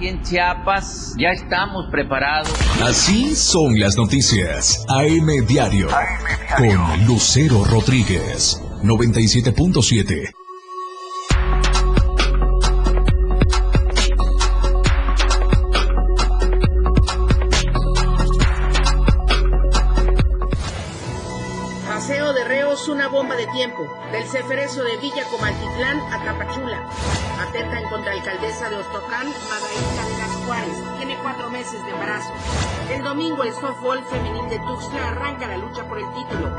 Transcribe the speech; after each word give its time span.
Aquí 0.00 0.08
en 0.08 0.22
Chiapas 0.22 1.14
ya 1.18 1.28
estamos 1.28 1.90
preparados. 1.90 2.50
Así 2.82 3.36
son 3.36 3.78
las 3.78 3.98
noticias. 3.98 4.82
AM 4.88 5.44
Diario. 5.46 5.88
Con 6.56 7.06
Lucero 7.06 7.62
Rodríguez. 7.66 8.58
97.7. 8.82 10.32
Paseo 21.86 22.32
de 22.32 22.44
Reos, 22.44 22.88
una 22.88 23.08
bomba 23.08 23.36
de 23.36 23.46
tiempo. 23.48 23.86
Del 24.12 24.24
Ceferezo 24.24 24.82
de 24.82 24.96
Villa 24.96 25.24
Comaltitlán 25.30 25.98
a 26.10 26.24
Tapachula. 26.24 26.88
Alcaldesa 28.20 28.68
de 28.68 28.76
Ostocán, 28.76 29.28
Madaín 29.48 30.18
Las 30.18 30.36
Juárez. 30.44 30.76
Tiene 30.98 31.16
cuatro 31.22 31.48
meses 31.48 31.82
de 31.86 31.90
embarazo. 31.90 32.30
El 32.92 33.02
domingo 33.02 33.42
el 33.44 33.54
softball 33.54 34.04
femenil 34.04 34.46
de 34.50 34.58
Tuxtla 34.58 35.08
arranca 35.08 35.46
la 35.46 35.56
lucha 35.56 35.88
por 35.88 35.98
el 35.98 36.04
título. 36.12 36.52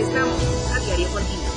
Estamos 0.00 0.72
a 0.72 0.80
diario 0.80 1.08
contigo. 1.12 1.49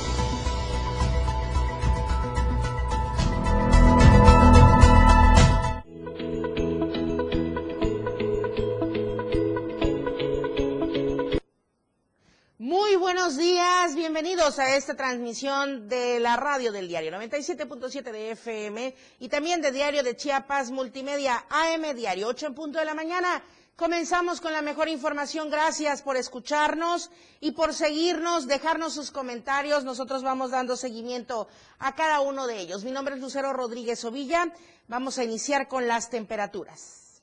Bienvenidos 14.44 14.58
a 14.58 14.76
esta 14.76 14.94
transmisión 14.94 15.88
de 15.88 16.20
la 16.20 16.36
radio 16.36 16.70
del 16.70 16.86
diario 16.86 17.10
97.7 17.12 18.02
de 18.12 18.32
FM 18.32 18.94
y 19.18 19.28
también 19.30 19.62
de 19.62 19.72
Diario 19.72 20.02
de 20.02 20.16
Chiapas 20.16 20.70
Multimedia 20.70 21.46
AM 21.48 21.96
Diario 21.96 22.28
8 22.28 22.48
en 22.48 22.54
punto 22.54 22.78
de 22.78 22.84
la 22.84 22.92
mañana. 22.92 23.42
Comenzamos 23.74 24.42
con 24.42 24.52
la 24.52 24.60
mejor 24.60 24.90
información. 24.90 25.48
Gracias 25.48 26.02
por 26.02 26.18
escucharnos 26.18 27.10
y 27.40 27.52
por 27.52 27.72
seguirnos, 27.72 28.46
dejarnos 28.46 28.92
sus 28.92 29.10
comentarios. 29.10 29.84
Nosotros 29.84 30.22
vamos 30.22 30.50
dando 30.50 30.76
seguimiento 30.76 31.48
a 31.78 31.94
cada 31.94 32.20
uno 32.20 32.46
de 32.46 32.60
ellos. 32.60 32.84
Mi 32.84 32.90
nombre 32.90 33.14
es 33.14 33.22
Lucero 33.22 33.54
Rodríguez 33.54 34.04
Ovilla. 34.04 34.52
Vamos 34.88 35.16
a 35.16 35.24
iniciar 35.24 35.68
con 35.68 35.88
las 35.88 36.10
temperaturas. 36.10 37.22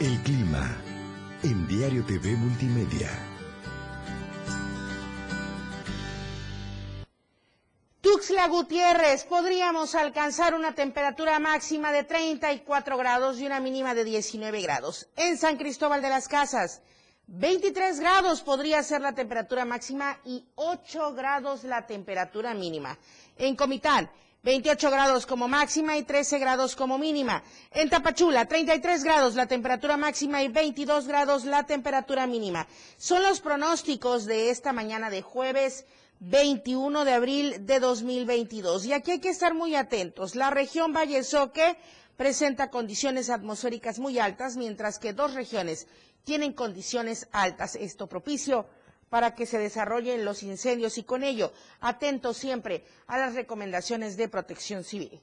El 0.00 0.22
clima 0.22 0.76
en 1.42 1.66
Diario 1.66 2.04
TV 2.04 2.36
Multimedia. 2.36 3.33
Tuxtla 8.04 8.48
Gutiérrez, 8.48 9.24
podríamos 9.24 9.94
alcanzar 9.94 10.54
una 10.54 10.74
temperatura 10.74 11.38
máxima 11.38 11.90
de 11.90 12.04
34 12.04 12.98
grados 12.98 13.40
y 13.40 13.46
una 13.46 13.60
mínima 13.60 13.94
de 13.94 14.04
19 14.04 14.60
grados. 14.60 15.08
En 15.16 15.38
San 15.38 15.56
Cristóbal 15.56 16.02
de 16.02 16.10
las 16.10 16.28
Casas, 16.28 16.82
23 17.28 18.00
grados 18.00 18.42
podría 18.42 18.82
ser 18.82 19.00
la 19.00 19.14
temperatura 19.14 19.64
máxima 19.64 20.18
y 20.26 20.44
8 20.56 21.14
grados 21.14 21.64
la 21.64 21.86
temperatura 21.86 22.52
mínima. 22.52 22.98
En 23.38 23.56
Comitán, 23.56 24.10
28 24.42 24.90
grados 24.90 25.24
como 25.24 25.48
máxima 25.48 25.96
y 25.96 26.02
13 26.02 26.38
grados 26.38 26.76
como 26.76 26.98
mínima. 26.98 27.42
En 27.70 27.88
Tapachula, 27.88 28.44
33 28.44 29.02
grados 29.02 29.34
la 29.34 29.46
temperatura 29.46 29.96
máxima 29.96 30.42
y 30.42 30.48
22 30.48 31.08
grados 31.08 31.46
la 31.46 31.62
temperatura 31.62 32.26
mínima. 32.26 32.66
Son 32.98 33.22
los 33.22 33.40
pronósticos 33.40 34.26
de 34.26 34.50
esta 34.50 34.74
mañana 34.74 35.08
de 35.08 35.22
jueves 35.22 35.86
21 36.20 37.04
de 37.04 37.12
abril 37.12 37.66
de 37.66 37.80
2022. 37.80 38.86
Y 38.86 38.92
aquí 38.92 39.12
hay 39.12 39.20
que 39.20 39.28
estar 39.30 39.54
muy 39.54 39.74
atentos. 39.74 40.34
La 40.34 40.50
región 40.50 40.92
Valle 40.92 41.22
Soque 41.22 41.76
presenta 42.16 42.70
condiciones 42.70 43.30
atmosféricas 43.30 43.98
muy 43.98 44.18
altas, 44.18 44.56
mientras 44.56 44.98
que 44.98 45.12
dos 45.12 45.34
regiones 45.34 45.86
tienen 46.24 46.52
condiciones 46.52 47.28
altas. 47.32 47.76
Esto 47.76 48.08
propicio 48.08 48.66
para 49.10 49.34
que 49.34 49.46
se 49.46 49.58
desarrollen 49.58 50.24
los 50.24 50.42
incendios 50.42 50.98
y 50.98 51.04
con 51.04 51.22
ello 51.22 51.52
atentos 51.80 52.36
siempre 52.36 52.84
a 53.06 53.18
las 53.18 53.34
recomendaciones 53.34 54.16
de 54.16 54.28
protección 54.28 54.82
civil. 54.82 55.20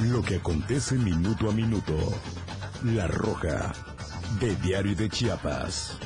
Lo 0.00 0.22
que 0.22 0.36
acontece 0.36 0.96
minuto 0.96 1.48
a 1.48 1.52
minuto. 1.52 1.94
La 2.84 3.06
Roja, 3.06 3.72
de 4.40 4.54
Diario 4.56 4.94
de 4.94 5.08
Chiapas. 5.08 5.96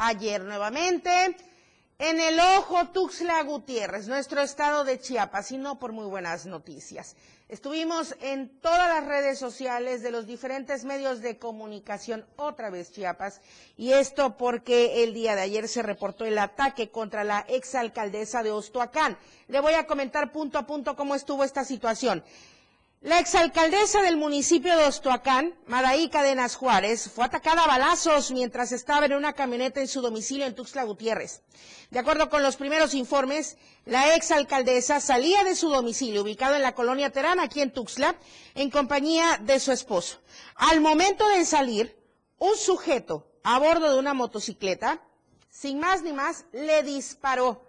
Ayer 0.00 0.44
nuevamente 0.44 1.36
en 1.98 2.20
el 2.20 2.38
ojo 2.38 2.86
Tuxtla 2.90 3.42
Gutiérrez, 3.42 4.06
nuestro 4.06 4.40
estado 4.40 4.84
de 4.84 5.00
Chiapas, 5.00 5.50
y 5.50 5.58
no 5.58 5.80
por 5.80 5.90
muy 5.90 6.06
buenas 6.06 6.46
noticias. 6.46 7.16
Estuvimos 7.48 8.14
en 8.20 8.60
todas 8.60 8.86
las 8.88 9.04
redes 9.04 9.40
sociales 9.40 10.00
de 10.04 10.12
los 10.12 10.28
diferentes 10.28 10.84
medios 10.84 11.20
de 11.20 11.36
comunicación, 11.38 12.24
otra 12.36 12.70
vez 12.70 12.92
Chiapas, 12.92 13.40
y 13.76 13.90
esto 13.90 14.36
porque 14.36 15.02
el 15.02 15.14
día 15.14 15.34
de 15.34 15.42
ayer 15.42 15.66
se 15.66 15.82
reportó 15.82 16.24
el 16.24 16.38
ataque 16.38 16.90
contra 16.90 17.24
la 17.24 17.40
exalcaldesa 17.48 18.44
de 18.44 18.52
Ostoacán. 18.52 19.18
Le 19.48 19.58
voy 19.58 19.74
a 19.74 19.88
comentar 19.88 20.30
punto 20.30 20.58
a 20.58 20.66
punto 20.68 20.94
cómo 20.94 21.16
estuvo 21.16 21.42
esta 21.42 21.64
situación. 21.64 22.22
La 23.00 23.20
exalcaldesa 23.20 24.02
del 24.02 24.16
municipio 24.16 24.76
de 24.76 24.86
Ostoacán, 24.86 25.54
Madaí 25.68 26.08
Cadenas 26.08 26.56
Juárez, 26.56 27.08
fue 27.08 27.24
atacada 27.24 27.62
a 27.62 27.68
balazos 27.68 28.32
mientras 28.32 28.72
estaba 28.72 29.06
en 29.06 29.12
una 29.12 29.34
camioneta 29.34 29.80
en 29.80 29.86
su 29.86 30.00
domicilio 30.00 30.44
en 30.46 30.56
Tuxtla 30.56 30.82
Gutiérrez. 30.82 31.42
De 31.90 32.00
acuerdo 32.00 32.28
con 32.28 32.42
los 32.42 32.56
primeros 32.56 32.94
informes, 32.94 33.56
la 33.84 34.16
exalcaldesa 34.16 34.98
salía 34.98 35.44
de 35.44 35.54
su 35.54 35.68
domicilio 35.68 36.22
ubicado 36.22 36.56
en 36.56 36.62
la 36.62 36.74
colonia 36.74 37.10
Terán, 37.10 37.38
aquí 37.38 37.60
en 37.60 37.70
Tuxtla, 37.72 38.16
en 38.56 38.68
compañía 38.68 39.38
de 39.44 39.60
su 39.60 39.70
esposo. 39.70 40.18
Al 40.56 40.80
momento 40.80 41.26
de 41.28 41.44
salir, 41.44 41.96
un 42.38 42.56
sujeto 42.56 43.30
a 43.44 43.60
bordo 43.60 43.92
de 43.92 43.98
una 44.00 44.12
motocicleta, 44.12 45.00
sin 45.50 45.78
más 45.78 46.02
ni 46.02 46.12
más, 46.12 46.46
le 46.50 46.82
disparó. 46.82 47.64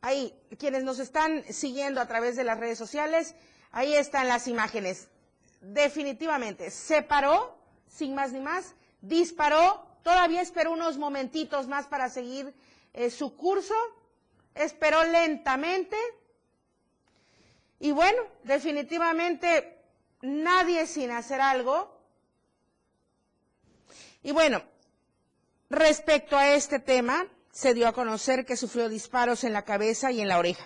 Ahí, 0.00 0.34
quienes 0.58 0.82
nos 0.82 0.98
están 0.98 1.44
siguiendo 1.48 2.00
a 2.00 2.08
través 2.08 2.34
de 2.34 2.42
las 2.42 2.58
redes 2.58 2.76
sociales, 2.76 3.36
Ahí 3.74 3.96
están 3.96 4.28
las 4.28 4.46
imágenes. 4.46 5.08
Definitivamente, 5.60 6.70
se 6.70 7.02
paró, 7.02 7.58
sin 7.88 8.14
más 8.14 8.30
ni 8.30 8.38
más, 8.38 8.76
disparó, 9.00 9.84
todavía 10.04 10.42
esperó 10.42 10.70
unos 10.70 10.96
momentitos 10.96 11.66
más 11.66 11.88
para 11.88 12.08
seguir 12.08 12.54
eh, 12.92 13.10
su 13.10 13.34
curso, 13.36 13.74
esperó 14.54 15.02
lentamente 15.02 15.96
y 17.80 17.90
bueno, 17.90 18.22
definitivamente 18.44 19.76
nadie 20.22 20.86
sin 20.86 21.10
hacer 21.10 21.40
algo. 21.40 22.00
Y 24.22 24.30
bueno, 24.30 24.62
respecto 25.68 26.36
a 26.36 26.54
este 26.54 26.78
tema, 26.78 27.26
se 27.50 27.74
dio 27.74 27.88
a 27.88 27.92
conocer 27.92 28.46
que 28.46 28.56
sufrió 28.56 28.88
disparos 28.88 29.42
en 29.42 29.52
la 29.52 29.64
cabeza 29.64 30.12
y 30.12 30.20
en 30.20 30.28
la 30.28 30.38
oreja. 30.38 30.64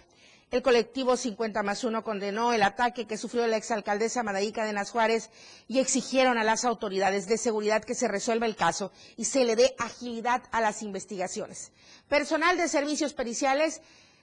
El 0.50 0.62
colectivo 0.62 1.14
50 1.18 1.62
más 1.62 1.84
1 1.84 2.02
condenó 2.02 2.54
el 2.54 2.62
ataque 2.62 3.06
que 3.06 3.18
sufrió 3.18 3.46
la 3.46 3.58
exalcaldesa 3.58 4.22
Madaí 4.22 4.50
Cadenas 4.50 4.90
Juárez 4.90 5.28
y 5.68 5.78
exigieron 5.78 6.38
a 6.38 6.44
las 6.44 6.64
autoridades 6.64 7.26
de 7.28 7.36
seguridad 7.36 7.84
que 7.84 7.94
se 7.94 8.08
resuelva 8.08 8.46
el 8.46 8.56
caso 8.56 8.90
y 9.18 9.26
se 9.26 9.44
le 9.44 9.56
dé 9.56 9.74
agilidad 9.78 10.42
a 10.50 10.62
las 10.62 10.82
investigaciones. 10.82 11.70
Personal 12.08 12.56
de 12.56 12.66
servicios 12.68 13.12
periciales 13.12 13.82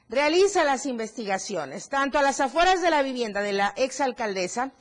realiza 0.09 0.63
las 0.63 0.88
investigaciones, 0.88 1.90
tanto 1.90 2.18
a 2.18 2.24
las 2.24 2.40
afueras 2.40 2.81
de 2.81 2.90
la 2.90 3.03
vivienda 3.03 3.42
de 3.42 3.53
la 3.53 3.74
exalcaldesa 3.78 4.72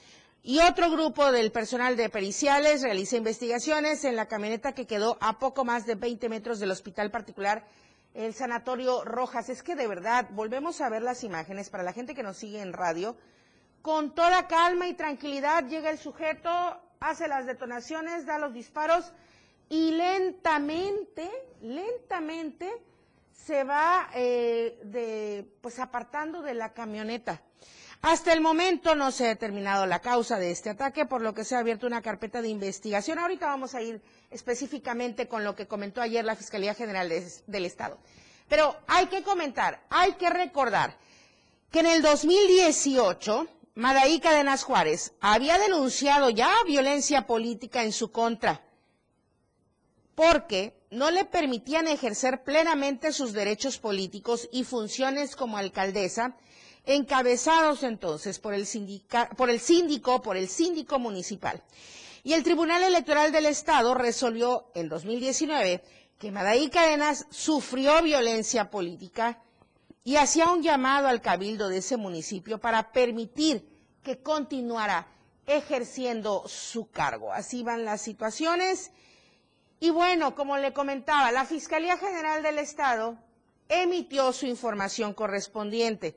y 0.43 0.61
otro 0.61 0.91
grupo 0.91 1.31
del 1.31 1.53
personal 1.53 1.97
de 1.99 2.09
periciales 2.09 2.81
realiza 2.81 3.16
investigaciones 3.16 4.05
en 4.05 4.16
la 4.16 4.28
camioneta 4.28 4.72
que 4.72 4.87
quedó 4.87 5.19
a 5.21 5.38
poco 5.38 5.66
más 5.66 5.84
de 5.84 5.94
20 5.94 6.26
metros 6.31 6.59
del 6.59 6.71
hospital 6.71 7.11
particular 7.11 7.66
el 8.14 8.32
Sanatorio 8.32 9.04
Rojas. 9.04 9.48
Es 9.48 9.62
que 9.62 9.75
de 9.75 9.86
verdad, 9.86 10.28
volvemos 10.31 10.81
a 10.81 10.88
ver 10.88 11.02
las 11.02 11.25
imágenes 11.25 11.69
para 11.69 11.82
la 11.82 11.93
gente 11.93 12.14
que 12.14 12.22
nos 12.22 12.37
sigue 12.37 12.62
en 12.62 12.72
radio. 12.72 13.16
Con 13.82 14.14
toda 14.14 14.49
calma 14.49 14.88
y 14.88 14.94
tranquilidad 14.94 15.66
llega 15.66 15.90
el 15.90 15.99
sujeto, 15.99 16.50
hace 17.00 17.28
las 17.28 17.44
detonaciones, 17.44 18.25
da 18.25 18.38
los 18.38 18.55
disparos 18.55 19.12
y 19.69 19.90
lentamente, 19.90 21.31
lentamente 21.61 22.70
se 23.32 23.64
va 23.64 24.08
eh, 24.14 24.81
de, 24.84 25.46
pues 25.61 25.78
apartando 25.78 26.40
de 26.40 26.55
la 26.55 26.72
camioneta. 26.72 27.43
Hasta 28.06 28.34
el 28.34 28.42
momento 28.42 28.94
no 28.94 29.10
se 29.10 29.24
ha 29.24 29.28
determinado 29.28 29.86
la 29.86 30.00
causa 30.00 30.38
de 30.38 30.50
este 30.50 30.68
ataque, 30.68 31.06
por 31.06 31.22
lo 31.22 31.32
que 31.32 31.42
se 31.42 31.56
ha 31.56 31.60
abierto 31.60 31.86
una 31.86 32.02
carpeta 32.02 32.42
de 32.42 32.48
investigación. 32.50 33.18
Ahorita 33.18 33.46
vamos 33.46 33.74
a 33.74 33.80
ir 33.80 34.02
específicamente 34.30 35.26
con 35.26 35.42
lo 35.42 35.56
que 35.56 35.66
comentó 35.66 36.02
ayer 36.02 36.22
la 36.22 36.36
Fiscalía 36.36 36.74
General 36.74 37.08
del 37.08 37.64
Estado. 37.64 37.96
Pero 38.46 38.76
hay 38.88 39.06
que 39.06 39.22
comentar, 39.22 39.82
hay 39.88 40.12
que 40.16 40.28
recordar 40.28 40.98
que 41.70 41.80
en 41.80 41.86
el 41.86 42.02
2018, 42.02 43.46
Madaí 43.76 44.20
Cadenas 44.20 44.64
Juárez 44.64 45.14
había 45.22 45.56
denunciado 45.56 46.28
ya 46.28 46.52
violencia 46.66 47.26
política 47.26 47.84
en 47.84 47.92
su 47.92 48.12
contra, 48.12 48.60
porque 50.14 50.78
no 50.90 51.10
le 51.10 51.24
permitían 51.24 51.88
ejercer 51.88 52.44
plenamente 52.44 53.14
sus 53.14 53.32
derechos 53.32 53.78
políticos 53.78 54.46
y 54.52 54.64
funciones 54.64 55.36
como 55.36 55.56
alcaldesa, 55.56 56.36
encabezados 56.86 57.82
entonces 57.82 58.38
por 58.38 58.54
el, 58.54 58.66
por 59.36 59.50
el 59.50 59.60
síndico, 59.60 60.22
por 60.22 60.36
el 60.36 60.48
síndico 60.48 60.98
municipal. 60.98 61.62
Y 62.22 62.32
el 62.32 62.42
Tribunal 62.42 62.82
Electoral 62.82 63.32
del 63.32 63.46
Estado 63.46 63.94
resolvió 63.94 64.70
en 64.75 64.88
2019 64.88 65.82
que 66.19 66.31
Madaí 66.32 66.70
Cadenas 66.70 67.26
sufrió 67.31 68.02
violencia 68.02 68.70
política 68.70 69.42
y 70.04 70.16
hacía 70.16 70.50
un 70.50 70.62
llamado 70.62 71.08
al 71.08 71.20
cabildo 71.20 71.69
de 71.69 71.78
ese 71.78 71.96
municipio 71.96 72.58
para 72.58 72.92
permitir 72.92 73.66
que 74.02 74.19
continuara 74.22 75.06
ejerciendo 75.46 76.44
su 76.46 76.90
cargo. 76.90 77.32
Así 77.32 77.62
van 77.62 77.84
las 77.84 78.00
situaciones. 78.02 78.90
Y 79.80 79.90
bueno, 79.90 80.34
como 80.34 80.56
le 80.58 80.72
comentaba, 80.72 81.32
la 81.32 81.44
Fiscalía 81.44 81.96
General 81.98 82.42
del 82.42 82.58
Estado 82.58 83.19
emitió 83.69 84.32
su 84.32 84.46
información 84.46 85.14
correspondiente. 85.14 86.16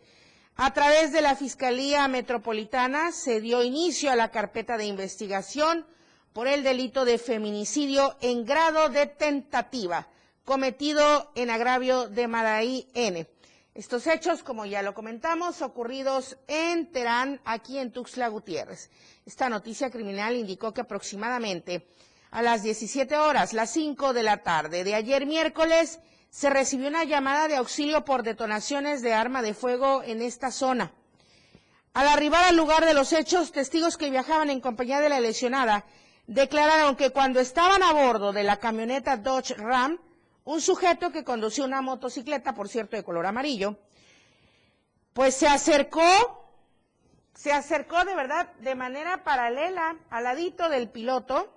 A 0.60 0.74
través 0.74 1.12
de 1.12 1.22
la 1.22 1.36
Fiscalía 1.36 2.08
Metropolitana 2.08 3.12
se 3.12 3.42
dio 3.42 3.64
inicio 3.64 4.10
a 4.12 4.16
la 4.16 4.32
carpeta 4.32 4.76
de 4.76 4.88
investigación 4.88 5.86
por 6.34 6.48
el 6.48 6.64
delito 6.64 7.06
de 7.06 7.20
feminicidio 7.20 8.18
en 8.22 8.44
grado 8.44 8.90
de 8.90 9.06
tentativa 9.06 10.08
cometido 10.46 11.32
en 11.36 11.52
agravio 11.52 12.10
de 12.10 12.28
Madaí 12.28 12.88
N. 12.96 13.30
Estos 13.76 14.08
hechos, 14.08 14.42
como 14.42 14.66
ya 14.66 14.82
lo 14.82 14.96
comentamos, 14.96 15.62
ocurridos 15.62 16.40
en 16.48 16.92
Terán, 16.92 17.40
aquí 17.46 17.78
en 17.78 17.92
Tuxtla 17.92 18.28
Gutiérrez. 18.28 18.90
Esta 19.28 19.50
noticia 19.50 19.92
criminal 19.92 20.36
indicó 20.36 20.74
que 20.74 20.82
aproximadamente 20.82 21.88
a 22.32 22.42
las 22.42 22.64
17 22.64 23.16
horas, 23.16 23.54
las 23.54 23.70
5 23.74 24.12
de 24.12 24.24
la 24.24 24.38
tarde 24.42 24.84
de 24.84 24.96
ayer 24.96 25.28
miércoles, 25.28 26.00
se 26.30 26.50
recibió 26.50 26.88
una 26.88 27.04
llamada 27.04 27.48
de 27.48 27.56
auxilio 27.56 28.06
por 28.06 28.24
detonaciones 28.24 29.02
de 29.02 29.14
arma 29.14 29.42
de 29.42 29.54
fuego 29.54 30.04
en 30.04 30.22
esta 30.22 30.52
zona. 30.52 30.92
Al 31.94 32.08
arribar 32.08 32.44
al 32.46 32.56
lugar 32.56 32.86
de 32.86 32.94
los 32.94 33.12
hechos, 33.12 33.52
testigos 33.52 33.98
que 33.98 34.12
viajaban 34.12 34.50
en 34.50 34.62
compañía 34.62 35.00
de 35.00 35.10
la 35.10 35.20
lesionada 35.20 35.86
declararon 36.28 36.96
que 36.96 37.10
cuando 37.12 37.40
estaban 37.40 37.82
a 37.82 37.94
bordo 37.94 38.34
de 38.34 38.44
la 38.44 38.58
camioneta 38.58 39.18
Dodge 39.18 39.56
Ram, 39.56 39.98
un 40.44 40.62
sujeto 40.62 41.12
que 41.12 41.24
conducía 41.24 41.66
una 41.66 41.82
motocicleta, 41.82 42.54
por 42.54 42.70
cierto, 42.70 42.96
de 42.96 43.04
color 43.04 43.26
amarillo, 43.26 43.78
pues 45.14 45.36
se 45.36 45.48
acercó, 45.48 46.04
se 47.34 47.52
acercó 47.52 48.06
de 48.06 48.14
verdad 48.14 48.54
de 48.60 48.76
manera 48.76 49.24
paralela 49.24 49.98
al 50.10 50.24
ladito 50.26 50.70
del 50.70 50.90
piloto 50.90 51.54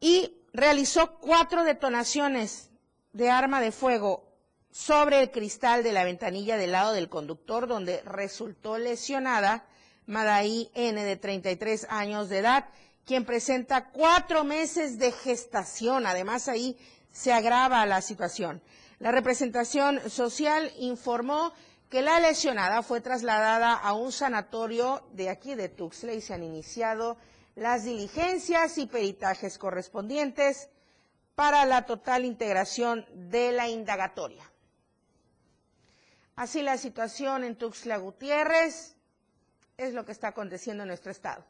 y 0.00 0.34
realizó 0.52 1.18
cuatro 1.18 1.62
detonaciones 1.64 2.70
de 3.16 3.30
arma 3.30 3.62
de 3.62 3.72
fuego 3.72 4.24
sobre 4.70 5.20
el 5.22 5.30
cristal 5.30 5.82
de 5.82 5.92
la 5.92 6.04
ventanilla 6.04 6.58
del 6.58 6.72
lado 6.72 6.92
del 6.92 7.08
conductor, 7.08 7.66
donde 7.66 8.02
resultó 8.02 8.76
lesionada 8.76 9.64
Madaí 10.04 10.70
N, 10.74 11.02
de 11.02 11.16
33 11.16 11.86
años 11.88 12.28
de 12.28 12.38
edad, 12.38 12.66
quien 13.06 13.24
presenta 13.24 13.88
cuatro 13.88 14.44
meses 14.44 14.98
de 14.98 15.12
gestación. 15.12 16.06
Además, 16.06 16.46
ahí 16.48 16.76
se 17.10 17.32
agrava 17.32 17.86
la 17.86 18.02
situación. 18.02 18.60
La 18.98 19.12
representación 19.12 19.98
social 20.10 20.70
informó 20.78 21.54
que 21.88 22.02
la 22.02 22.20
lesionada 22.20 22.82
fue 22.82 23.00
trasladada 23.00 23.72
a 23.72 23.94
un 23.94 24.12
sanatorio 24.12 25.02
de 25.12 25.30
aquí 25.30 25.54
de 25.54 25.70
Tuxtla 25.70 26.12
y 26.12 26.20
se 26.20 26.34
han 26.34 26.42
iniciado 26.42 27.16
las 27.54 27.84
diligencias 27.84 28.76
y 28.76 28.86
peritajes 28.86 29.56
correspondientes 29.56 30.68
para 31.36 31.64
la 31.64 31.86
total 31.86 32.24
integración 32.24 33.06
de 33.14 33.52
la 33.52 33.68
indagatoria. 33.68 34.42
Así 36.34 36.62
la 36.62 36.76
situación 36.76 37.44
en 37.44 37.56
Tuxtla 37.56 37.98
Gutiérrez 37.98 38.96
es 39.76 39.94
lo 39.94 40.04
que 40.04 40.12
está 40.12 40.28
aconteciendo 40.28 40.82
en 40.82 40.88
nuestro 40.88 41.12
estado. 41.12 41.44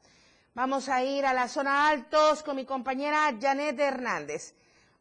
Vamos 0.53 0.91
a 0.91 1.03
ir 1.03 1.25
a 1.25 1.33
la 1.33 1.49
zona 1.49 1.89
altos 1.89 2.43
con 2.43 2.57
mi 2.57 2.67
compañera 2.67 3.35
Janet 3.41 3.81
Hernández 3.81 4.55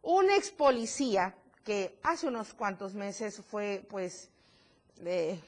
un 0.06 0.30
ex 0.30 0.52
policía 0.52 1.34
que 1.64 1.98
hace 2.04 2.28
unos 2.28 2.54
cuantos 2.54 2.94
meses 2.94 3.42
fue 3.50 3.84
pues 3.90 4.30
eh, 5.04 5.40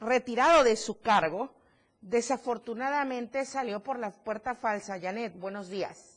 retirado 0.00 0.62
de 0.62 0.76
su 0.76 1.00
cargo, 1.00 1.52
desafortunadamente 2.00 3.44
salió 3.44 3.80
por 3.82 3.98
la 3.98 4.12
puerta 4.12 4.54
falsa. 4.54 5.00
Janet, 5.00 5.36
buenos 5.38 5.68
días. 5.68 6.11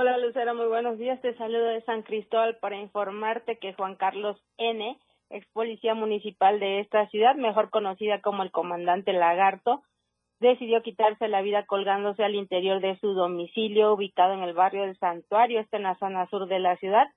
Hola 0.00 0.16
Lucero, 0.16 0.54
muy 0.54 0.68
buenos 0.68 0.96
días. 0.96 1.20
Te 1.22 1.34
saludo 1.34 1.64
de 1.64 1.80
San 1.80 2.02
Cristóbal 2.02 2.56
para 2.58 2.76
informarte 2.76 3.58
que 3.58 3.72
Juan 3.72 3.96
Carlos 3.96 4.40
N., 4.56 4.96
ex 5.28 5.44
policía 5.48 5.94
municipal 5.96 6.60
de 6.60 6.78
esta 6.78 7.08
ciudad, 7.08 7.34
mejor 7.34 7.70
conocida 7.70 8.20
como 8.20 8.44
el 8.44 8.52
comandante 8.52 9.12
Lagarto, 9.12 9.82
decidió 10.38 10.82
quitarse 10.82 11.26
la 11.26 11.42
vida 11.42 11.66
colgándose 11.66 12.22
al 12.22 12.36
interior 12.36 12.80
de 12.80 12.96
su 13.00 13.12
domicilio 13.12 13.92
ubicado 13.92 14.34
en 14.34 14.44
el 14.44 14.54
barrio 14.54 14.82
del 14.82 14.96
Santuario, 14.98 15.58
está 15.58 15.78
en 15.78 15.82
la 15.82 15.98
zona 15.98 16.28
sur 16.28 16.46
de 16.46 16.60
la 16.60 16.76
ciudad. 16.76 17.08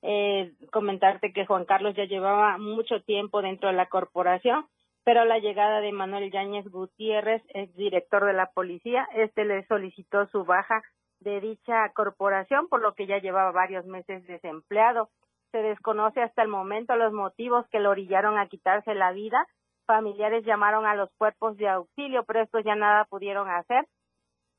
Eh, 0.00 0.54
comentarte 0.72 1.34
que 1.34 1.44
Juan 1.44 1.66
Carlos 1.66 1.94
ya 1.94 2.04
llevaba 2.04 2.56
mucho 2.56 3.02
tiempo 3.02 3.42
dentro 3.42 3.68
de 3.68 3.76
la 3.76 3.90
corporación, 3.90 4.64
pero 5.04 5.26
la 5.26 5.40
llegada 5.40 5.82
de 5.82 5.92
Manuel 5.92 6.32
Yáñez 6.32 6.66
Gutiérrez, 6.70 7.42
ex 7.50 7.76
director 7.76 8.24
de 8.24 8.32
la 8.32 8.46
policía, 8.46 9.06
este 9.14 9.44
le 9.44 9.66
solicitó 9.66 10.26
su 10.28 10.46
baja 10.46 10.80
de 11.20 11.40
dicha 11.40 11.90
corporación, 11.94 12.68
por 12.68 12.80
lo 12.80 12.94
que 12.94 13.06
ya 13.06 13.18
llevaba 13.18 13.52
varios 13.52 13.86
meses 13.86 14.26
desempleado. 14.26 15.10
Se 15.52 15.58
desconoce 15.58 16.22
hasta 16.22 16.42
el 16.42 16.48
momento 16.48 16.96
los 16.96 17.12
motivos 17.12 17.66
que 17.70 17.80
lo 17.80 17.90
orillaron 17.90 18.38
a 18.38 18.46
quitarse 18.46 18.94
la 18.94 19.12
vida, 19.12 19.46
familiares 19.90 20.44
llamaron 20.44 20.86
a 20.86 20.94
los 20.94 21.10
cuerpos 21.18 21.56
de 21.56 21.68
auxilio, 21.68 22.22
pero 22.22 22.42
estos 22.42 22.62
ya 22.62 22.76
nada 22.76 23.06
pudieron 23.06 23.50
hacer, 23.50 23.88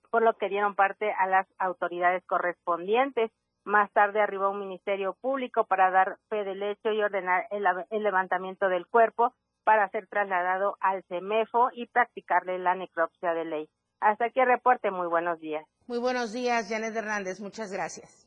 por 0.10 0.24
lo 0.24 0.34
que 0.34 0.50
dieron 0.50 0.76
parte 0.76 1.14
a 1.14 1.26
las 1.26 1.48
autoridades 1.58 2.22
correspondientes. 2.26 3.32
Más 3.64 3.90
tarde 3.94 4.20
arribó 4.20 4.50
un 4.50 4.60
ministerio 4.60 5.16
público 5.22 5.64
para 5.64 5.90
dar 5.90 6.18
fe 6.30 6.44
del 6.44 6.62
hecho 6.64 6.92
y 6.92 7.02
ordenar 7.02 7.48
el, 7.50 8.04
levantamiento 8.04 8.68
del 8.68 8.88
cuerpo 8.88 9.34
para 9.64 9.88
ser 9.90 10.08
trasladado 10.08 10.76
al 10.82 11.04
CEMEFO 11.04 11.70
y 11.74 11.88
practicarle 11.88 12.60
la 12.60 12.76
necropsia 12.76 13.34
de 13.34 13.46
ley. 13.46 13.70
Hasta 14.02 14.26
aquí 14.26 14.42
el 14.42 14.48
reporte. 14.48 14.92
Muy 14.92 15.08
buenos 15.08 15.40
días. 15.40 15.66
Muy 15.92 16.00
buenos 16.00 16.32
días, 16.32 16.68
Janet 16.70 16.96
Hernández. 16.96 17.42
Muchas 17.42 17.70
gracias. 17.70 18.26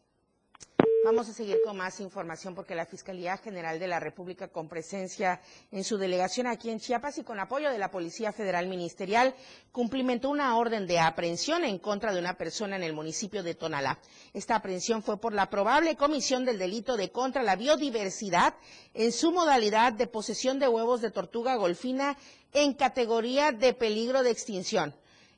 Vamos 1.03 1.31
a 1.31 1.33
seguir 1.33 1.57
con 1.65 1.79
más 1.79 1.99
información 2.01 2.55
porque 2.55 2.75
la 2.75 2.85
Fiscalía 2.85 3.39
General 3.39 3.79
de 3.79 3.87
la 3.89 3.99
República, 4.01 4.49
con 4.49 4.69
presencia 4.69 5.41
en 5.73 5.83
su 5.83 5.97
delegación 5.97 6.47
aquí 6.47 6.69
en 6.69 6.79
Chiapas 6.79 7.17
y 7.17 7.23
con 7.25 7.41
apoyo 7.41 7.71
de 7.71 7.79
la 7.79 7.91
Policía 7.91 8.33
Federal 8.35 8.67
Ministerial, 8.69 9.35
cumplimentó 9.73 10.29
una 10.29 10.59
orden 10.59 10.87
de 10.87 10.99
aprehensión 10.99 11.65
en 11.65 11.79
contra 11.79 12.13
de 12.13 12.21
una 12.21 12.35
persona 12.37 12.77
en 12.77 12.83
el 12.83 12.93
municipio 12.93 13.43
de 13.43 13.55
Tonalá. 13.55 13.99
Esta 14.35 14.57
aprehensión 14.57 15.03
fue 15.03 15.19
por 15.19 15.33
la 15.33 15.49
probable 15.49 15.97
comisión 15.97 16.45
del 16.45 16.59
delito 16.59 16.99
de 16.99 17.13
contra 17.13 17.43
la 17.43 17.57
biodiversidad 17.57 18.53
en 18.93 19.11
su 19.11 19.33
modalidad 19.33 19.95
de 19.95 20.07
posesión 20.07 20.59
de 20.59 20.69
huevos 20.69 21.01
de 21.01 21.11
tortuga 21.11 21.57
golfina 21.57 22.19
en 22.53 22.75
categoría 22.75 23.53
de 23.53 23.73
peligro 23.73 24.23
de 24.23 24.33
extinción. 24.33 24.95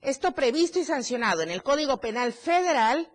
Esto 0.07 0.31
previsto 0.31 0.79
y 0.79 0.85
sancionado 0.85 1.43
en 1.43 1.51
el 1.51 1.65
Código 1.65 1.97
Penal 2.01 2.33
Federal 2.33 3.11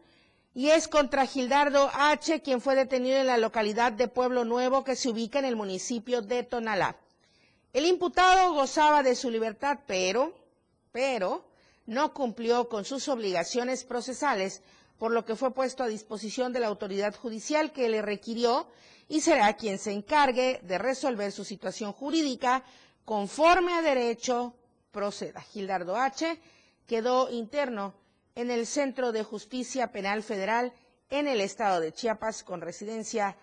y 0.54 0.72
es 0.72 0.90
contra 0.90 1.26
Gildardo 1.26 1.90
H., 1.94 2.42
quien 2.42 2.60
fue 2.60 2.76
detenido 2.76 3.16
en 3.16 3.28
la 3.28 3.38
localidad 3.38 3.94
de 3.94 4.10
Pueblo 4.10 4.44
Nuevo, 4.44 4.84
que 4.84 4.98
se 4.98 5.08
ubica 5.08 5.40
en 5.40 5.46
el 5.46 5.56
municipio 5.56 6.22
de 6.22 6.44
Tonalá. 6.44 6.98
El 7.72 7.86
imputado 7.86 8.52
gozaba 8.52 9.04
de 9.04 9.16
su 9.16 9.30
libertad, 9.30 9.80
pero, 9.88 10.36
pero, 10.92 11.46
no 11.86 12.14
cumplió 12.14 12.68
con 12.68 12.84
sus 12.84 13.08
obligaciones 13.08 13.86
procesales, 13.86 14.62
por 15.00 15.14
lo 15.14 15.24
que 15.24 15.38
fue 15.38 15.54
puesto 15.54 15.84
a 15.84 15.88
disposición 15.88 16.52
de 16.52 16.60
la 16.60 16.68
autoridad 16.68 17.16
judicial 17.16 17.72
que 17.72 17.88
le 17.88 18.02
requirió 18.02 18.68
y 19.08 19.22
será 19.22 19.54
quien 19.54 19.80
se 19.80 19.94
encargue 19.94 20.60
de 20.64 20.78
resolver 20.78 21.32
su 21.32 21.46
situación 21.46 21.94
jurídica 21.94 22.66
conforme 23.06 23.76
a 23.76 23.82
derecho 23.82 24.56
proceda. 24.92 25.40
Gildardo 25.40 25.96
H. 25.96 26.38
quedó 26.88 27.30
interno 27.30 27.94
en 28.36 28.52
el 28.52 28.66
Centro 28.66 29.12
de 29.12 29.24
Justicia 29.24 29.92
Penal 29.92 30.24
Federal 30.24 30.74
en 31.10 31.28
el 31.28 31.42
estado 31.42 31.80
de 31.80 31.92
Chiapas 31.92 32.44
con 32.44 32.62
residencia 32.62 33.36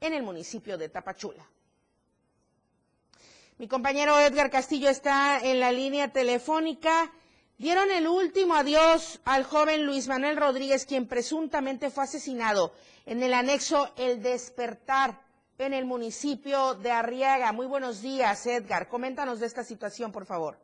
en 0.00 0.14
el 0.14 0.22
municipio 0.22 0.78
de 0.78 0.88
Tapachula. 0.88 1.46
Mi 3.58 3.68
compañero 3.68 4.18
Edgar 4.18 4.50
Castillo 4.50 4.88
está 4.88 5.38
en 5.38 5.60
la 5.60 5.70
línea 5.70 6.12
telefónica. 6.12 7.12
Dieron 7.58 7.90
el 7.90 8.08
último 8.08 8.54
adiós 8.54 9.20
al 9.24 9.44
joven 9.44 9.86
Luis 9.86 10.08
Manuel 10.08 10.36
Rodríguez, 10.36 10.86
quien 10.86 11.06
presuntamente 11.06 11.90
fue 11.90 12.04
asesinado 12.04 12.72
en 13.06 13.22
el 13.22 13.34
anexo 13.34 13.92
El 13.96 14.22
Despertar 14.22 15.20
en 15.58 15.74
el 15.74 15.84
municipio 15.84 16.74
de 16.74 16.90
Arriaga. 16.90 17.52
Muy 17.52 17.66
buenos 17.66 18.02
días, 18.02 18.46
Edgar. 18.46 18.88
Coméntanos 18.88 19.38
de 19.38 19.46
esta 19.46 19.62
situación, 19.62 20.10
por 20.10 20.26
favor. 20.26 20.58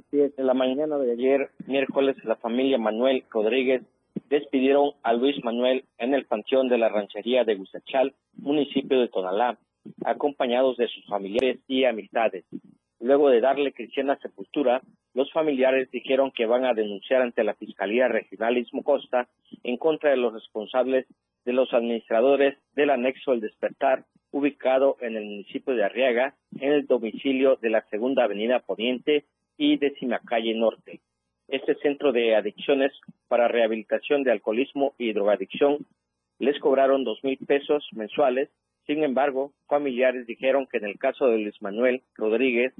Así 0.00 0.18
es, 0.18 0.38
en 0.38 0.46
la 0.46 0.54
mañana 0.54 0.96
de 0.96 1.12
ayer, 1.12 1.50
miércoles, 1.66 2.16
la 2.24 2.36
familia 2.36 2.78
Manuel 2.78 3.24
Rodríguez 3.30 3.82
despidieron 4.30 4.92
a 5.02 5.12
Luis 5.12 5.44
Manuel 5.44 5.84
en 5.98 6.14
el 6.14 6.24
panteón 6.24 6.68
de 6.68 6.78
la 6.78 6.88
ranchería 6.88 7.44
de 7.44 7.56
Gustachal, 7.56 8.14
municipio 8.36 8.98
de 8.98 9.08
Tonalá, 9.08 9.58
acompañados 10.04 10.78
de 10.78 10.88
sus 10.88 11.04
familiares 11.04 11.58
y 11.68 11.84
amistades. 11.84 12.46
Luego 12.98 13.28
de 13.28 13.42
darle 13.42 13.72
cristiana 13.72 14.16
sepultura, 14.22 14.80
los 15.12 15.30
familiares 15.32 15.90
dijeron 15.90 16.30
que 16.30 16.46
van 16.46 16.64
a 16.64 16.72
denunciar 16.72 17.20
ante 17.20 17.44
la 17.44 17.54
Fiscalía 17.54 18.08
Regional 18.08 18.56
Istmo 18.56 18.82
Costa 18.82 19.28
en 19.64 19.76
contra 19.76 20.10
de 20.10 20.16
los 20.16 20.32
responsables 20.32 21.06
de 21.44 21.52
los 21.52 21.74
administradores 21.74 22.56
del 22.74 22.88
anexo 22.88 23.32
El 23.32 23.40
Despertar, 23.40 24.04
ubicado 24.32 24.96
en 25.00 25.16
el 25.16 25.24
municipio 25.24 25.74
de 25.74 25.84
Arriaga, 25.84 26.34
en 26.58 26.72
el 26.72 26.86
domicilio 26.86 27.56
de 27.56 27.68
la 27.68 27.82
Segunda 27.90 28.24
Avenida 28.24 28.60
Poniente 28.60 29.26
y 29.60 29.76
décima 29.76 30.20
calle 30.20 30.54
Norte. 30.54 31.00
Este 31.46 31.74
centro 31.82 32.12
de 32.12 32.34
adicciones 32.34 32.92
para 33.28 33.46
rehabilitación 33.46 34.22
de 34.22 34.32
alcoholismo 34.32 34.94
y 34.96 35.12
drogadicción 35.12 35.84
les 36.38 36.58
cobraron 36.58 37.04
dos 37.04 37.22
mil 37.22 37.36
pesos 37.46 37.86
mensuales. 37.92 38.48
Sin 38.86 39.04
embargo, 39.04 39.52
familiares 39.68 40.26
dijeron 40.26 40.66
que 40.66 40.78
en 40.78 40.86
el 40.86 40.98
caso 40.98 41.26
de 41.26 41.36
Luis 41.36 41.60
Manuel 41.60 42.00
Rodríguez 42.14 42.72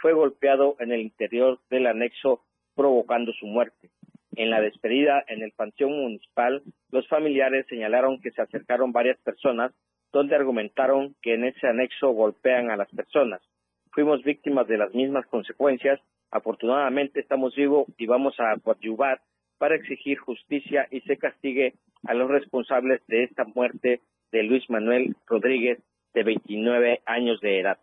fue 0.00 0.12
golpeado 0.12 0.76
en 0.78 0.92
el 0.92 1.00
interior 1.00 1.58
del 1.70 1.88
anexo 1.88 2.44
provocando 2.76 3.32
su 3.32 3.46
muerte. 3.46 3.90
En 4.36 4.50
la 4.50 4.60
despedida 4.60 5.24
en 5.26 5.42
el 5.42 5.50
panteón 5.50 5.90
municipal, 5.90 6.62
los 6.92 7.08
familiares 7.08 7.66
señalaron 7.68 8.20
que 8.20 8.30
se 8.30 8.42
acercaron 8.42 8.92
varias 8.92 9.18
personas 9.22 9.72
donde 10.12 10.36
argumentaron 10.36 11.16
que 11.20 11.34
en 11.34 11.46
ese 11.46 11.66
anexo 11.66 12.10
golpean 12.10 12.70
a 12.70 12.76
las 12.76 12.88
personas. 12.90 13.42
Fuimos 13.90 14.22
víctimas 14.22 14.68
de 14.68 14.78
las 14.78 14.94
mismas 14.94 15.26
consecuencias. 15.26 16.00
Afortunadamente 16.30 17.20
estamos 17.20 17.54
vivos 17.54 17.86
y 17.96 18.06
vamos 18.06 18.34
a 18.38 18.58
coadyuvar 18.60 19.20
para 19.58 19.76
exigir 19.76 20.18
justicia 20.18 20.86
y 20.90 21.00
se 21.02 21.16
castigue 21.16 21.74
a 22.06 22.14
los 22.14 22.30
responsables 22.30 23.00
de 23.06 23.24
esta 23.24 23.44
muerte 23.44 24.00
de 24.30 24.42
Luis 24.42 24.68
Manuel 24.68 25.16
Rodríguez, 25.26 25.78
de 26.14 26.22
29 26.22 27.02
años 27.06 27.40
de 27.40 27.60
edad. 27.60 27.78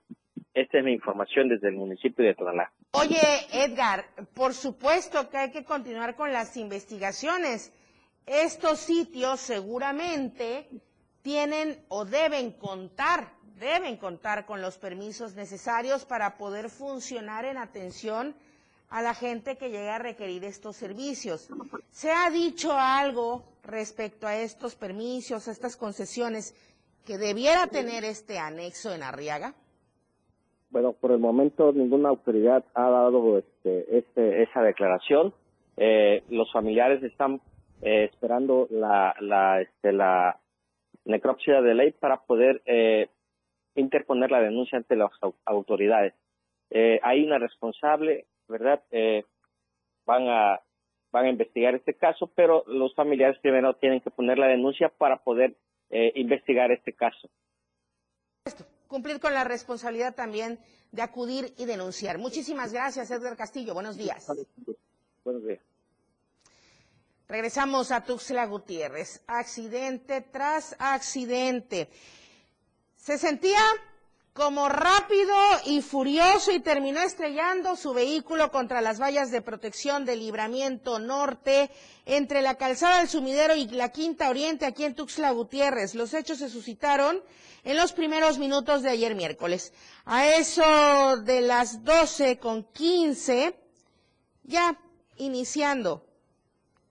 Esta 0.54 0.80
es 0.80 0.86
mi 0.86 0.94
información 0.94 1.50
desde 1.50 1.68
el 1.68 1.76
municipio 1.76 2.24
de 2.24 2.34
Tonalá. 2.34 2.72
Oye, 2.92 3.18
Edgar, 3.52 4.06
por 4.34 4.54
supuesto 4.54 5.30
que 5.30 5.38
hay 5.38 5.52
que 5.52 5.66
continuar 5.66 6.16
con 6.16 6.32
las 6.32 6.56
investigaciones. 6.56 7.74
Estos 8.26 8.80
sitios 8.80 9.42
seguramente 9.42 10.68
tienen 11.22 11.78
o 11.90 12.06
deben 12.06 12.52
contar, 12.52 13.34
deben 13.60 13.98
contar 13.98 14.46
con 14.46 14.62
los 14.62 14.78
permisos 14.78 15.36
necesarios 15.36 16.06
para 16.06 16.38
poder 16.38 16.70
funcionar 16.70 17.46
en 17.46 17.58
atención 17.58 18.36
a 18.90 19.02
la 19.02 19.14
gente 19.14 19.58
que 19.58 19.70
llega 19.70 19.96
a 19.96 20.00
requerir 20.00 20.44
estos 20.44 20.76
servicios. 20.76 21.50
¿Se 21.92 22.12
ha 22.12 22.30
dicho 22.30 22.74
algo 22.74 23.44
respecto 23.64 24.28
a 24.28 24.38
estos 24.38 24.76
permisos, 24.76 25.48
a 25.48 25.52
estas 25.52 25.76
concesiones 25.76 26.54
que 27.06 27.18
debiera 27.18 27.68
tener 27.68 28.04
este 28.04 28.38
anexo 28.38 28.94
en 28.94 29.04
Arriaga? 29.04 29.54
Bueno, 30.70 30.94
por 30.94 31.12
el 31.12 31.20
momento 31.20 31.72
ninguna 31.72 32.10
autoridad 32.10 32.64
ha 32.74 32.90
dado 32.90 33.38
este, 33.38 33.98
este, 33.98 34.44
esa 34.44 34.62
declaración. 34.62 35.34
Eh, 35.78 36.24
los 36.30 36.52
familiares 36.52 37.02
están 37.04 37.42
eh, 37.82 38.06
esperando 38.06 38.68
este, 38.70 39.94
la 39.94 40.40
necropsia 41.06 41.62
de 41.62 41.74
ley 41.76 41.92
para 41.92 42.18
poder 42.18 42.62
eh, 42.66 43.10
interponer 43.76 44.32
la 44.32 44.42
denuncia 44.42 44.78
ante 44.78 44.96
las 44.96 45.12
autoridades. 45.46 46.14
Eh, 46.70 47.00
hay 47.04 47.24
una 47.24 47.38
responsable, 47.38 48.26
¿verdad? 48.48 48.82
Eh, 48.92 49.24
van 50.06 50.28
a 50.28 50.62
van 51.12 51.26
a 51.26 51.30
investigar 51.30 51.76
este 51.76 51.94
caso, 51.94 52.30
pero 52.36 52.66
los 52.68 52.94
familiares 52.94 53.40
primero 53.40 53.74
tienen 53.76 54.02
que 54.02 54.12
poner 54.12 54.38
la 54.38 54.48
denuncia 54.48 54.90
para 54.90 55.18
poder 55.24 55.56
eh, 55.90 56.12
investigar 56.16 56.72
este 56.72 56.92
caso 56.92 57.30
cumplir 58.88 59.20
con 59.20 59.34
la 59.34 59.44
responsabilidad 59.44 60.16
también 60.16 60.60
de 60.92 61.02
acudir 61.02 61.54
y 61.58 61.66
denunciar. 61.66 62.18
Muchísimas 62.18 62.72
gracias, 62.72 63.12
Edgar 63.12 63.36
Castillo. 63.36 63.74
Buenos 63.74 63.98
días. 63.98 64.26
Buenos 65.24 65.46
días. 65.46 65.60
Regresamos 67.28 67.92
a 67.92 68.06
Tuxtla 68.06 68.46
Gutiérrez. 68.46 69.24
Accidente 69.28 70.22
tras 70.22 70.76
accidente. 70.80 71.90
Se 73.06 73.20
sentía 73.20 73.62
como 74.34 74.68
rápido 74.68 75.36
y 75.68 75.84
furioso 75.84 76.52
y 76.52 76.60
terminó 76.60 77.02
estrellando 77.02 77.76
su 77.76 77.94
vehículo 77.94 78.50
contra 78.52 78.82
las 78.82 79.00
vallas 79.00 79.30
de 79.30 79.44
protección 79.44 80.06
del 80.06 80.22
libramiento 80.22 80.98
norte 80.98 81.70
entre 82.08 82.42
la 82.42 82.56
calzada 82.56 82.98
del 82.98 83.08
sumidero 83.08 83.56
y 83.56 83.68
la 83.68 83.90
quinta 83.90 84.28
oriente 84.28 84.66
aquí 84.66 84.86
en 84.86 84.96
Tuxtla 84.96 85.30
Gutiérrez. 85.30 85.94
Los 85.94 86.16
hechos 86.16 86.40
se 86.40 86.50
suscitaron 86.50 87.22
en 87.64 87.78
los 87.78 87.94
primeros 87.94 88.40
minutos 88.40 88.82
de 88.82 88.90
ayer 88.90 89.14
miércoles. 89.14 89.72
A 90.06 90.28
eso 90.28 91.18
de 91.18 91.42
las 91.42 91.84
12 91.84 92.40
con 92.40 92.64
15, 92.64 93.56
ya 94.46 94.80
iniciando, 95.18 96.04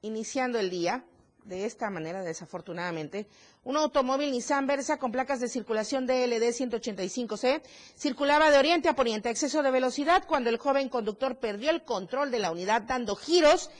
iniciando 0.00 0.60
el 0.60 0.70
día, 0.70 1.04
de 1.44 1.66
esta 1.66 1.90
manera, 1.90 2.22
desafortunadamente, 2.22 3.26
un 3.64 3.76
automóvil 3.76 4.30
Nissan 4.30 4.66
Versa 4.66 4.98
con 4.98 5.12
placas 5.12 5.40
de 5.40 5.48
circulación 5.48 6.06
DLD 6.06 6.42
185C 6.42 7.62
circulaba 7.96 8.50
de 8.50 8.58
oriente 8.58 8.88
a 8.88 8.96
poniente 8.96 9.28
a 9.28 9.32
exceso 9.32 9.62
de 9.62 9.70
velocidad 9.70 10.24
cuando 10.26 10.50
el 10.50 10.58
joven 10.58 10.88
conductor 10.88 11.36
perdió 11.36 11.70
el 11.70 11.84
control 11.84 12.30
de 12.30 12.38
la 12.38 12.50
unidad 12.50 12.82
dando 12.82 13.14
giros 13.14 13.70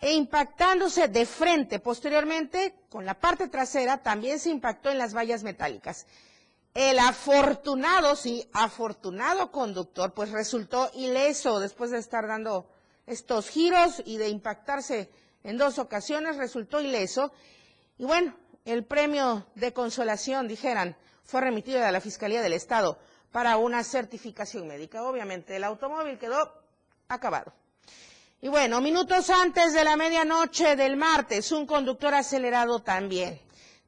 e 0.00 0.12
impactándose 0.12 1.08
de 1.08 1.26
frente. 1.26 1.78
Posteriormente, 1.80 2.74
con 2.88 3.04
la 3.04 3.14
parte 3.14 3.48
trasera, 3.48 4.02
también 4.02 4.38
se 4.38 4.50
impactó 4.50 4.90
en 4.90 4.98
las 4.98 5.14
vallas 5.14 5.42
metálicas. 5.42 6.06
El 6.72 7.00
afortunado, 7.00 8.14
sí, 8.14 8.48
afortunado 8.52 9.50
conductor, 9.50 10.14
pues 10.14 10.30
resultó 10.30 10.90
ileso 10.94 11.58
después 11.58 11.90
de 11.90 11.98
estar 11.98 12.28
dando 12.28 12.70
estos 13.06 13.48
giros 13.48 14.00
y 14.06 14.18
de 14.18 14.28
impactarse 14.28 15.10
en 15.44 15.56
dos 15.58 15.78
ocasiones, 15.78 16.36
resultó 16.36 16.80
ileso. 16.80 17.32
Y 17.98 18.04
bueno, 18.04 18.34
el 18.64 18.84
premio 18.84 19.46
de 19.54 19.72
consolación, 19.72 20.48
dijeran, 20.48 20.96
fue 21.24 21.40
remitido 21.40 21.84
a 21.84 21.90
la 21.92 22.00
Fiscalía 22.00 22.42
del 22.42 22.52
Estado 22.52 22.98
para 23.32 23.56
una 23.56 23.84
certificación 23.84 24.66
médica. 24.66 25.02
Obviamente, 25.04 25.56
el 25.56 25.64
automóvil 25.64 26.18
quedó 26.18 26.52
acabado. 27.08 27.52
Y 28.42 28.48
bueno, 28.48 28.80
minutos 28.80 29.28
antes 29.30 29.72
de 29.74 29.84
la 29.84 29.96
medianoche 29.96 30.76
del 30.76 30.96
martes, 30.96 31.52
un 31.52 31.66
conductor 31.66 32.14
acelerado 32.14 32.80
también 32.80 33.40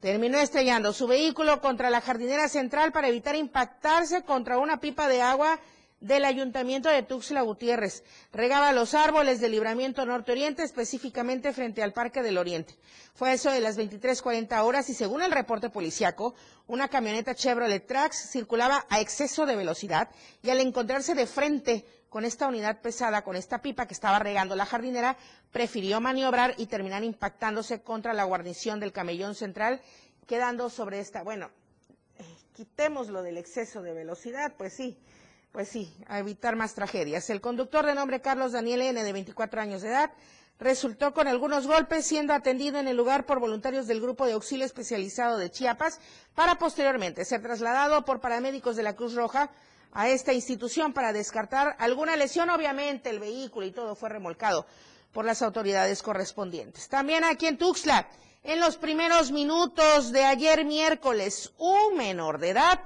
terminó 0.03 0.37
estrellando 0.37 0.91
su 0.91 1.07
vehículo 1.07 1.61
contra 1.61 1.89
la 1.89 2.01
jardinera 2.01 2.49
central 2.49 2.91
para 2.91 3.07
evitar 3.07 3.37
impactarse 3.37 4.23
contra 4.23 4.57
una 4.57 4.81
pipa 4.81 5.07
de 5.07 5.21
agua 5.21 5.57
del 6.03 6.25
ayuntamiento 6.25 6.89
de 6.89 7.01
Tuxtla 7.01 7.41
Gutiérrez. 7.43 8.03
Regaba 8.33 8.73
los 8.73 8.93
árboles 8.93 9.39
del 9.39 9.53
libramiento 9.53 10.05
norte-oriente, 10.05 10.61
específicamente 10.61 11.53
frente 11.53 11.81
al 11.81 11.93
Parque 11.93 12.21
del 12.21 12.37
Oriente. 12.37 12.75
Fue 13.15 13.31
eso 13.31 13.49
de 13.49 13.61
las 13.61 13.77
23.40 13.77 14.63
horas 14.65 14.89
y 14.89 14.93
según 14.93 15.21
el 15.21 15.31
reporte 15.31 15.69
policiaco, 15.69 16.35
una 16.67 16.89
camioneta 16.89 17.33
Chevrolet 17.35 17.87
Trax 17.87 18.31
circulaba 18.31 18.85
a 18.89 18.99
exceso 18.99 19.45
de 19.45 19.55
velocidad 19.55 20.09
y 20.41 20.49
al 20.49 20.59
encontrarse 20.59 21.15
de 21.15 21.25
frente 21.25 21.85
con 22.09 22.25
esta 22.25 22.47
unidad 22.47 22.81
pesada, 22.81 23.23
con 23.23 23.37
esta 23.37 23.61
pipa 23.61 23.87
que 23.87 23.93
estaba 23.93 24.19
regando 24.19 24.57
la 24.57 24.65
jardinera, 24.65 25.15
prefirió 25.53 26.01
maniobrar 26.01 26.53
y 26.57 26.65
terminar 26.65 27.05
impactándose 27.05 27.81
contra 27.81 28.11
la 28.13 28.25
guarnición 28.25 28.81
del 28.81 28.91
camellón 28.91 29.35
central, 29.35 29.79
quedando 30.27 30.69
sobre 30.69 30.99
esta, 30.99 31.23
bueno, 31.23 31.49
eh, 32.17 32.25
quitemos 32.53 33.07
lo 33.07 33.23
del 33.23 33.37
exceso 33.37 33.81
de 33.81 33.93
velocidad, 33.93 34.53
pues 34.57 34.73
sí, 34.73 34.97
pues 35.53 35.69
sí, 35.69 35.95
a 36.07 36.17
evitar 36.17 36.55
más 36.55 36.73
tragedias. 36.73 37.29
El 37.29 37.39
conductor 37.39 37.85
de 37.85 37.93
nombre 37.93 38.21
Carlos 38.21 38.53
Daniel 38.53 38.81
N., 38.81 39.03
de 39.03 39.13
24 39.13 39.61
años 39.61 39.83
de 39.83 39.89
edad, 39.89 40.11
resultó 40.59 41.13
con 41.13 41.27
algunos 41.27 41.67
golpes, 41.67 42.07
siendo 42.07 42.33
atendido 42.33 42.79
en 42.79 42.87
el 42.87 42.97
lugar 42.97 43.27
por 43.27 43.39
voluntarios 43.39 43.85
del 43.85 44.01
Grupo 44.01 44.25
de 44.25 44.33
Auxilio 44.33 44.65
Especializado 44.65 45.37
de 45.37 45.51
Chiapas, 45.51 45.99
para 46.33 46.57
posteriormente 46.57 47.23
ser 47.23 47.43
trasladado 47.43 48.03
por 48.03 48.19
paramédicos 48.19 48.75
de 48.75 48.81
la 48.81 48.95
Cruz 48.95 49.13
Roja 49.13 49.51
a 49.91 50.09
esta 50.09 50.33
institución 50.33 50.91
para 50.91 51.13
descartar 51.13 51.75
alguna 51.77 52.15
lesión. 52.15 52.49
Obviamente 52.49 53.11
el 53.11 53.19
vehículo 53.19 53.67
y 53.67 53.71
todo 53.71 53.95
fue 53.95 54.09
remolcado 54.09 54.65
por 55.11 55.23
las 55.23 55.43
autoridades 55.43 56.01
correspondientes. 56.01 56.89
También 56.89 57.23
aquí 57.23 57.45
en 57.45 57.59
Tuxtla, 57.59 58.07
en 58.41 58.59
los 58.59 58.77
primeros 58.77 59.31
minutos 59.31 60.11
de 60.11 60.23
ayer 60.23 60.65
miércoles, 60.65 61.53
un 61.59 61.95
menor 61.95 62.39
de 62.39 62.49
edad 62.49 62.79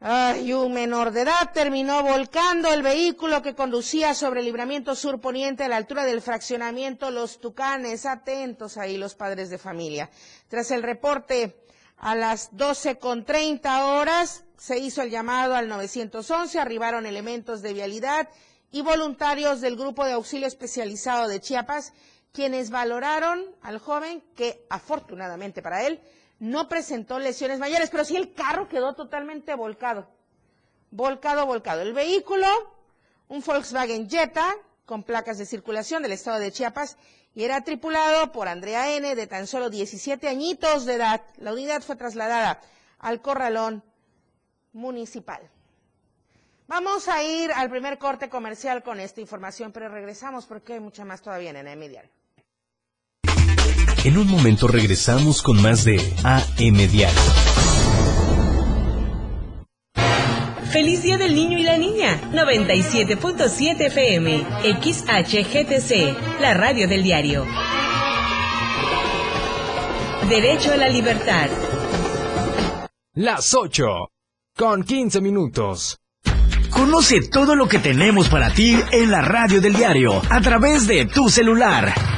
Ay, 0.00 0.52
un 0.52 0.74
menor 0.74 1.10
de 1.10 1.22
edad 1.22 1.50
terminó 1.52 2.04
volcando 2.04 2.72
el 2.72 2.82
vehículo 2.82 3.42
que 3.42 3.56
conducía 3.56 4.14
sobre 4.14 4.38
el 4.40 4.46
libramiento 4.46 4.94
sur 4.94 5.20
poniente 5.20 5.64
a 5.64 5.68
la 5.68 5.74
altura 5.76 6.04
del 6.04 6.22
fraccionamiento 6.22 7.10
Los 7.10 7.40
Tucanes. 7.40 8.06
Atentos 8.06 8.76
ahí 8.76 8.96
los 8.96 9.16
padres 9.16 9.50
de 9.50 9.58
familia. 9.58 10.08
Tras 10.46 10.70
el 10.70 10.84
reporte 10.84 11.56
a 11.96 12.14
las 12.14 12.56
12 12.56 13.00
con 13.00 13.24
30 13.24 13.86
horas, 13.86 14.44
se 14.56 14.78
hizo 14.78 15.02
el 15.02 15.10
llamado 15.10 15.56
al 15.56 15.66
911, 15.66 16.60
arribaron 16.60 17.04
elementos 17.04 17.60
de 17.60 17.72
vialidad 17.72 18.28
y 18.70 18.82
voluntarios 18.82 19.60
del 19.60 19.74
Grupo 19.74 20.04
de 20.04 20.12
Auxilio 20.12 20.46
Especializado 20.46 21.26
de 21.26 21.40
Chiapas, 21.40 21.92
quienes 22.30 22.70
valoraron 22.70 23.44
al 23.62 23.80
joven 23.80 24.22
que 24.36 24.64
afortunadamente 24.70 25.60
para 25.60 25.84
él 25.88 26.00
no 26.38 26.68
presentó 26.68 27.18
lesiones 27.18 27.58
mayores, 27.58 27.90
pero 27.90 28.04
sí 28.04 28.16
el 28.16 28.32
carro 28.32 28.68
quedó 28.68 28.94
totalmente 28.94 29.54
volcado. 29.54 30.08
Volcado, 30.90 31.46
volcado. 31.46 31.82
El 31.82 31.92
vehículo, 31.92 32.46
un 33.28 33.42
Volkswagen 33.42 34.08
Jetta 34.08 34.54
con 34.86 35.02
placas 35.02 35.38
de 35.38 35.46
circulación 35.46 36.02
del 36.02 36.12
estado 36.12 36.38
de 36.38 36.52
Chiapas 36.52 36.96
y 37.34 37.44
era 37.44 37.62
tripulado 37.62 38.32
por 38.32 38.48
Andrea 38.48 38.96
N. 38.96 39.14
de 39.14 39.26
tan 39.26 39.46
solo 39.46 39.68
17 39.68 40.28
añitos 40.28 40.86
de 40.86 40.94
edad. 40.94 41.22
La 41.36 41.52
unidad 41.52 41.82
fue 41.82 41.96
trasladada 41.96 42.60
al 42.98 43.20
corralón 43.20 43.84
municipal. 44.72 45.50
Vamos 46.66 47.08
a 47.08 47.22
ir 47.22 47.50
al 47.52 47.70
primer 47.70 47.98
corte 47.98 48.28
comercial 48.28 48.82
con 48.82 49.00
esta 49.00 49.20
información, 49.20 49.72
pero 49.72 49.88
regresamos 49.88 50.46
porque 50.46 50.74
hay 50.74 50.80
mucha 50.80 51.04
más 51.04 51.22
todavía 51.22 51.50
en 51.50 51.80
Diario. 51.80 52.10
En 54.04 54.16
un 54.16 54.28
momento 54.28 54.68
regresamos 54.68 55.42
con 55.42 55.60
más 55.60 55.84
de 55.84 56.00
AM 56.22 56.76
Diario. 56.88 57.20
Feliz 60.70 61.02
Día 61.02 61.18
del 61.18 61.34
Niño 61.34 61.58
y 61.58 61.64
la 61.64 61.76
Niña. 61.76 62.20
97.7 62.32 63.86
FM. 63.86 64.46
XHGTC. 64.80 66.40
La 66.40 66.54
radio 66.54 66.86
del 66.86 67.02
diario. 67.02 67.44
Derecho 70.28 70.72
a 70.72 70.76
la 70.76 70.88
libertad. 70.88 71.48
Las 73.14 73.52
8. 73.54 73.84
Con 74.56 74.84
15 74.84 75.20
minutos. 75.20 75.98
Conoce 76.70 77.28
todo 77.28 77.56
lo 77.56 77.66
que 77.66 77.80
tenemos 77.80 78.28
para 78.28 78.50
ti 78.52 78.78
en 78.92 79.10
la 79.10 79.22
radio 79.22 79.60
del 79.60 79.74
diario 79.74 80.22
a 80.30 80.40
través 80.40 80.86
de 80.86 81.06
tu 81.06 81.28
celular. 81.28 82.17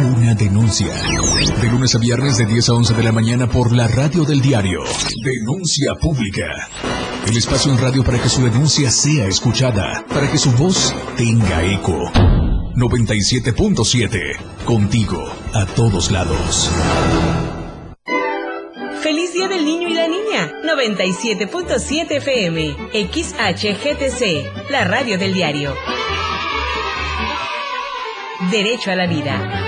Una 0.00 0.32
denuncia. 0.32 0.94
De 1.60 1.66
lunes 1.68 1.92
a 1.96 1.98
viernes 1.98 2.38
de 2.38 2.46
10 2.46 2.68
a 2.68 2.74
11 2.74 2.94
de 2.94 3.02
la 3.02 3.10
mañana 3.10 3.48
por 3.48 3.72
la 3.72 3.88
radio 3.88 4.22
del 4.22 4.40
diario. 4.40 4.84
Denuncia 5.24 5.94
pública. 6.00 6.46
El 7.26 7.36
espacio 7.36 7.72
en 7.72 7.78
radio 7.78 8.04
para 8.04 8.22
que 8.22 8.28
su 8.28 8.44
denuncia 8.44 8.92
sea 8.92 9.26
escuchada. 9.26 10.04
Para 10.08 10.30
que 10.30 10.38
su 10.38 10.52
voz 10.52 10.94
tenga 11.16 11.64
eco. 11.64 11.98
97.7. 12.76 14.36
Contigo. 14.64 15.24
A 15.52 15.66
todos 15.66 16.12
lados. 16.12 16.70
Feliz 19.02 19.32
Día 19.32 19.48
del 19.48 19.64
Niño 19.64 19.88
y 19.88 19.94
la 19.94 20.06
Niña. 20.06 20.52
97.7 20.64 22.06
FM. 22.18 22.76
XHGTC. 22.92 24.70
La 24.70 24.84
radio 24.84 25.18
del 25.18 25.34
diario. 25.34 25.74
Derecho 28.52 28.92
a 28.92 28.94
la 28.94 29.08
vida. 29.08 29.67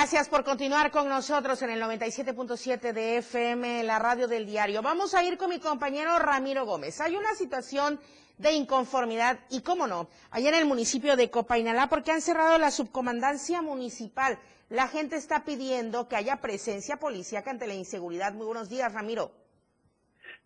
Gracias 0.00 0.30
por 0.30 0.44
continuar 0.44 0.90
con 0.90 1.10
nosotros 1.10 1.60
en 1.60 1.68
el 1.68 1.82
97.7 1.82 2.94
de 2.94 3.18
FM, 3.18 3.84
la 3.84 3.98
radio 3.98 4.26
del 4.28 4.46
diario. 4.46 4.80
Vamos 4.80 5.14
a 5.14 5.22
ir 5.22 5.36
con 5.36 5.50
mi 5.50 5.60
compañero 5.60 6.18
Ramiro 6.18 6.64
Gómez. 6.64 7.02
Hay 7.02 7.16
una 7.16 7.34
situación 7.34 7.98
de 8.38 8.52
inconformidad 8.52 9.40
y, 9.50 9.62
cómo 9.62 9.86
no, 9.86 10.08
allá 10.30 10.48
en 10.48 10.54
el 10.54 10.64
municipio 10.64 11.16
de 11.16 11.28
Copainalá 11.28 11.88
porque 11.90 12.12
han 12.12 12.22
cerrado 12.22 12.56
la 12.56 12.70
subcomandancia 12.70 13.60
municipal. 13.60 14.38
La 14.70 14.88
gente 14.88 15.16
está 15.16 15.44
pidiendo 15.44 16.08
que 16.08 16.16
haya 16.16 16.40
presencia 16.40 16.96
policíaca 16.96 17.50
ante 17.50 17.66
la 17.66 17.74
inseguridad. 17.74 18.32
Muy 18.32 18.46
buenos 18.46 18.70
días, 18.70 18.94
Ramiro. 18.94 19.32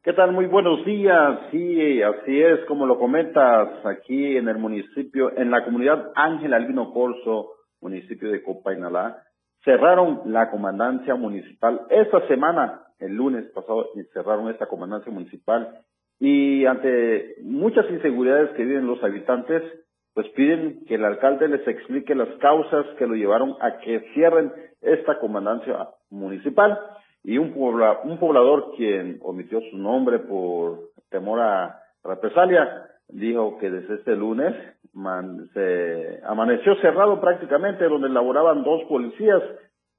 ¿Qué 0.02 0.14
tal? 0.14 0.32
Muy 0.32 0.46
buenos 0.46 0.84
días. 0.84 1.38
Sí, 1.52 2.02
así 2.02 2.42
es, 2.42 2.66
como 2.66 2.86
lo 2.86 2.98
comentas, 2.98 3.68
aquí 3.86 4.36
en 4.36 4.48
el 4.48 4.58
municipio, 4.58 5.30
en 5.38 5.52
la 5.52 5.64
comunidad 5.64 6.10
Ángel 6.16 6.54
Albino 6.54 6.92
Corso, 6.92 7.52
municipio 7.80 8.32
de 8.32 8.42
Copainalá, 8.42 9.22
cerraron 9.64 10.22
la 10.26 10.50
comandancia 10.50 11.14
municipal. 11.14 11.82
Esta 11.90 12.26
semana, 12.28 12.82
el 12.98 13.14
lunes 13.14 13.46
pasado, 13.54 13.88
cerraron 14.12 14.50
esta 14.50 14.66
comandancia 14.66 15.12
municipal 15.12 15.80
y 16.20 16.64
ante 16.66 17.36
muchas 17.42 17.90
inseguridades 17.90 18.50
que 18.50 18.64
viven 18.64 18.86
los 18.86 19.02
habitantes, 19.02 19.62
pues 20.14 20.28
piden 20.30 20.84
que 20.86 20.94
el 20.94 21.04
alcalde 21.04 21.48
les 21.48 21.66
explique 21.66 22.14
las 22.14 22.28
causas 22.38 22.86
que 22.98 23.06
lo 23.06 23.14
llevaron 23.14 23.56
a 23.60 23.78
que 23.78 24.00
cierren 24.14 24.52
esta 24.80 25.18
comandancia 25.18 25.88
municipal 26.10 26.78
y 27.24 27.38
un, 27.38 27.52
pobla, 27.54 28.00
un 28.04 28.18
poblador 28.18 28.74
quien 28.76 29.18
omitió 29.22 29.60
su 29.70 29.78
nombre 29.78 30.20
por 30.20 30.90
temor 31.10 31.40
a 31.40 31.80
represalia 32.04 32.86
dijo 33.08 33.58
que 33.58 33.70
desde 33.70 33.94
este 33.94 34.14
lunes 34.14 34.54
man, 34.94 35.48
se 35.52 36.20
amaneció 36.24 36.76
cerrado 36.76 37.20
prácticamente 37.20 37.84
donde 37.84 38.08
laboraban 38.08 38.62
dos 38.62 38.82
policías 38.84 39.42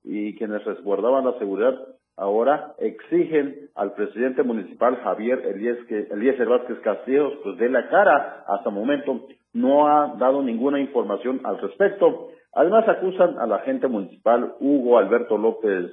y 0.04 0.36
quienes 0.36 0.64
resguardaban 0.64 1.26
la 1.26 1.38
seguridad 1.38 1.76
ahora 2.18 2.74
exigen 2.80 3.70
al 3.76 3.94
presidente 3.94 4.44
municipal 4.44 4.96
Javier 5.04 5.40
Eliezer 5.46 6.48
Vázquez 6.48 6.80
Castillo 6.80 7.42
pues 7.44 7.58
dé 7.58 7.70
la 7.70 7.90
cara 7.90 8.46
hasta 8.48 8.70
el 8.70 8.76
momento 8.76 9.28
no 9.54 9.88
ha 9.88 10.16
dado 10.18 10.42
ninguna 10.42 10.80
información 10.80 11.42
al 11.44 11.60
respecto 11.60 12.30
Además 12.56 12.88
acusan 12.88 13.38
al 13.38 13.52
agente 13.52 13.88
municipal 13.88 14.56
Hugo 14.62 14.98
Alberto 14.98 15.38
López 15.38 15.92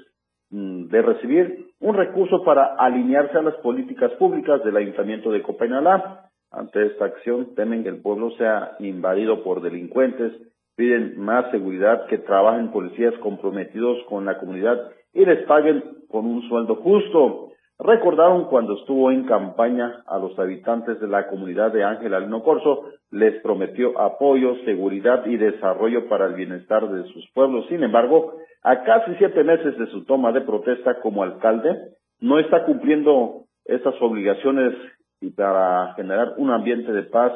mm, 0.50 0.86
de 0.86 1.02
recibir 1.02 1.66
un 1.80 1.96
recurso 1.96 2.44
para 2.44 2.76
alinearse 2.78 3.36
a 3.36 3.42
las 3.42 3.56
políticas 3.56 4.12
públicas 4.12 4.62
del 4.62 4.76
Ayuntamiento 4.76 5.32
de 5.32 5.42
Copainalá. 5.42 6.30
Ante 6.52 6.86
esta 6.86 7.06
acción 7.06 7.54
temen 7.54 7.82
que 7.82 7.88
el 7.88 8.02
pueblo 8.02 8.30
sea 8.32 8.76
invadido 8.78 9.42
por 9.42 9.62
delincuentes, 9.62 10.32
piden 10.76 11.18
más 11.18 11.50
seguridad, 11.50 12.06
que 12.06 12.18
trabajen 12.18 12.70
policías 12.70 13.14
comprometidos 13.18 13.98
con 14.08 14.26
la 14.26 14.38
comunidad 14.38 14.90
y 15.14 15.24
les 15.24 15.44
paguen 15.46 15.82
con 16.08 16.26
un 16.26 16.42
sueldo 16.48 16.76
justo. 16.76 17.48
Recordaron 17.78 18.44
cuando 18.44 18.74
estuvo 18.74 19.10
en 19.10 19.24
campaña 19.24 20.02
a 20.06 20.18
los 20.18 20.38
habitantes 20.38 21.00
de 21.00 21.08
la 21.08 21.26
comunidad 21.26 21.72
de 21.72 21.84
Ángel 21.84 22.14
Alino 22.14 22.42
Corso, 22.42 22.84
les 23.10 23.40
prometió 23.42 23.98
apoyo, 23.98 24.54
seguridad 24.64 25.24
y 25.26 25.36
desarrollo 25.36 26.08
para 26.08 26.26
el 26.26 26.34
bienestar 26.34 26.88
de 26.88 27.04
sus 27.12 27.28
pueblos. 27.32 27.66
Sin 27.68 27.82
embargo, 27.82 28.34
a 28.62 28.84
casi 28.84 29.14
siete 29.16 29.42
meses 29.42 29.76
de 29.78 29.86
su 29.86 30.04
toma 30.04 30.32
de 30.32 30.42
protesta 30.42 31.00
como 31.00 31.22
alcalde, 31.22 31.76
no 32.20 32.38
está 32.38 32.64
cumpliendo 32.64 33.46
esas 33.64 33.94
obligaciones 34.00 34.74
y 35.22 35.30
para 35.30 35.94
generar 35.94 36.34
un 36.36 36.50
ambiente 36.50 36.92
de 36.92 37.04
paz 37.04 37.32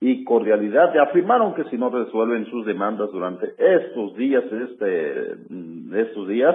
y 0.00 0.24
cordialidad. 0.24 0.94
Y 0.94 0.98
afirmaron 0.98 1.54
que 1.54 1.64
si 1.70 1.78
no 1.78 1.88
resuelven 1.88 2.46
sus 2.50 2.66
demandas 2.66 3.10
durante 3.12 3.54
estos 3.56 4.14
días, 4.16 4.44
este, 4.44 5.36
estos 5.92 6.28
días, 6.28 6.54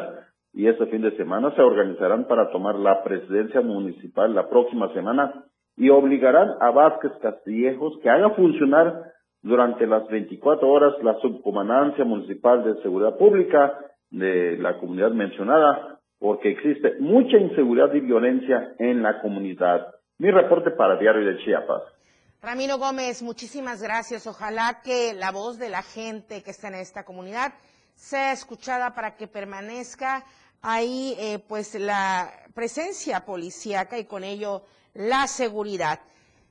y 0.54 0.68
este 0.68 0.86
fin 0.86 1.02
de 1.02 1.18
semana 1.18 1.54
se 1.56 1.62
organizarán 1.62 2.26
para 2.28 2.52
tomar 2.52 2.76
la 2.76 3.04
presidencia 3.04 3.62
municipal 3.62 4.36
la 4.36 4.50
próxima 4.50 4.94
semana 4.94 5.46
y 5.76 5.90
obligarán 5.90 6.52
a 6.60 6.70
Vázquez 6.70 7.12
Castillejos 7.22 7.98
que 8.04 8.10
haga 8.10 8.30
funcionar 8.32 9.14
durante 9.42 9.88
las 9.88 10.08
24 10.08 10.70
horas 10.70 10.94
la 11.02 11.16
subcomandancia 11.16 12.06
municipal 12.06 12.64
de 12.64 12.82
seguridad 12.84 13.18
pública 13.18 13.74
de 14.12 14.58
la 14.58 14.78
comunidad 14.78 15.12
mencionada, 15.12 16.00
porque 16.20 16.52
existe 16.52 16.98
mucha 17.00 17.38
inseguridad 17.38 17.92
y 17.96 18.02
violencia 18.02 18.76
en 18.78 19.02
la 19.02 19.22
comunidad. 19.22 19.88
Mi 20.24 20.32
reporte 20.32 20.72
para 20.72 20.96
Diario 20.96 21.26
de 21.26 21.44
Chiapas. 21.44 21.84
Ramiro 22.42 22.78
Gómez, 22.78 23.22
muchísimas 23.22 23.82
gracias. 23.82 24.26
Ojalá 24.26 24.80
que 24.82 25.14
la 25.14 25.32
voz 25.32 25.60
de 25.60 25.68
la 25.68 25.84
gente 25.84 26.42
que 26.42 26.52
está 26.52 26.70
en 26.70 26.76
esta 26.76 27.04
comunidad 27.04 27.54
sea 27.94 28.32
escuchada 28.32 28.96
para 28.96 29.18
que 29.18 29.28
permanezca 29.28 30.24
ahí 30.62 31.14
eh, 31.20 31.40
pues 31.46 31.76
la 31.76 32.32
presencia 32.54 33.26
policíaca 33.26 33.98
y 33.98 34.06
con 34.06 34.24
ello 34.24 34.64
la 34.94 35.28
seguridad. 35.28 36.00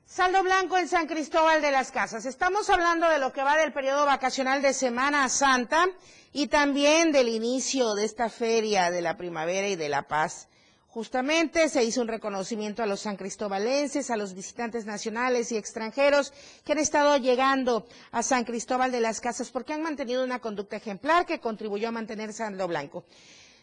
Saldo 0.04 0.42
blanco 0.42 0.76
en 0.76 0.86
San 0.86 1.06
Cristóbal 1.06 1.62
de 1.62 1.70
las 1.70 1.90
Casas. 1.92 2.26
Estamos 2.26 2.68
hablando 2.68 3.08
de 3.08 3.18
lo 3.18 3.32
que 3.32 3.42
va 3.42 3.56
del 3.56 3.72
periodo 3.72 4.04
vacacional 4.04 4.60
de 4.60 4.74
Semana 4.74 5.30
Santa 5.30 5.86
y 6.30 6.48
también 6.48 7.10
del 7.10 7.28
inicio 7.28 7.94
de 7.94 8.04
esta 8.04 8.28
feria 8.28 8.90
de 8.90 9.00
la 9.00 9.16
primavera 9.16 9.66
y 9.66 9.76
de 9.76 9.88
la 9.88 10.02
paz. 10.02 10.50
Justamente 10.92 11.70
se 11.70 11.82
hizo 11.82 12.02
un 12.02 12.08
reconocimiento 12.08 12.82
a 12.82 12.86
los 12.86 13.00
san 13.00 13.16
cristóbalenses, 13.16 14.10
a 14.10 14.16
los 14.18 14.34
visitantes 14.34 14.84
nacionales 14.84 15.50
y 15.50 15.56
extranjeros 15.56 16.34
que 16.66 16.72
han 16.72 16.78
estado 16.78 17.16
llegando 17.16 17.86
a 18.10 18.22
San 18.22 18.44
Cristóbal 18.44 18.92
de 18.92 19.00
las 19.00 19.22
Casas 19.22 19.50
porque 19.50 19.72
han 19.72 19.80
mantenido 19.80 20.22
una 20.22 20.38
conducta 20.40 20.76
ejemplar 20.76 21.24
que 21.24 21.40
contribuyó 21.40 21.88
a 21.88 21.92
mantener 21.92 22.34
Saldo 22.34 22.68
Blanco. 22.68 23.04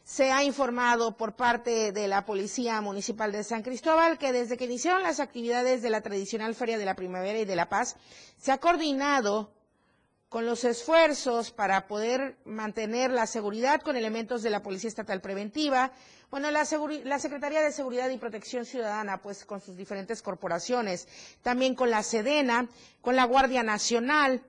Se 0.04 0.32
ha 0.32 0.44
informado 0.44 1.18
por 1.18 1.36
parte 1.36 1.92
de 1.92 2.08
la 2.08 2.26
Policía 2.26 2.82
Municipal 2.82 3.32
de 3.32 3.44
San 3.44 3.62
Cristóbal 3.62 4.18
que 4.18 4.34
desde 4.34 4.58
que 4.58 4.66
iniciaron 4.66 5.04
las 5.04 5.20
actividades 5.20 5.84
de 5.84 5.92
la 5.92 6.02
tradicional 6.02 6.56
Feria 6.56 6.80
de 6.80 6.86
la 6.86 6.96
Primavera 6.96 7.38
y 7.38 7.46
de 7.46 7.56
la 7.56 7.70
Paz, 7.70 7.96
se 8.40 8.52
ha 8.52 8.58
coordinado 8.58 9.52
con 10.30 10.46
los 10.46 10.64
esfuerzos 10.64 11.50
para 11.52 11.88
poder 11.88 12.38
mantener 12.46 13.10
la 13.10 13.26
seguridad 13.26 13.82
con 13.82 13.98
elementos 13.98 14.44
de 14.44 14.52
la 14.52 14.62
Policía 14.62 14.88
Estatal 14.88 15.22
Preventiva, 15.22 15.92
bueno, 16.30 16.52
la, 16.52 16.64
Secretaría 16.66 17.62
de 17.62 17.72
Seguridad 17.72 18.08
y 18.12 18.18
Protección 18.18 18.64
Ciudadana, 18.64 19.20
pues 19.20 19.44
con 19.44 19.60
sus 19.62 19.76
diferentes 19.76 20.22
corporaciones, 20.22 21.08
también 21.42 21.74
con 21.74 21.90
la 21.90 22.04
Sedena, 22.04 22.70
con 23.02 23.16
la 23.16 23.24
Guardia 23.24 23.64
Nacional, 23.64 24.44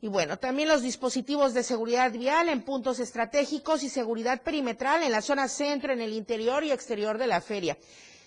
y 0.00 0.08
bueno, 0.08 0.38
también 0.38 0.68
los 0.68 0.80
dispositivos 0.80 1.52
de 1.52 1.62
seguridad 1.64 2.12
vial 2.12 2.48
en 2.48 2.62
puntos 2.62 2.98
estratégicos 2.98 3.82
y 3.82 3.90
seguridad 3.90 4.40
perimetral 4.42 5.02
en 5.02 5.12
la 5.12 5.20
zona 5.20 5.48
centro, 5.48 5.92
en 5.92 6.00
el 6.00 6.14
interior 6.14 6.64
y 6.64 6.70
exterior 6.70 7.18
de 7.18 7.26
la 7.26 7.42
feria. 7.42 7.76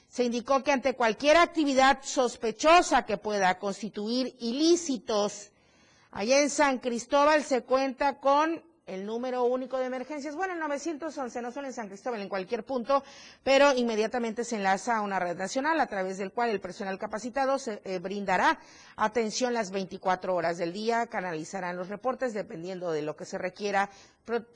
Se 0.08 0.26
indicó 0.26 0.62
que 0.64 0.74
ante 0.74 0.94
cualquier 0.94 1.38
actividad 1.38 2.00
sospechosa 2.04 3.06
que 3.06 3.18
pueda 3.18 3.58
constituir 3.58 4.36
ilícitos, 4.40 5.51
allá 6.12 6.42
en 6.42 6.50
San 6.50 6.80
Cristóbal 6.80 7.44
se 7.44 7.64
cuenta 7.64 8.20
con 8.20 8.62
el 8.88 9.06
número 9.06 9.44
único 9.46 9.78
de 9.78 9.86
emergencias, 9.86 10.36
bueno, 10.36 10.54
el 10.54 10.60
911 10.60 11.42
no 11.42 11.52
solo 11.52 11.68
en 11.68 11.74
San 11.74 11.88
Cristóbal, 11.88 12.20
en 12.22 12.28
cualquier 12.28 12.66
punto, 12.66 13.04
pero 13.44 13.74
inmediatamente 13.74 14.44
se 14.44 14.58
enlaza 14.58 14.98
a 14.98 15.02
una 15.02 15.18
red 15.18 15.38
nacional 15.38 15.80
a 15.80 15.88
través 15.88 16.18
del 16.18 16.34
cual 16.34 16.50
el 16.50 16.60
personal 16.60 16.98
capacitado 16.98 17.58
se 17.58 17.82
eh, 17.86 18.00
brindará 18.00 18.60
atención 18.98 19.54
las 19.54 19.72
24 19.72 20.36
horas 20.36 20.58
del 20.58 20.74
día, 20.74 21.08
canalizarán 21.08 21.78
los 21.78 21.88
reportes 21.88 22.34
dependiendo 22.34 22.92
de 22.92 23.02
lo 23.02 23.16
que 23.16 23.24
se 23.26 23.38
requiera, 23.38 23.90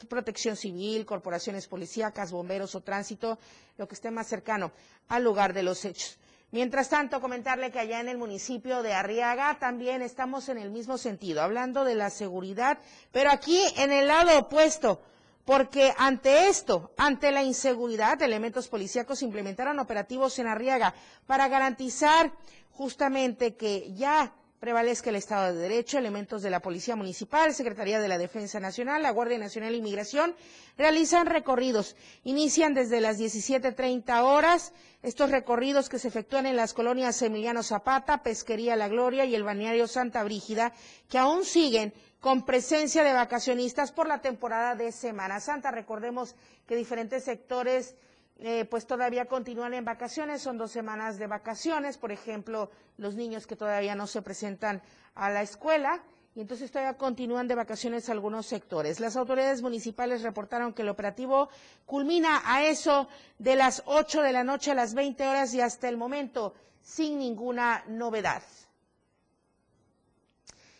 protección 0.09 0.57
civil, 0.57 1.05
corporaciones 1.05 1.67
policíacas, 1.67 2.31
bomberos 2.31 2.75
o 2.75 2.81
tránsito, 2.81 3.39
lo 3.77 3.87
que 3.87 3.95
esté 3.95 4.11
más 4.11 4.27
cercano 4.27 4.71
al 5.07 5.23
lugar 5.23 5.53
de 5.53 5.63
los 5.63 5.85
hechos. 5.85 6.17
Mientras 6.51 6.89
tanto, 6.89 7.19
comentarle 7.19 7.71
que 7.71 7.79
allá 7.79 7.99
en 7.99 8.07
el 8.07 8.17
municipio 8.17 8.81
de 8.81 8.93
Arriaga 8.93 9.57
también 9.59 10.01
estamos 10.01 10.47
en 10.47 10.57
el 10.57 10.71
mismo 10.71 10.97
sentido, 10.97 11.41
hablando 11.41 11.83
de 11.83 11.95
la 11.95 12.09
seguridad, 12.09 12.77
pero 13.11 13.31
aquí 13.31 13.59
en 13.77 13.91
el 13.91 14.07
lado 14.07 14.39
opuesto, 14.39 15.01
porque 15.43 15.93
ante 15.97 16.47
esto, 16.47 16.91
ante 16.97 17.31
la 17.31 17.43
inseguridad, 17.43 18.21
elementos 18.21 18.67
policíacos 18.67 19.21
implementaron 19.21 19.79
operativos 19.79 20.39
en 20.39 20.47
Arriaga 20.47 20.93
para 21.27 21.47
garantizar 21.47 22.31
justamente 22.71 23.55
que 23.55 23.93
ya 23.93 24.33
prevalezca 24.65 25.11
el 25.11 25.15
Estado 25.15 25.53
de 25.53 25.59
Derecho, 25.61 25.99
elementos 25.99 26.41
de 26.41 26.49
la 26.49 26.59
Policía 26.59 26.95
Municipal, 26.95 27.53
Secretaría 27.53 27.99
de 27.99 28.07
la 28.07 28.17
Defensa 28.17 28.59
Nacional, 28.59 29.03
la 29.03 29.11
Guardia 29.11 29.37
Nacional 29.37 29.73
de 29.73 29.77
Inmigración, 29.77 30.33
realizan 30.75 31.27
recorridos. 31.27 31.95
Inician 32.23 32.73
desde 32.73 32.99
las 32.99 33.19
17.30 33.19 34.23
horas 34.23 34.73
estos 35.03 35.29
recorridos 35.29 35.87
que 35.87 35.99
se 35.99 36.07
efectúan 36.07 36.47
en 36.47 36.55
las 36.55 36.73
colonias 36.73 37.21
Emiliano 37.21 37.61
Zapata, 37.61 38.23
Pesquería 38.23 38.75
La 38.75 38.87
Gloria 38.87 39.23
y 39.25 39.35
el 39.35 39.43
balneario 39.43 39.87
Santa 39.87 40.23
Brígida, 40.23 40.73
que 41.09 41.19
aún 41.19 41.45
siguen 41.45 41.93
con 42.19 42.43
presencia 42.43 43.03
de 43.03 43.13
vacacionistas 43.13 43.91
por 43.91 44.07
la 44.07 44.21
temporada 44.21 44.73
de 44.73 44.91
Semana 44.91 45.39
Santa. 45.41 45.69
Recordemos 45.69 46.33
que 46.65 46.75
diferentes 46.75 47.23
sectores 47.23 47.93
eh, 48.39 48.65
pues 48.65 48.85
todavía 48.85 49.25
continúan 49.25 49.73
en 49.73 49.85
vacaciones, 49.85 50.41
son 50.41 50.57
dos 50.57 50.71
semanas 50.71 51.17
de 51.17 51.27
vacaciones, 51.27 51.97
por 51.97 52.11
ejemplo, 52.11 52.69
los 52.97 53.15
niños 53.15 53.47
que 53.47 53.55
todavía 53.55 53.95
no 53.95 54.07
se 54.07 54.21
presentan 54.21 54.81
a 55.15 55.29
la 55.29 55.41
escuela, 55.41 56.03
y 56.35 56.41
entonces 56.41 56.69
todavía 56.69 56.97
continúan 56.97 57.47
de 57.47 57.55
vacaciones 57.55 58.09
algunos 58.09 58.45
sectores. 58.45 58.99
Las 58.99 59.15
autoridades 59.15 59.61
municipales 59.61 60.21
reportaron 60.21 60.73
que 60.73 60.81
el 60.81 60.89
operativo 60.89 61.47
culmina 61.85 62.41
a 62.45 62.65
eso 62.65 63.07
de 63.39 63.55
las 63.55 63.83
8 63.85 64.21
de 64.21 64.33
la 64.33 64.43
noche 64.43 64.71
a 64.71 64.75
las 64.75 64.93
20 64.93 65.25
horas 65.25 65.53
y 65.53 65.61
hasta 65.61 65.87
el 65.87 65.95
momento 65.95 66.53
sin 66.81 67.17
ninguna 67.19 67.85
novedad. 67.87 68.43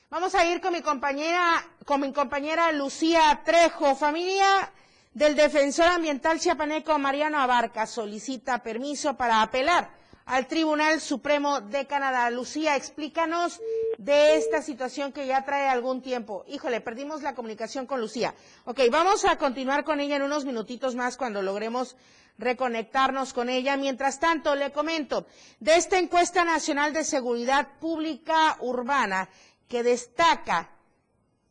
Vamos 0.09 0.35
a 0.35 0.45
ir 0.45 0.59
con 0.59 0.73
mi 0.73 0.81
compañera, 0.81 1.65
con 1.85 2.01
mi 2.01 2.11
compañera 2.11 2.71
Lucía 2.73 3.41
Trejo. 3.43 3.95
Familia, 3.95 4.71
del 5.15 5.34
defensor 5.34 5.86
ambiental 5.88 6.39
chiapaneco 6.41 6.99
Mariano 6.99 7.39
Abarca 7.39 7.88
solicita 7.88 8.62
permiso 8.62 9.15
para 9.15 9.41
apelar 9.41 9.89
al 10.25 10.45
Tribunal 10.45 10.99
Supremo 10.99 11.62
de 11.62 11.88
Canadá. 11.88 12.30
Lucía, 12.30 12.75
explícanos 12.75 13.62
de 13.97 14.36
esta 14.36 14.62
situación 14.62 15.13
que 15.13 15.25
ya 15.25 15.45
trae 15.45 15.69
algún 15.69 16.01
tiempo. 16.01 16.43
Híjole, 16.49 16.82
perdimos 16.82 17.21
la 17.21 17.34
comunicación 17.34 17.86
con 17.86 18.01
Lucía. 18.01 18.36
Ok, 18.65 18.82
vamos 18.91 19.23
a 19.23 19.38
continuar 19.38 19.86
con 19.86 20.01
ella 20.01 20.17
en 20.17 20.23
unos 20.23 20.43
minutitos 20.43 20.95
más 20.95 21.15
cuando 21.15 21.41
logremos 21.41 21.95
reconectarnos 22.38 23.32
con 23.32 23.47
ella. 23.47 23.78
Mientras 23.78 24.19
tanto, 24.19 24.54
le 24.54 24.73
comento 24.73 25.28
de 25.62 25.78
esta 25.78 25.97
encuesta 25.97 26.43
nacional 26.43 26.91
de 26.91 27.06
seguridad 27.06 27.69
pública 27.80 28.58
urbana 28.60 29.30
que 29.69 29.82
destaca 29.82 30.74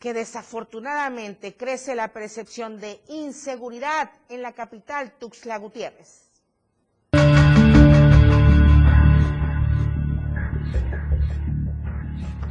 que 0.05 0.13
desafortunadamente 0.13 1.57
crece 1.57 1.95
la 1.95 2.09
percepción 2.09 2.79
de 2.79 3.01
inseguridad 3.09 4.11
en 4.29 4.43
la 4.43 4.53
capital 4.53 5.15
Tuxtla 5.19 5.57
Gutiérrez. 5.57 6.31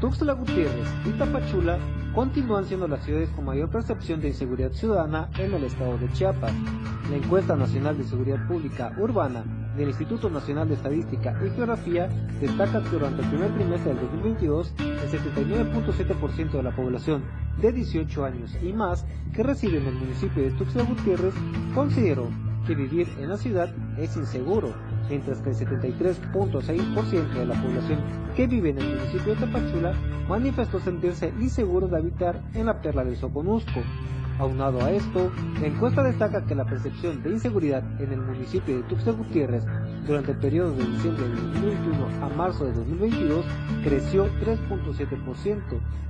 Tuxtla 0.01 0.33
Gutiérrez 0.33 0.87
y 1.05 1.11
Tapachula 1.11 1.77
continúan 2.15 2.65
siendo 2.65 2.87
las 2.87 3.05
ciudades 3.05 3.29
con 3.35 3.45
mayor 3.45 3.69
percepción 3.69 4.19
de 4.19 4.29
inseguridad 4.29 4.71
ciudadana 4.71 5.29
en 5.37 5.53
el 5.53 5.63
estado 5.65 5.99
de 5.99 6.11
Chiapas. 6.11 6.53
La 7.11 7.17
encuesta 7.17 7.55
nacional 7.55 7.95
de 7.99 8.03
seguridad 8.05 8.47
pública 8.47 8.95
urbana 8.97 9.62
del 9.75 9.89
Instituto 9.89 10.29
Nacional 10.29 10.67
de 10.67 10.75
Estadística 10.75 11.35
y 11.43 11.49
Geografía 11.49 12.07
destaca 12.39 12.81
que 12.83 12.89
durante 12.89 13.21
el 13.21 13.29
primer 13.29 13.53
trimestre 13.55 13.93
del 13.93 14.01
2022, 14.01 14.73
el 14.79 15.09
79.7% 15.09 16.51
de 16.51 16.63
la 16.63 16.75
población 16.75 17.23
de 17.61 17.71
18 17.71 18.25
años 18.25 18.57
y 18.61 18.73
más 18.73 19.05
que 19.33 19.43
reside 19.43 19.77
en 19.77 19.87
el 19.87 19.95
municipio 19.95 20.43
de 20.43 20.51
Tuxtla 20.51 20.83
Gutiérrez 20.83 21.33
consideró 21.73 22.29
que 22.65 22.75
vivir 22.75 23.07
en 23.19 23.29
la 23.29 23.37
ciudad 23.37 23.73
es 23.97 24.15
inseguro, 24.15 24.73
mientras 25.09 25.41
que 25.41 25.49
el 25.49 25.55
73.6% 25.55 27.33
de 27.33 27.45
la 27.45 27.61
población 27.61 27.99
que 28.35 28.47
vive 28.47 28.69
en 28.69 28.77
el 28.79 28.95
municipio 28.95 29.35
de 29.35 29.41
Tapachula 29.41 29.93
manifestó 30.27 30.79
sentirse 30.79 31.33
inseguro 31.39 31.87
de 31.87 31.97
habitar 31.97 32.41
en 32.53 32.67
la 32.67 32.81
perla 32.81 33.03
del 33.03 33.17
Soconusco. 33.17 33.81
Aunado 34.39 34.83
a 34.83 34.91
esto, 34.91 35.31
la 35.61 35.67
encuesta 35.67 36.03
destaca 36.03 36.45
que 36.45 36.55
la 36.55 36.65
percepción 36.65 37.21
de 37.21 37.31
inseguridad 37.31 37.83
en 38.01 38.11
el 38.11 38.21
municipio 38.21 38.75
de 38.75 38.83
Tuxtla 38.83 39.13
Gutiérrez 39.13 39.63
durante 40.05 40.31
el 40.31 40.37
periodo 40.37 40.75
de 40.75 40.85
diciembre 40.85 41.27
de 41.27 41.35
2021 41.35 42.25
a 42.25 42.29
marzo 42.29 42.65
de 42.65 42.73
2022 42.73 43.45
creció 43.83 44.25
3.7%, 44.41 45.61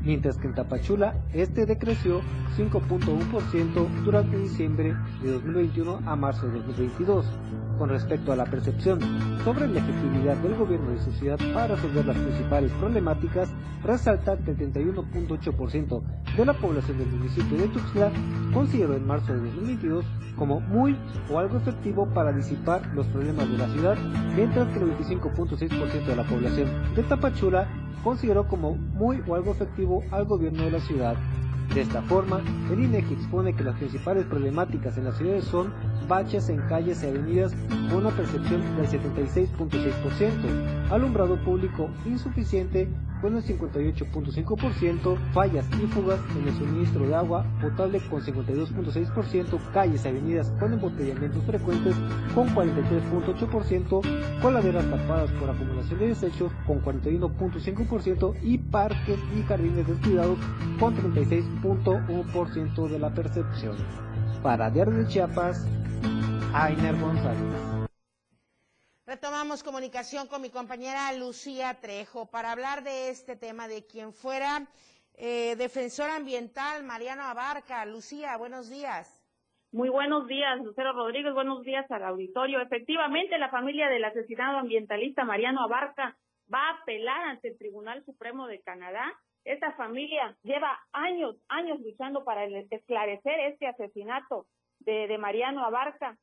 mientras 0.02 0.38
que 0.38 0.48
en 0.48 0.56
Tapachula 0.56 1.16
este 1.34 1.66
decreció 1.66 2.22
5.1% 2.58 4.04
durante 4.04 4.38
diciembre 4.38 4.96
de 5.22 5.32
2021 5.32 6.02
a 6.06 6.16
marzo 6.16 6.48
de 6.48 6.54
2022. 6.60 7.26
Con 7.78 7.90
respecto 7.90 8.32
a 8.32 8.36
la 8.36 8.46
percepción 8.46 9.00
sobre 9.44 9.68
la 9.68 9.80
efectividad 9.80 10.38
del 10.38 10.56
gobierno 10.56 10.92
de 10.92 11.00
su 11.00 11.12
ciudad 11.12 11.40
para 11.54 11.76
resolver 11.76 12.06
las 12.06 12.18
principales 12.18 12.72
problemáticas, 12.74 13.50
resalta 13.84 14.38
que 14.38 14.52
el 14.52 14.58
31.8% 14.58 16.02
de 16.38 16.46
la 16.46 16.54
población 16.54 17.00
del 17.00 17.08
municipio 17.08 17.58
de 17.58 17.68
Tuxtla 17.68 18.12
consideró 18.54 18.96
en 18.96 19.08
marzo 19.08 19.34
de 19.34 19.40
2022 19.40 20.06
como 20.38 20.60
muy 20.60 20.98
o 21.32 21.40
algo 21.40 21.58
efectivo 21.58 22.08
para 22.14 22.32
disipar 22.32 22.86
los 22.94 23.06
problemas 23.08 23.50
de 23.50 23.58
la 23.58 23.68
ciudad, 23.70 23.83
mientras 24.36 24.68
que 24.70 24.80
el 24.80 24.98
25.6% 24.98 26.06
de 26.06 26.16
la 26.16 26.24
población 26.24 26.70
de 26.96 27.04
Tapachula 27.04 27.68
consideró 28.04 28.48
como 28.48 28.76
muy 28.76 29.22
o 29.28 29.36
algo 29.36 29.52
efectivo 29.52 30.04
al 30.12 30.26
gobierno 30.26 30.64
de 30.64 30.72
la 30.72 30.80
ciudad. 30.80 31.16
De 31.74 31.82
esta 31.82 32.02
forma, 32.04 32.42
el 32.72 32.84
INEGI 32.84 33.14
expone 33.14 33.54
que 33.54 33.64
las 33.64 33.78
principales 33.78 34.26
problemáticas 34.26 34.98
en 34.98 35.06
las 35.06 35.18
ciudades 35.18 35.46
son 35.46 35.74
baches 36.08 36.50
en 36.50 36.60
calles 36.68 37.04
y 37.04 37.08
avenidas 37.08 37.54
con 37.90 38.06
una 38.06 38.12
percepción 38.12 38.62
del 38.76 38.88
76.6%, 38.88 40.92
alumbrado 40.92 41.42
público 41.44 41.90
insuficiente 42.06 42.90
con 43.24 43.38
el 43.38 43.44
58.5%, 43.46 45.18
fallas 45.32 45.66
y 45.82 45.88
fugas 45.88 46.20
en 46.38 46.46
el 46.46 46.54
suministro 46.56 47.08
de 47.08 47.16
agua 47.16 47.46
potable 47.62 48.02
con 48.10 48.22
52.6%, 48.22 49.60
calles 49.72 50.04
y 50.04 50.08
avenidas 50.10 50.52
con 50.60 50.74
embotellamientos 50.74 51.42
frecuentes 51.46 51.96
con 52.36 52.54
43.8%, 52.54 54.42
coladeras 54.42 54.86
tapadas 54.90 55.32
por 55.32 55.50
acumulación 55.50 56.00
de 56.00 56.08
desechos 56.10 56.52
con 56.68 56.84
41.5% 56.84 58.36
y 58.44 58.58
parques 58.58 59.20
y 59.38 59.42
jardines 59.44 59.88
descuidados 59.88 60.38
con 60.78 60.94
36.1% 60.98 62.90
de 62.90 63.00
la 63.00 63.14
percepción. 63.14 63.78
Para 64.44 64.70
Diario 64.70 64.96
de 64.96 65.08
Chiapas, 65.08 65.66
Ainer 66.54 67.00
González. 67.00 67.73
Retomamos 69.06 69.64
comunicación 69.64 70.28
con 70.28 70.42
mi 70.42 70.50
compañera 70.50 71.12
Lucía 71.12 71.74
Trejo 71.82 72.26
para 72.32 72.54
hablar 72.54 72.84
de 72.84 73.10
este 73.10 73.36
tema 73.36 73.68
de 73.68 73.86
quien 73.86 74.14
fuera 74.14 74.66
eh, 75.16 75.58
defensor 75.58 76.10
ambiental, 76.10 76.86
Mariano 76.86 77.24
Abarca. 77.24 77.86
Lucía, 77.86 78.38
buenos 78.38 78.70
días. 78.70 79.22
Muy 79.74 79.90
buenos 79.90 80.26
días, 80.28 80.58
Lucero 80.64 80.94
Rodríguez. 80.94 81.34
Buenos 81.34 81.64
días 81.64 81.86
al 81.92 82.04
auditorio. 82.04 82.62
Efectivamente, 82.62 83.38
la 83.38 83.50
familia 83.50 83.90
del 83.90 84.06
asesinado 84.06 84.60
ambientalista 84.60 85.26
Mariano 85.26 85.64
Abarca 85.64 86.16
va 86.52 86.70
a 86.70 86.82
apelar 86.82 87.24
ante 87.26 87.50
el 87.50 87.58
Tribunal 87.58 88.06
Supremo 88.06 88.48
de 88.48 88.62
Canadá. 88.62 89.12
Esta 89.44 89.74
familia 89.74 90.38
lleva 90.44 90.80
años, 90.94 91.36
años 91.50 91.78
luchando 91.82 92.24
para 92.24 92.46
esclarecer 92.46 93.38
este 93.52 93.68
asesinato 93.68 94.46
de, 94.80 95.08
de 95.08 95.18
Mariano 95.18 95.66
Abarca. 95.66 96.18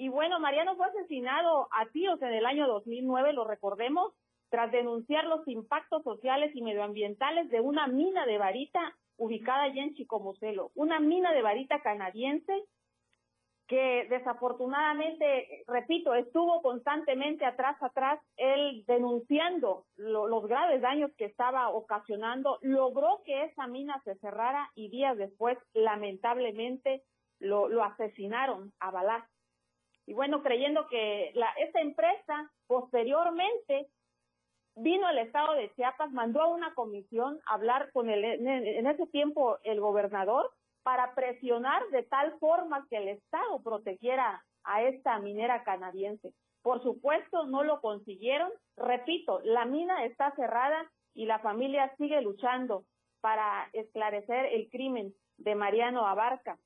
Y 0.00 0.08
bueno, 0.08 0.40
Mariano 0.40 0.76
fue 0.76 0.86
asesinado 0.86 1.68
a 1.72 1.84
tiros 1.92 2.22
en 2.22 2.32
el 2.32 2.46
año 2.46 2.66
2009, 2.66 3.34
lo 3.34 3.44
recordemos, 3.44 4.14
tras 4.48 4.72
denunciar 4.72 5.26
los 5.26 5.46
impactos 5.46 6.02
sociales 6.04 6.52
y 6.56 6.62
medioambientales 6.62 7.50
de 7.50 7.60
una 7.60 7.86
mina 7.86 8.24
de 8.24 8.38
varita 8.38 8.96
ubicada 9.18 9.64
allí 9.64 9.78
en 9.78 9.92
Chicomucelo, 9.92 10.70
una 10.74 11.00
mina 11.00 11.34
de 11.34 11.42
varita 11.42 11.82
canadiense 11.82 12.64
que 13.68 14.06
desafortunadamente, 14.08 15.64
repito, 15.66 16.14
estuvo 16.14 16.62
constantemente 16.62 17.44
atrás, 17.44 17.76
atrás, 17.82 18.20
él 18.38 18.82
denunciando 18.86 19.84
los 19.96 20.46
graves 20.48 20.80
daños 20.80 21.10
que 21.18 21.26
estaba 21.26 21.68
ocasionando, 21.68 22.58
logró 22.62 23.20
que 23.26 23.44
esa 23.44 23.66
mina 23.66 24.00
se 24.04 24.14
cerrara 24.14 24.70
y 24.74 24.88
días 24.88 25.18
después, 25.18 25.58
lamentablemente, 25.74 27.02
lo, 27.38 27.68
lo 27.68 27.84
asesinaron 27.84 28.72
a 28.80 28.90
balazos. 28.90 29.39
Y 30.10 30.12
bueno, 30.12 30.42
creyendo 30.42 30.88
que 30.88 31.30
la, 31.36 31.48
esta 31.60 31.80
empresa 31.80 32.50
posteriormente 32.66 33.86
vino 34.74 35.06
al 35.06 35.18
estado 35.18 35.54
de 35.54 35.72
Chiapas, 35.76 36.10
mandó 36.10 36.42
a 36.42 36.48
una 36.48 36.74
comisión 36.74 37.38
a 37.46 37.54
hablar 37.54 37.92
con 37.92 38.10
el, 38.10 38.24
en 38.24 38.86
ese 38.88 39.06
tiempo 39.06 39.58
el 39.62 39.80
gobernador 39.80 40.50
para 40.82 41.14
presionar 41.14 41.80
de 41.92 42.02
tal 42.02 42.36
forma 42.40 42.88
que 42.90 42.96
el 42.96 43.06
estado 43.06 43.62
protegiera 43.62 44.44
a 44.64 44.82
esta 44.82 45.16
minera 45.20 45.62
canadiense. 45.62 46.34
Por 46.62 46.82
supuesto, 46.82 47.46
no 47.46 47.62
lo 47.62 47.80
consiguieron. 47.80 48.50
Repito, 48.76 49.38
la 49.44 49.64
mina 49.64 50.04
está 50.06 50.34
cerrada 50.34 50.90
y 51.14 51.26
la 51.26 51.38
familia 51.38 51.94
sigue 51.98 52.20
luchando 52.20 52.82
para 53.20 53.70
esclarecer 53.74 54.46
el 54.46 54.68
crimen 54.70 55.14
de 55.36 55.54
Mariano 55.54 56.04
Abarca. 56.04 56.58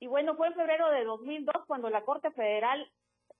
Y 0.00 0.06
bueno, 0.06 0.34
fue 0.34 0.48
en 0.48 0.54
febrero 0.54 0.90
de 0.90 1.04
2002 1.04 1.66
cuando 1.66 1.90
la 1.90 2.02
Corte 2.02 2.30
Federal 2.30 2.90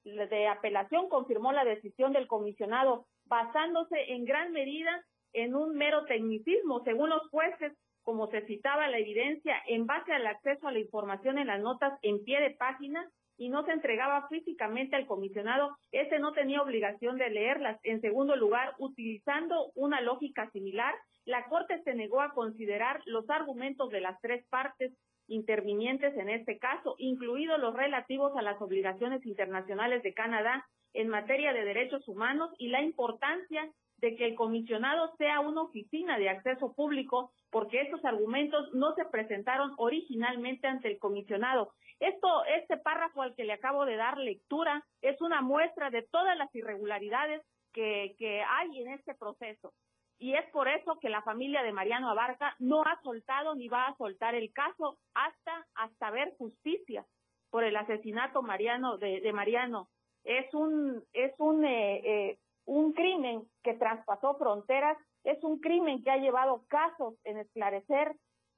de 0.05 0.49
Apelación 0.49 1.09
confirmó 1.09 1.53
la 1.53 1.65
decisión 1.65 2.13
del 2.13 2.27
comisionado 2.27 3.07
basándose 3.25 4.13
en 4.13 4.27
gran 4.27 4.53
medida 4.53 5.05
en 5.33 5.55
un 5.55 5.75
mero 5.77 6.05
tecnicismo, 6.05 6.83
según 6.85 7.11
los 7.11 7.29
jueces, 7.31 7.73
como 8.03 8.29
se 8.29 8.43
citaba 8.47 8.89
la 8.89 8.99
evidencia, 8.99 9.57
en 9.67 9.87
base 9.87 10.13
al 10.13 10.27
acceso 10.27 10.69
a 10.69 10.73
la 10.73 10.81
información 10.81 11.39
en 11.39 11.47
las 11.47 11.61
notas 11.61 11.99
en 12.03 12.25
pie 12.25 12.41
de 12.41 12.51
página 12.51 13.09
y 13.39 13.49
no 13.49 13.65
se 13.65 13.73
entregaba 13.73 14.29
físicamente 14.29 14.97
al 14.97 15.07
comisionado, 15.07 15.79
ese 15.93 16.19
no 16.19 16.33
tenía 16.33 16.61
obligación 16.61 17.17
de 17.17 17.31
leerlas. 17.31 17.81
En 17.85 18.03
segundo 18.03 18.37
lugar, 18.37 18.75
utilizando 18.79 19.71
una 19.75 20.03
lógica 20.03 20.51
similar, 20.51 20.95
la 21.25 21.47
Corte 21.47 21.83
se 21.85 21.95
negó 21.95 22.21
a 22.21 22.33
considerar 22.35 23.01
los 23.07 23.31
argumentos 23.31 23.89
de 23.91 24.01
las 24.01 24.21
tres 24.21 24.45
partes 24.49 24.93
intervinientes 25.31 26.17
en 26.17 26.29
este 26.29 26.59
caso, 26.59 26.97
incluidos 26.99 27.59
los 27.59 27.75
relativos 27.75 28.37
a 28.37 28.43
las 28.43 28.61
obligaciones 28.61 29.25
internacionales 29.25 30.03
de 30.03 30.13
Canadá 30.13 30.67
en 30.93 31.09
materia 31.09 31.53
de 31.53 31.65
derechos 31.65 32.07
humanos 32.09 32.51
y 32.59 32.69
la 32.69 32.83
importancia 32.83 33.71
de 33.99 34.17
que 34.17 34.27
el 34.27 34.35
comisionado 34.35 35.15
sea 35.17 35.41
una 35.41 35.63
oficina 35.63 36.19
de 36.19 36.31
acceso 36.31 36.73
público, 36.75 37.33
porque 37.51 37.83
estos 37.83 38.05
argumentos 38.05 38.73
no 38.73 38.95
se 38.95 39.05
presentaron 39.05 39.73
originalmente 39.77 40.67
ante 40.67 40.89
el 40.89 40.99
comisionado. 40.99 41.73
Esto, 42.01 42.45
este 42.47 42.79
párrafo 42.79 43.23
al 43.23 43.35
que 43.35 43.45
le 43.45 43.53
acabo 43.53 43.85
de 43.85 43.97
dar 43.97 44.17
lectura, 44.17 44.85
es 45.03 45.21
una 45.21 45.43
muestra 45.43 45.91
de 45.91 46.03
todas 46.03 46.37
las 46.37 46.53
irregularidades 46.55 47.43
que, 47.73 48.15
que 48.19 48.43
hay 48.43 48.81
en 48.81 48.93
este 48.93 49.15
proceso 49.15 49.73
y 50.21 50.35
es 50.35 50.45
por 50.51 50.69
eso 50.69 50.99
que 51.01 51.09
la 51.09 51.23
familia 51.23 51.63
de 51.63 51.73
Mariano 51.73 52.11
Abarca 52.11 52.55
no 52.59 52.83
ha 52.83 53.01
soltado 53.03 53.55
ni 53.55 53.69
va 53.69 53.87
a 53.87 53.97
soltar 53.97 54.35
el 54.35 54.53
caso 54.53 54.99
hasta 55.15 55.67
hasta 55.75 56.11
ver 56.11 56.37
justicia 56.37 57.07
por 57.49 57.65
el 57.65 57.75
asesinato 57.75 58.43
Mariano 58.43 58.99
de, 58.99 59.33
Mariano. 59.33 59.89
Es 60.23 60.53
un 60.53 61.03
es 61.15 61.33
un 61.39 61.65
eh, 61.65 62.03
eh, 62.05 62.39
un 62.67 62.93
crimen 62.93 63.49
que 63.63 63.73
traspasó 63.73 64.37
fronteras 64.37 64.99
es 65.25 65.43
un 65.43 65.59
crimen 65.59 66.05
que 66.05 66.11
ha 66.11 66.19
llevado 66.19 66.65
casos 66.69 67.15
en 67.25 67.39
esclarecer 67.39 68.15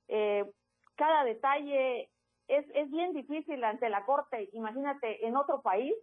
eh, 0.08 0.44
cada 0.96 1.22
detalle. 1.22 2.10
Es 2.48 2.66
es 2.74 2.90
bien 2.90 3.12
difícil 3.12 3.62
ante 3.62 3.88
la 3.88 4.04
corte 4.04 4.48
imagínate 4.52 5.24
en 5.24 5.36
otro 5.36 5.62
país 5.62 5.94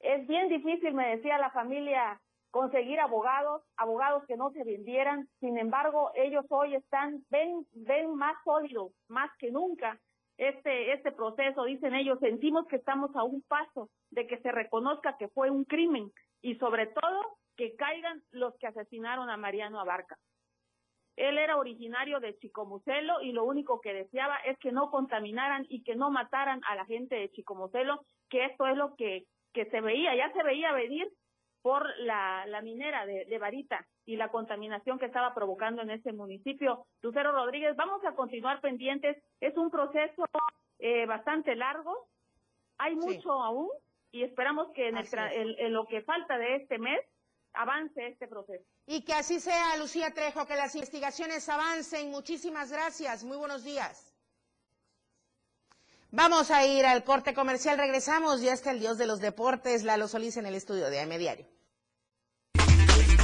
es 0.00 0.26
bien 0.26 0.48
difícil 0.48 0.94
me 0.94 1.14
decía 1.16 1.36
la 1.36 1.50
familia 1.50 2.21
conseguir 2.52 3.00
abogados, 3.00 3.62
abogados 3.76 4.24
que 4.28 4.36
no 4.36 4.50
se 4.52 4.62
vendieran. 4.62 5.26
Sin 5.40 5.58
embargo, 5.58 6.12
ellos 6.14 6.44
hoy 6.50 6.74
están, 6.74 7.24
ven, 7.30 7.66
ven 7.72 8.14
más 8.14 8.36
sólidos, 8.44 8.92
más 9.08 9.30
que 9.38 9.50
nunca 9.50 9.98
este, 10.36 10.92
este 10.92 11.12
proceso. 11.12 11.64
Dicen 11.64 11.94
ellos, 11.94 12.20
sentimos 12.20 12.66
que 12.68 12.76
estamos 12.76 13.10
a 13.16 13.24
un 13.24 13.42
paso 13.48 13.88
de 14.10 14.26
que 14.26 14.38
se 14.38 14.52
reconozca 14.52 15.16
que 15.16 15.28
fue 15.28 15.50
un 15.50 15.64
crimen 15.64 16.12
y 16.42 16.54
sobre 16.56 16.88
todo 16.88 17.38
que 17.56 17.74
caigan 17.74 18.22
los 18.30 18.54
que 18.58 18.66
asesinaron 18.66 19.30
a 19.30 19.38
Mariano 19.38 19.80
Abarca. 19.80 20.18
Él 21.16 21.38
era 21.38 21.56
originario 21.56 22.20
de 22.20 22.36
Chicomucelo 22.38 23.22
y 23.22 23.32
lo 23.32 23.44
único 23.44 23.80
que 23.80 23.94
deseaba 23.94 24.36
es 24.44 24.58
que 24.58 24.72
no 24.72 24.90
contaminaran 24.90 25.64
y 25.70 25.82
que 25.84 25.96
no 25.96 26.10
mataran 26.10 26.60
a 26.68 26.74
la 26.74 26.84
gente 26.84 27.14
de 27.14 27.30
Chicomucelo, 27.30 28.04
que 28.28 28.44
esto 28.44 28.66
es 28.66 28.76
lo 28.76 28.94
que 28.96 29.24
que 29.52 29.66
se 29.66 29.80
veía, 29.80 30.14
ya 30.16 30.32
se 30.32 30.42
veía 30.42 30.72
venir 30.72 31.10
por 31.62 31.86
la, 32.00 32.44
la 32.46 32.60
minera 32.60 33.06
de, 33.06 33.24
de 33.24 33.38
Varita 33.38 33.86
y 34.04 34.16
la 34.16 34.28
contaminación 34.28 34.98
que 34.98 35.06
estaba 35.06 35.32
provocando 35.32 35.82
en 35.82 35.90
ese 35.90 36.12
municipio. 36.12 36.86
Lucero 37.00 37.32
Rodríguez, 37.32 37.76
vamos 37.76 38.04
a 38.04 38.14
continuar 38.14 38.60
pendientes. 38.60 39.16
Es 39.40 39.56
un 39.56 39.70
proceso 39.70 40.24
eh, 40.78 41.06
bastante 41.06 41.54
largo, 41.54 42.08
hay 42.78 42.96
mucho 42.96 43.30
aún 43.32 43.70
y 44.10 44.24
esperamos 44.24 44.72
que 44.74 44.88
en, 44.88 44.96
el 44.96 45.56
en 45.58 45.72
lo 45.72 45.86
que 45.86 46.02
falta 46.02 46.36
de 46.36 46.56
este 46.56 46.78
mes 46.78 47.00
avance 47.54 48.08
este 48.08 48.26
proceso. 48.26 48.64
Y 48.86 49.04
que 49.04 49.12
así 49.12 49.38
sea, 49.38 49.76
Lucía 49.76 50.12
Trejo, 50.12 50.46
que 50.46 50.56
las 50.56 50.74
investigaciones 50.74 51.48
avancen. 51.48 52.10
Muchísimas 52.10 52.72
gracias. 52.72 53.22
Muy 53.24 53.36
buenos 53.36 53.62
días. 53.62 54.11
Vamos 56.14 56.50
a 56.50 56.66
ir 56.66 56.84
al 56.84 57.04
corte 57.04 57.32
comercial, 57.32 57.78
regresamos, 57.78 58.42
ya 58.42 58.52
está 58.52 58.70
el 58.70 58.80
dios 58.80 58.98
de 58.98 59.06
los 59.06 59.20
deportes, 59.20 59.82
Lalo 59.82 60.08
Solís 60.08 60.36
en 60.36 60.44
el 60.44 60.54
estudio 60.54 60.90
de 60.90 61.00
AM 61.00 61.16
Diario. 61.16 61.46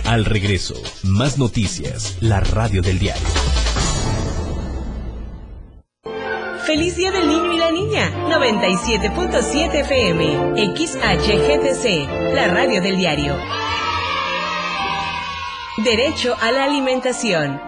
Al 0.06 0.24
regreso, 0.24 0.74
más 1.04 1.36
noticias, 1.36 2.16
la 2.22 2.40
radio 2.40 2.80
del 2.80 2.98
diario. 2.98 3.28
Feliz 6.64 6.96
Día 6.96 7.10
del 7.10 7.28
Niño 7.28 7.52
y 7.52 7.58
la 7.58 7.70
Niña, 7.70 8.10
97.7 8.30 9.80
FM, 9.80 10.74
XHGTC, 10.74 12.34
la 12.34 12.48
radio 12.48 12.80
del 12.80 12.96
diario. 12.96 13.36
Derecho 15.84 16.34
a 16.40 16.50
la 16.52 16.64
alimentación. 16.64 17.67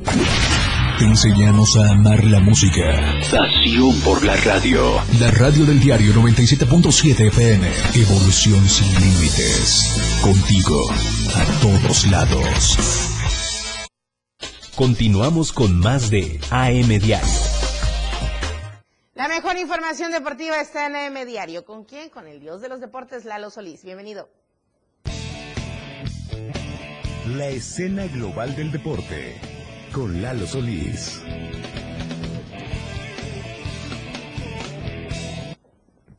Te 0.99 1.05
enseñamos 1.05 1.77
a 1.77 1.91
amar 1.93 2.23
la 2.25 2.39
música. 2.39 2.81
Pasión 3.31 3.99
por 4.01 4.23
la 4.25 4.35
radio. 4.35 5.01
La 5.19 5.31
radio 5.31 5.65
del 5.65 5.79
diario 5.79 6.13
97.7 6.13 7.27
FM. 7.27 7.67
Evolución 7.95 8.67
sin 8.67 8.93
límites. 8.99 10.19
Contigo 10.21 10.91
a 11.33 11.45
todos 11.61 12.07
lados. 12.07 12.77
Continuamos 14.75 15.53
con 15.53 15.79
más 15.79 16.09
de 16.09 16.39
AM 16.49 16.89
Diario. 16.99 17.27
La 19.15 19.27
mejor 19.27 19.57
información 19.57 20.11
deportiva 20.11 20.59
está 20.59 20.87
en 20.87 20.95
AM 20.95 21.25
Diario. 21.25 21.63
¿Con 21.63 21.85
quién? 21.85 22.09
Con 22.09 22.27
el 22.27 22.39
dios 22.41 22.61
de 22.61 22.69
los 22.69 22.81
deportes, 22.81 23.23
Lalo 23.23 23.49
Solís. 23.49 23.83
Bienvenido. 23.83 24.29
La 27.27 27.47
escena 27.47 28.07
global 28.07 28.55
del 28.55 28.71
deporte 28.71 29.50
con 29.91 30.21
Lalo 30.21 30.47
Solís. 30.47 31.21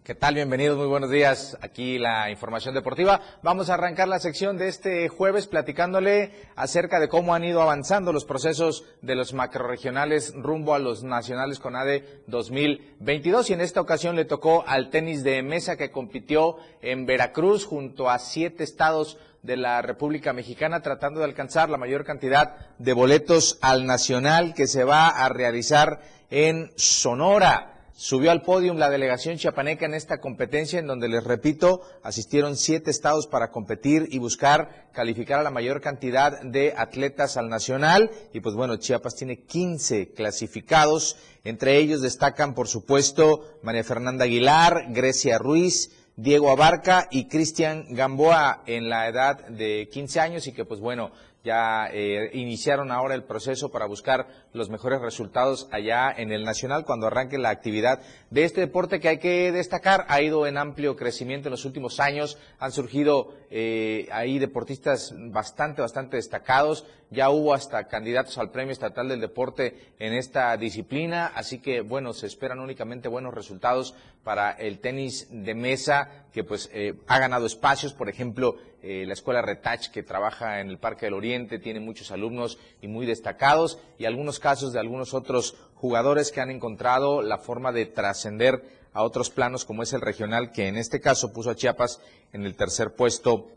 ¿Qué 0.05 0.17
tal? 0.17 0.35
Bienvenidos, 0.35 0.77
muy 0.77 0.89
buenos 0.89 1.11
días. 1.11 1.57
Aquí 1.63 1.97
la 1.99 2.29
información 2.29 2.75
deportiva. 2.75 3.21
Vamos 3.43 3.71
a 3.71 3.75
arrancar 3.75 4.09
la 4.09 4.19
sección 4.19 4.59
de 4.59 4.69
este 4.69 5.09
jueves 5.09 5.47
platicándole 5.47 6.33
acerca 6.57 7.01
de 7.01 7.09
cómo 7.09 7.35
han 7.35 7.45
ido 7.45 7.63
avanzando 7.63 8.13
los 8.13 8.25
procesos 8.25 8.85
de 9.01 9.15
los 9.15 9.33
macroregionales 9.33 10.35
rumbo 10.35 10.75
a 10.75 10.79
los 10.79 11.03
nacionales 11.05 11.61
con 11.61 11.77
ADE 11.77 12.25
2022. 12.27 13.51
Y 13.51 13.53
en 13.55 13.61
esta 13.61 13.81
ocasión 13.81 14.17
le 14.17 14.25
tocó 14.25 14.65
al 14.67 14.91
tenis 14.91 15.23
de 15.23 15.43
mesa 15.43 15.77
que 15.77 15.93
compitió 15.93 16.57
en 16.83 17.07
Veracruz 17.07 17.65
junto 17.65 18.11
a 18.11 18.19
siete 18.19 18.65
estados 18.65 19.19
de 19.43 19.57
la 19.57 19.83
República 19.83 20.33
Mexicana 20.33 20.83
tratando 20.83 21.19
de 21.19 21.27
alcanzar 21.27 21.69
la 21.69 21.77
mayor 21.77 22.05
cantidad 22.05 22.57
de 22.79 22.93
boletos 22.93 23.59
al 23.61 23.87
nacional 23.87 24.55
que 24.55 24.69
se 24.69 24.85
va 24.85 25.09
a 25.09 25.29
realizar 25.29 26.01
en 26.31 26.71
Sonora. 26.77 27.73
Subió 27.95 28.31
al 28.31 28.43
podio 28.43 28.73
la 28.73 28.89
delegación 28.89 29.37
chiapaneca 29.37 29.85
en 29.85 29.95
esta 29.95 30.19
competencia 30.19 30.79
en 30.79 30.87
donde, 30.87 31.09
les 31.09 31.23
repito, 31.23 31.83
asistieron 32.03 32.57
siete 32.57 32.91
estados 32.91 33.27
para 33.27 33.51
competir 33.51 34.09
y 34.11 34.19
buscar 34.19 34.89
calificar 34.93 35.41
a 35.41 35.43
la 35.43 35.51
mayor 35.51 35.81
cantidad 35.81 36.41
de 36.41 36.75
atletas 36.77 37.37
al 37.37 37.49
nacional. 37.49 38.11
Y 38.33 38.41
pues 38.41 38.55
bueno, 38.55 38.77
Chiapas 38.77 39.15
tiene 39.15 39.43
15 39.43 40.15
clasificados. 40.15 41.17
Entre 41.45 41.77
ellos 41.77 42.01
destacan, 42.01 42.55
por 42.55 42.67
supuesto, 42.67 43.59
María 43.63 43.85
Fernanda 43.85 44.25
Aguilar, 44.25 44.87
Grecia 44.89 45.37
Ruiz, 45.39 45.91
Diego 46.17 46.51
Abarca 46.51 47.09
y 47.11 47.27
Cristian 47.27 47.87
Gamboa 47.91 48.63
en 48.67 48.91
la 48.91 49.09
edad 49.09 49.47
de 49.49 49.89
15 49.91 50.21
años 50.21 50.47
y 50.47 50.53
que 50.53 50.65
pues 50.65 50.79
bueno, 50.81 51.11
ya 51.45 51.89
eh, 51.93 52.31
iniciaron 52.35 52.93
ahora 52.93 53.15
el 53.15 53.25
proceso 53.25 53.71
para 53.71 53.87
buscar 53.87 54.29
los 54.53 54.71
mejores 54.71 55.01
resultados 55.01 55.69
allá 55.73 56.13
en 56.17 56.31
el 56.31 56.45
Nacional 56.45 56.85
cuando 56.85 57.09
arranque 57.09 57.37
la 57.37 57.51
actividad 57.51 58.01
de 58.31 58.45
este 58.45 58.61
deporte 58.61 59.01
que 59.01 59.09
hay 59.09 59.19
que 59.19 59.51
destacar. 59.51 60.05
Ha 60.09 60.23
ido 60.23 60.47
en 60.47 60.57
amplio 60.57 60.95
crecimiento 60.95 61.49
en 61.49 61.53
los 61.53 61.65
últimos 61.65 61.99
años. 61.99 62.39
Han 62.61 62.71
surgido 62.71 63.35
eh, 63.51 64.09
ahí 64.13 64.39
deportistas 64.39 65.15
bastante, 65.17 65.83
bastante 65.83 66.17
destacados. 66.17 66.87
Ya 67.11 67.29
hubo 67.29 67.55
hasta 67.55 67.89
candidatos 67.89 68.39
al 68.39 68.51
Premio 68.51 68.73
Estatal 68.73 69.09
del 69.09 69.21
Deporte 69.21 69.93
en 69.99 70.15
esta 70.15 70.57
disciplina. 70.57 71.27
Así 71.35 71.59
que, 71.59 71.81
bueno, 71.81 72.13
se 72.13 72.27
esperan 72.27 72.61
únicamente 72.61 73.09
buenos 73.09 73.35
resultados 73.35 73.95
para 74.25 74.53
el 74.53 74.79
tenis 74.79 75.29
de 75.31 75.55
mesa 75.55 76.27
que 76.33 76.45
pues 76.45 76.71
eh, 76.73 76.95
ha 77.07 77.19
ganado 77.19 77.47
espacios. 77.47 77.93
Por 77.93 78.09
ejemplo, 78.09 78.57
eh, 78.83 79.05
la 79.07 79.13
escuela 79.13 79.43
Retach, 79.43 79.91
que 79.91 80.03
trabaja 80.03 80.61
en 80.61 80.69
el 80.69 80.79
Parque 80.79 81.07
del 81.07 81.15
Oriente, 81.15 81.59
tiene 81.59 81.81
muchos 81.81 82.11
alumnos 82.11 82.59
y 82.81 82.89
muy 82.89 83.07
destacados, 83.07 83.79
y 83.99 84.07
algunos 84.07 84.41
casos 84.41 84.73
de 84.73 84.81
algunos 84.81 85.15
otros 85.15 85.57
jugadores 85.75 86.33
que 86.33 86.41
han 86.41 86.51
encontrado 86.51 87.23
la 87.23 87.39
forma 87.39 87.73
de 87.73 87.87
trascender 87.87 88.63
a 88.93 89.03
otros 89.03 89.31
planos, 89.31 89.65
como 89.65 89.83
es 89.83 89.93
el 89.93 90.01
regional, 90.01 90.53
que 90.53 90.69
en 90.69 90.77
este 90.77 91.01
caso 91.01 91.33
puso 91.33 91.51
a 91.51 91.55
Chiapas 91.55 92.01
en 92.33 92.45
el 92.45 92.57
tercer 92.57 92.95
puesto 92.95 93.49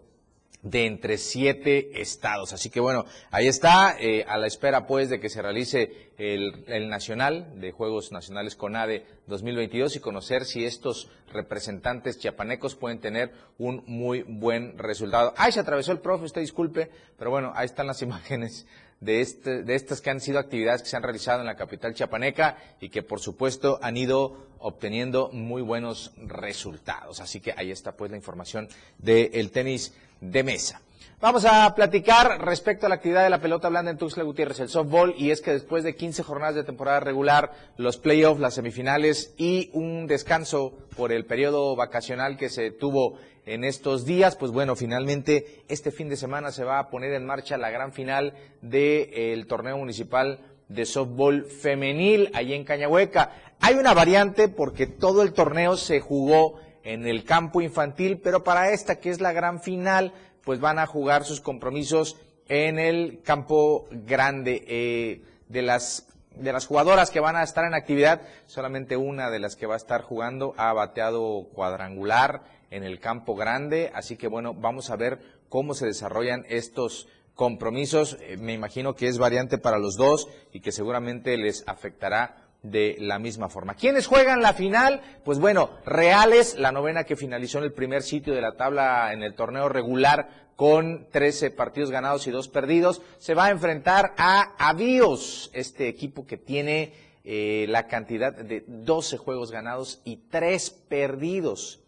de 0.66 0.88
entre 0.88 1.18
siete 1.18 2.02
estados. 2.02 2.52
Así 2.52 2.70
que 2.70 2.80
bueno, 2.80 3.06
ahí 3.32 3.48
está, 3.48 3.96
eh, 4.00 4.26
a 4.28 4.38
la 4.38 4.48
espera 4.48 4.88
pues 4.88 5.10
de 5.10 5.20
que 5.20 5.30
se 5.30 5.42
realice 5.42 6.12
el, 6.18 6.66
el, 6.68 6.90
Nacional 6.90 7.60
de 7.62 7.72
Juegos 7.72 8.12
Nacionales 8.12 8.56
CONADE 8.56 9.06
2022 9.28 9.96
y 9.96 10.00
conocer 10.00 10.44
si 10.44 10.66
estos 10.66 11.10
representantes 11.32 12.18
chiapanecos 12.18 12.76
pueden 12.76 13.00
tener 13.00 13.32
un 13.60 13.84
muy 13.86 14.24
buen 14.24 14.78
resultado. 14.78 15.34
Ahí 15.38 15.52
se 15.52 15.60
atravesó 15.60 15.92
el 15.92 16.00
profe, 16.00 16.26
usted 16.26 16.42
disculpe, 16.42 16.90
pero 17.18 17.30
bueno, 17.30 17.54
ahí 17.56 17.66
están 17.66 17.88
las 17.88 18.02
imágenes 18.02 18.66
de, 19.00 19.22
este, 19.22 19.64
de 19.64 19.76
estas 19.76 20.02
que 20.02 20.10
han 20.10 20.20
sido 20.22 20.40
actividades 20.40 20.82
que 20.82 20.90
se 20.90 20.96
han 20.98 21.04
realizado 21.04 21.42
en 21.42 21.46
la 21.46 21.56
capital 21.56 21.94
chiapaneca 21.94 22.58
y 22.80 22.90
que 22.90 23.04
por 23.04 23.20
supuesto 23.20 23.80
han 23.82 23.98
ido 23.98 24.48
obteniendo 24.60 25.30
muy 25.32 25.62
buenos 25.62 26.12
resultados. 26.18 27.20
Así 27.20 27.40
que 27.40 27.54
ahí 27.56 27.72
está 27.72 27.96
pues 27.96 28.10
la 28.12 28.18
información 28.18 28.68
del 28.98 29.52
tenis 29.52 29.94
de 30.22 30.44
mesa. 30.44 30.82
Vamos 31.22 31.46
a 31.46 31.74
platicar 31.76 32.42
respecto 32.46 32.86
a 32.86 32.90
la 32.90 32.96
actividad 32.96 33.24
de 33.24 33.30
la 33.30 33.42
pelota 33.42 33.70
blanda 33.70 33.90
en 33.90 33.98
Tuxtla 33.98 34.24
Gutiérrez, 34.24 34.60
el 34.60 34.70
softball, 34.70 35.16
y 35.18 35.32
es 35.32 35.42
que 35.42 35.52
después 35.52 35.84
de 35.84 35.96
15 35.96 36.24
jornadas 36.24 36.56
de 36.56 36.64
temporada 36.64 37.00
regular, 37.00 37.52
los 37.78 37.98
playoffs, 37.98 38.40
las 38.40 38.54
semifinales 38.54 39.34
y 39.38 39.70
un 39.74 40.08
descanso 40.08 40.74
por 40.96 41.12
el 41.12 41.26
periodo 41.26 41.76
vacacional 41.76 42.38
que 42.38 42.50
se 42.50 42.72
tuvo 42.72 43.18
en 43.46 43.64
estos 43.64 44.06
días, 44.06 44.36
pues 44.36 44.52
bueno, 44.52 44.76
finalmente 44.76 45.64
este 45.68 45.92
fin 45.92 46.10
de 46.10 46.18
semana 46.18 46.52
se 46.52 46.64
va 46.64 46.80
a 46.80 46.90
poner 46.90 47.14
en 47.14 47.26
marcha 47.26 47.58
la 47.58 47.70
gran 47.70 47.94
final 47.94 48.34
del 48.62 49.48
torneo 49.48 49.78
municipal 49.78 50.40
de 50.68 50.86
softball 50.86 51.46
femenil 51.46 52.30
ahí 52.34 52.54
en 52.54 52.64
Cañahueca. 52.64 53.32
Hay 53.62 53.76
una 53.76 53.94
variante 53.94 54.48
porque 54.48 54.88
todo 54.88 55.22
el 55.22 55.34
torneo 55.34 55.78
se 55.78 56.00
jugó 56.00 56.60
en 56.84 57.08
el 57.08 57.24
campo 57.24 57.62
infantil, 57.62 58.20
pero 58.20 58.44
para 58.44 58.72
esta 58.72 59.00
que 59.00 59.10
es 59.10 59.22
la 59.22 59.34
gran 59.34 59.62
final, 59.62 60.14
pues 60.46 60.62
van 60.62 60.80
a 60.80 60.86
jugar 60.86 61.26
sus 61.26 61.42
compromisos 61.42 62.16
en 62.48 62.80
el 62.80 63.22
campo 63.24 63.88
grande. 63.92 64.64
Eh, 64.68 65.22
de 65.50 65.62
las 65.62 66.08
de 66.36 66.52
las 66.52 66.66
jugadoras 66.66 67.12
que 67.12 67.20
van 67.20 67.36
a 67.36 67.44
estar 67.44 67.66
en 67.66 67.74
actividad, 67.74 68.22
solamente 68.46 68.98
una 68.98 69.30
de 69.30 69.40
las 69.40 69.56
que 69.56 69.68
va 69.68 69.76
a 69.76 69.78
estar 69.78 70.02
jugando 70.02 70.54
ha 70.58 70.74
bateado 70.74 71.48
cuadrangular 71.54 72.44
en 72.72 72.84
el 72.84 73.00
campo 73.00 73.36
grande, 73.36 73.92
así 73.94 74.18
que 74.18 74.28
bueno, 74.28 74.54
vamos 74.54 74.90
a 74.90 74.98
ver 74.98 75.20
cómo 75.50 75.74
se 75.74 75.86
desarrollan 75.86 76.46
estos 76.50 77.08
compromisos. 77.36 78.18
Eh, 78.22 78.38
me 78.38 78.54
imagino 78.54 78.96
que 78.96 79.08
es 79.08 79.18
variante 79.18 79.58
para 79.58 79.78
los 79.78 79.96
dos 79.96 80.28
y 80.52 80.60
que 80.60 80.72
seguramente 80.72 81.38
les 81.38 81.64
afectará 81.68 82.45
de 82.72 82.98
la 83.00 83.20
misma 83.20 83.50
forma. 83.50 83.76
¿Quiénes 83.76 84.08
juegan 84.08 84.42
la 84.42 84.54
final? 84.54 85.02
Pues 85.24 85.40
bueno, 85.40 85.70
Reales, 85.86 86.58
la 86.58 86.72
novena 86.72 87.04
que 87.04 87.16
finalizó 87.16 87.60
en 87.60 87.66
el 87.66 87.74
primer 87.74 88.04
sitio 88.04 88.34
de 88.34 88.42
la 88.42 88.54
tabla 88.54 89.14
en 89.14 89.24
el 89.24 89.36
torneo 89.36 89.70
regular 89.70 90.46
con 90.56 91.08
13 91.12 91.52
partidos 91.52 91.92
ganados 91.92 92.28
y 92.28 92.32
dos 92.32 92.48
perdidos, 92.48 93.02
se 93.18 93.34
va 93.34 93.46
a 93.46 93.52
enfrentar 93.52 94.14
a 94.18 94.56
Avíos, 94.58 95.52
este 95.54 95.88
equipo 95.88 96.26
que 96.26 96.38
tiene 96.38 96.94
eh, 97.24 97.66
la 97.70 97.88
cantidad 97.88 98.34
de 98.34 98.64
12 98.68 99.18
juegos 99.18 99.52
ganados 99.52 100.02
y 100.06 100.18
3 100.30 100.70
perdidos. 100.88 101.82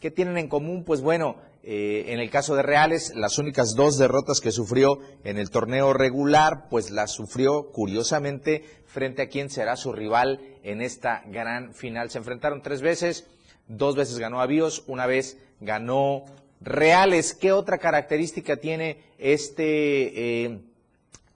¿Qué 0.00 0.10
tienen 0.10 0.38
en 0.38 0.48
común? 0.48 0.84
Pues 0.84 1.00
bueno, 1.00 1.36
eh, 1.64 2.06
en 2.08 2.18
el 2.18 2.28
caso 2.28 2.56
de 2.56 2.62
Reales, 2.62 3.12
las 3.14 3.38
únicas 3.38 3.74
dos 3.76 3.96
derrotas 3.96 4.40
que 4.40 4.50
sufrió 4.50 4.98
en 5.22 5.38
el 5.38 5.50
torneo 5.50 5.92
regular, 5.92 6.68
pues 6.68 6.90
las 6.90 7.12
sufrió 7.12 7.70
curiosamente 7.70 8.64
frente 8.86 9.22
a 9.22 9.28
quien 9.28 9.48
será 9.48 9.76
su 9.76 9.92
rival 9.92 10.40
en 10.64 10.82
esta 10.82 11.22
gran 11.26 11.72
final. 11.72 12.10
Se 12.10 12.18
enfrentaron 12.18 12.62
tres 12.62 12.82
veces, 12.82 13.28
dos 13.68 13.94
veces 13.94 14.18
ganó 14.18 14.40
Avíos, 14.40 14.82
una 14.88 15.06
vez 15.06 15.38
ganó 15.60 16.24
Reales. 16.60 17.32
¿Qué 17.32 17.52
otra 17.52 17.78
característica 17.78 18.56
tiene 18.56 19.04
este, 19.18 20.44
eh, 20.44 20.60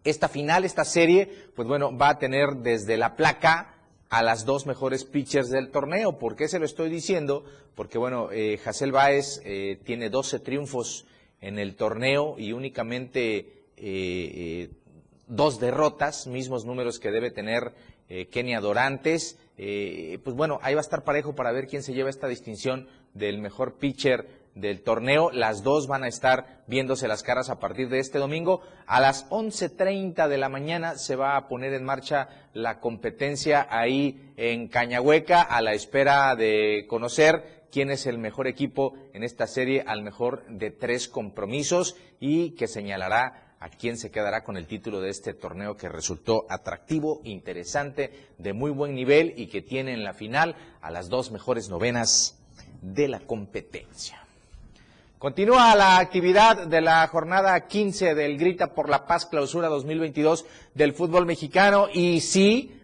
esta 0.02 0.28
final, 0.28 0.64
esta 0.64 0.84
serie? 0.84 1.30
Pues 1.54 1.68
bueno, 1.68 1.96
va 1.96 2.10
a 2.10 2.18
tener 2.18 2.56
desde 2.56 2.96
la 2.96 3.14
placa 3.14 3.75
a 4.08 4.22
las 4.22 4.44
dos 4.44 4.66
mejores 4.66 5.04
pitchers 5.04 5.50
del 5.50 5.70
torneo. 5.70 6.18
¿Por 6.18 6.36
qué 6.36 6.48
se 6.48 6.58
lo 6.58 6.64
estoy 6.64 6.90
diciendo? 6.90 7.44
Porque, 7.74 7.98
bueno, 7.98 8.30
eh, 8.32 8.58
Baez 8.92 9.40
eh, 9.44 9.78
tiene 9.84 10.10
12 10.10 10.40
triunfos 10.40 11.06
en 11.40 11.58
el 11.58 11.76
torneo 11.76 12.36
y 12.38 12.52
únicamente 12.52 13.38
eh, 13.38 13.46
eh, 13.76 14.70
dos 15.26 15.60
derrotas, 15.60 16.26
mismos 16.26 16.64
números 16.64 16.98
que 16.98 17.10
debe 17.10 17.30
tener 17.30 17.72
Kenia 18.30 18.60
Dorantes. 18.60 19.36
pues 19.56 20.36
bueno, 20.36 20.60
ahí 20.62 20.74
va 20.74 20.80
a 20.80 20.82
estar 20.82 21.02
parejo 21.02 21.34
para 21.34 21.50
ver 21.50 21.66
quién 21.66 21.82
se 21.82 21.92
lleva 21.92 22.08
esta 22.08 22.28
distinción 22.28 22.86
del 23.14 23.38
mejor 23.38 23.74
pitcher 23.74 24.28
del 24.56 24.82
torneo. 24.82 25.30
Las 25.30 25.62
dos 25.62 25.86
van 25.86 26.02
a 26.02 26.08
estar 26.08 26.64
viéndose 26.66 27.06
las 27.06 27.22
caras 27.22 27.48
a 27.48 27.60
partir 27.60 27.88
de 27.88 28.00
este 28.00 28.18
domingo. 28.18 28.62
A 28.86 29.00
las 29.00 29.28
11.30 29.30 30.26
de 30.26 30.38
la 30.38 30.48
mañana 30.48 30.96
se 30.96 31.14
va 31.14 31.36
a 31.36 31.46
poner 31.46 31.72
en 31.74 31.84
marcha 31.84 32.28
la 32.52 32.80
competencia 32.80 33.68
ahí 33.70 34.32
en 34.36 34.66
Cañahueca 34.66 35.42
a 35.42 35.62
la 35.62 35.74
espera 35.74 36.34
de 36.34 36.86
conocer 36.88 37.66
quién 37.70 37.90
es 37.90 38.06
el 38.06 38.18
mejor 38.18 38.46
equipo 38.46 38.94
en 39.12 39.22
esta 39.22 39.46
serie 39.46 39.84
al 39.86 40.02
mejor 40.02 40.44
de 40.48 40.70
tres 40.70 41.08
compromisos 41.08 41.96
y 42.18 42.52
que 42.52 42.66
señalará 42.66 43.54
a 43.60 43.68
quién 43.68 43.96
se 43.96 44.10
quedará 44.10 44.44
con 44.44 44.56
el 44.56 44.66
título 44.66 45.00
de 45.00 45.10
este 45.10 45.34
torneo 45.34 45.76
que 45.76 45.88
resultó 45.88 46.46
atractivo, 46.48 47.20
interesante, 47.24 48.28
de 48.38 48.52
muy 48.52 48.70
buen 48.70 48.94
nivel 48.94 49.34
y 49.36 49.46
que 49.48 49.62
tiene 49.62 49.92
en 49.92 50.04
la 50.04 50.14
final 50.14 50.56
a 50.80 50.90
las 50.90 51.08
dos 51.08 51.30
mejores 51.30 51.68
novenas 51.68 52.38
de 52.82 53.08
la 53.08 53.20
competencia. 53.20 54.25
Continúa 55.18 55.74
la 55.74 55.96
actividad 55.96 56.66
de 56.66 56.82
la 56.82 57.06
jornada 57.08 57.66
15 57.66 58.14
del 58.14 58.36
Grita 58.36 58.74
por 58.74 58.90
la 58.90 59.06
Paz 59.06 59.24
Clausura 59.24 59.68
2022 59.68 60.44
del 60.74 60.92
fútbol 60.92 61.24
mexicano. 61.24 61.88
Y 61.90 62.20
sí, 62.20 62.78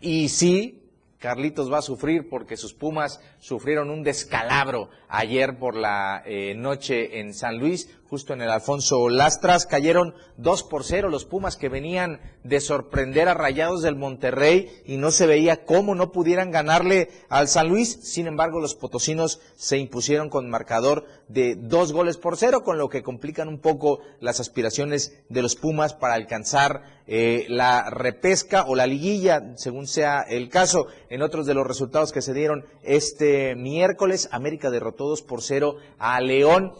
y 0.00 0.28
sí, 0.28 0.84
Carlitos 1.18 1.72
va 1.72 1.78
a 1.78 1.82
sufrir 1.82 2.28
porque 2.28 2.56
sus 2.56 2.74
Pumas 2.74 3.20
sufrieron 3.44 3.90
un 3.90 4.02
descalabro 4.02 4.88
ayer 5.06 5.58
por 5.58 5.76
la 5.76 6.22
eh, 6.24 6.54
noche 6.54 7.20
en 7.20 7.34
San 7.34 7.58
Luis, 7.58 7.90
justo 8.08 8.32
en 8.32 8.40
el 8.40 8.48
Alfonso 8.48 9.10
Lastras. 9.10 9.66
Cayeron 9.66 10.14
2 10.38 10.62
por 10.62 10.82
0 10.82 11.10
los 11.10 11.26
Pumas 11.26 11.56
que 11.56 11.68
venían 11.68 12.20
de 12.42 12.60
sorprender 12.60 13.28
a 13.28 13.34
Rayados 13.34 13.82
del 13.82 13.96
Monterrey 13.96 14.70
y 14.86 14.96
no 14.96 15.10
se 15.10 15.26
veía 15.26 15.64
cómo 15.64 15.94
no 15.94 16.10
pudieran 16.10 16.50
ganarle 16.50 17.10
al 17.28 17.48
San 17.48 17.68
Luis. 17.68 17.98
Sin 18.02 18.26
embargo, 18.26 18.60
los 18.60 18.74
potosinos 18.74 19.42
se 19.56 19.76
impusieron 19.76 20.30
con 20.30 20.48
marcador 20.48 21.04
de 21.28 21.54
dos 21.54 21.92
goles 21.92 22.16
por 22.16 22.38
cero, 22.38 22.64
con 22.64 22.78
lo 22.78 22.88
que 22.88 23.02
complican 23.02 23.48
un 23.48 23.58
poco 23.58 24.00
las 24.20 24.40
aspiraciones 24.40 25.22
de 25.28 25.42
los 25.42 25.54
Pumas 25.54 25.92
para 25.92 26.14
alcanzar 26.14 26.94
eh, 27.06 27.44
la 27.48 27.90
repesca 27.90 28.64
o 28.64 28.74
la 28.74 28.86
liguilla, 28.86 29.56
según 29.56 29.86
sea 29.86 30.22
el 30.22 30.48
caso. 30.48 30.86
En 31.10 31.20
otros 31.20 31.46
de 31.46 31.54
los 31.54 31.66
resultados 31.66 32.12
que 32.12 32.22
se 32.22 32.32
dieron 32.32 32.64
este 32.82 33.33
miércoles, 33.56 34.28
América 34.32 34.70
derrotó 34.70 35.08
dos 35.08 35.22
por 35.22 35.42
cero 35.42 35.76
a 35.98 36.20
León. 36.20 36.72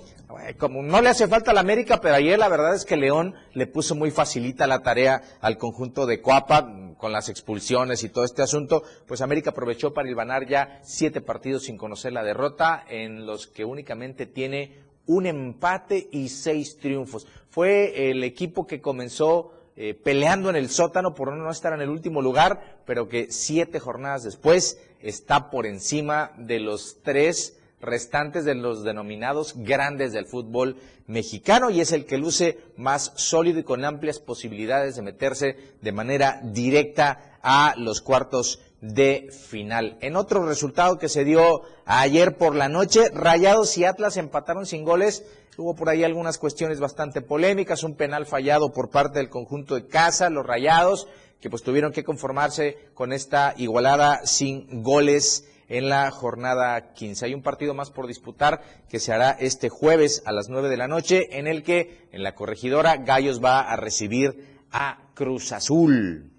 Como 0.58 0.82
no 0.82 1.00
le 1.00 1.10
hace 1.10 1.28
falta 1.28 1.50
a 1.50 1.54
la 1.54 1.60
América, 1.60 2.00
pero 2.00 2.14
ayer 2.14 2.38
la 2.38 2.48
verdad 2.48 2.74
es 2.74 2.84
que 2.84 2.96
León 2.96 3.34
le 3.52 3.66
puso 3.66 3.94
muy 3.94 4.10
facilita 4.10 4.66
la 4.66 4.82
tarea 4.82 5.22
al 5.40 5.58
conjunto 5.58 6.06
de 6.06 6.20
Coapa 6.20 6.94
con 6.98 7.12
las 7.12 7.28
expulsiones 7.28 8.02
y 8.02 8.08
todo 8.08 8.24
este 8.24 8.42
asunto, 8.42 8.82
pues 9.06 9.20
América 9.20 9.50
aprovechó 9.50 9.92
para 9.92 10.08
ilvanar 10.08 10.48
ya 10.48 10.80
siete 10.82 11.20
partidos 11.20 11.64
sin 11.64 11.76
conocer 11.76 12.12
la 12.12 12.24
derrota, 12.24 12.84
en 12.88 13.26
los 13.26 13.46
que 13.46 13.64
únicamente 13.64 14.26
tiene 14.26 14.82
un 15.06 15.26
empate 15.26 16.08
y 16.10 16.28
seis 16.30 16.78
triunfos. 16.78 17.26
Fue 17.50 18.10
el 18.10 18.24
equipo 18.24 18.66
que 18.66 18.80
comenzó 18.80 19.52
eh, 19.76 19.94
peleando 19.94 20.50
en 20.50 20.56
el 20.56 20.70
sótano 20.70 21.14
por 21.14 21.32
no 21.32 21.50
estar 21.50 21.72
en 21.72 21.80
el 21.80 21.88
último 21.88 22.22
lugar, 22.22 22.80
pero 22.86 23.08
que 23.08 23.26
siete 23.30 23.80
jornadas 23.80 24.22
después 24.22 24.78
está 25.00 25.50
por 25.50 25.66
encima 25.66 26.32
de 26.38 26.60
los 26.60 26.98
tres 27.02 27.58
restantes 27.80 28.44
de 28.44 28.54
los 28.54 28.82
denominados 28.82 29.54
grandes 29.56 30.12
del 30.12 30.26
fútbol 30.26 30.76
mexicano 31.06 31.70
y 31.70 31.80
es 31.80 31.92
el 31.92 32.06
que 32.06 32.18
luce 32.18 32.58
más 32.76 33.12
sólido 33.16 33.58
y 33.58 33.64
con 33.64 33.84
amplias 33.84 34.18
posibilidades 34.18 34.96
de 34.96 35.02
meterse 35.02 35.56
de 35.82 35.92
manera 35.92 36.40
directa 36.42 37.38
a 37.42 37.74
los 37.76 38.00
cuartos 38.00 38.60
de 38.84 39.30
final. 39.30 39.96
En 40.02 40.14
otro 40.14 40.44
resultado 40.44 40.98
que 40.98 41.08
se 41.08 41.24
dio 41.24 41.62
ayer 41.86 42.36
por 42.36 42.54
la 42.54 42.68
noche, 42.68 43.08
Rayados 43.14 43.78
y 43.78 43.86
Atlas 43.86 44.18
empataron 44.18 44.66
sin 44.66 44.84
goles. 44.84 45.24
Hubo 45.56 45.74
por 45.74 45.88
ahí 45.88 46.04
algunas 46.04 46.36
cuestiones 46.36 46.80
bastante 46.80 47.22
polémicas, 47.22 47.82
un 47.82 47.96
penal 47.96 48.26
fallado 48.26 48.72
por 48.72 48.90
parte 48.90 49.20
del 49.20 49.30
conjunto 49.30 49.74
de 49.74 49.86
casa, 49.86 50.28
los 50.28 50.44
Rayados, 50.44 51.08
que 51.40 51.48
pues 51.48 51.62
tuvieron 51.62 51.92
que 51.92 52.04
conformarse 52.04 52.76
con 52.92 53.14
esta 53.14 53.54
igualada 53.56 54.20
sin 54.26 54.82
goles 54.82 55.48
en 55.68 55.88
la 55.88 56.10
jornada 56.10 56.92
15. 56.92 57.24
Hay 57.24 57.34
un 57.34 57.42
partido 57.42 57.72
más 57.72 57.90
por 57.90 58.06
disputar 58.06 58.60
que 58.90 59.00
se 59.00 59.14
hará 59.14 59.30
este 59.30 59.70
jueves 59.70 60.22
a 60.26 60.32
las 60.32 60.50
9 60.50 60.68
de 60.68 60.76
la 60.76 60.88
noche, 60.88 61.38
en 61.38 61.46
el 61.46 61.62
que 61.62 62.06
en 62.12 62.22
la 62.22 62.34
corregidora 62.34 62.98
Gallos 62.98 63.42
va 63.42 63.60
a 63.60 63.76
recibir 63.76 64.58
a 64.70 65.08
Cruz 65.14 65.52
Azul 65.52 66.33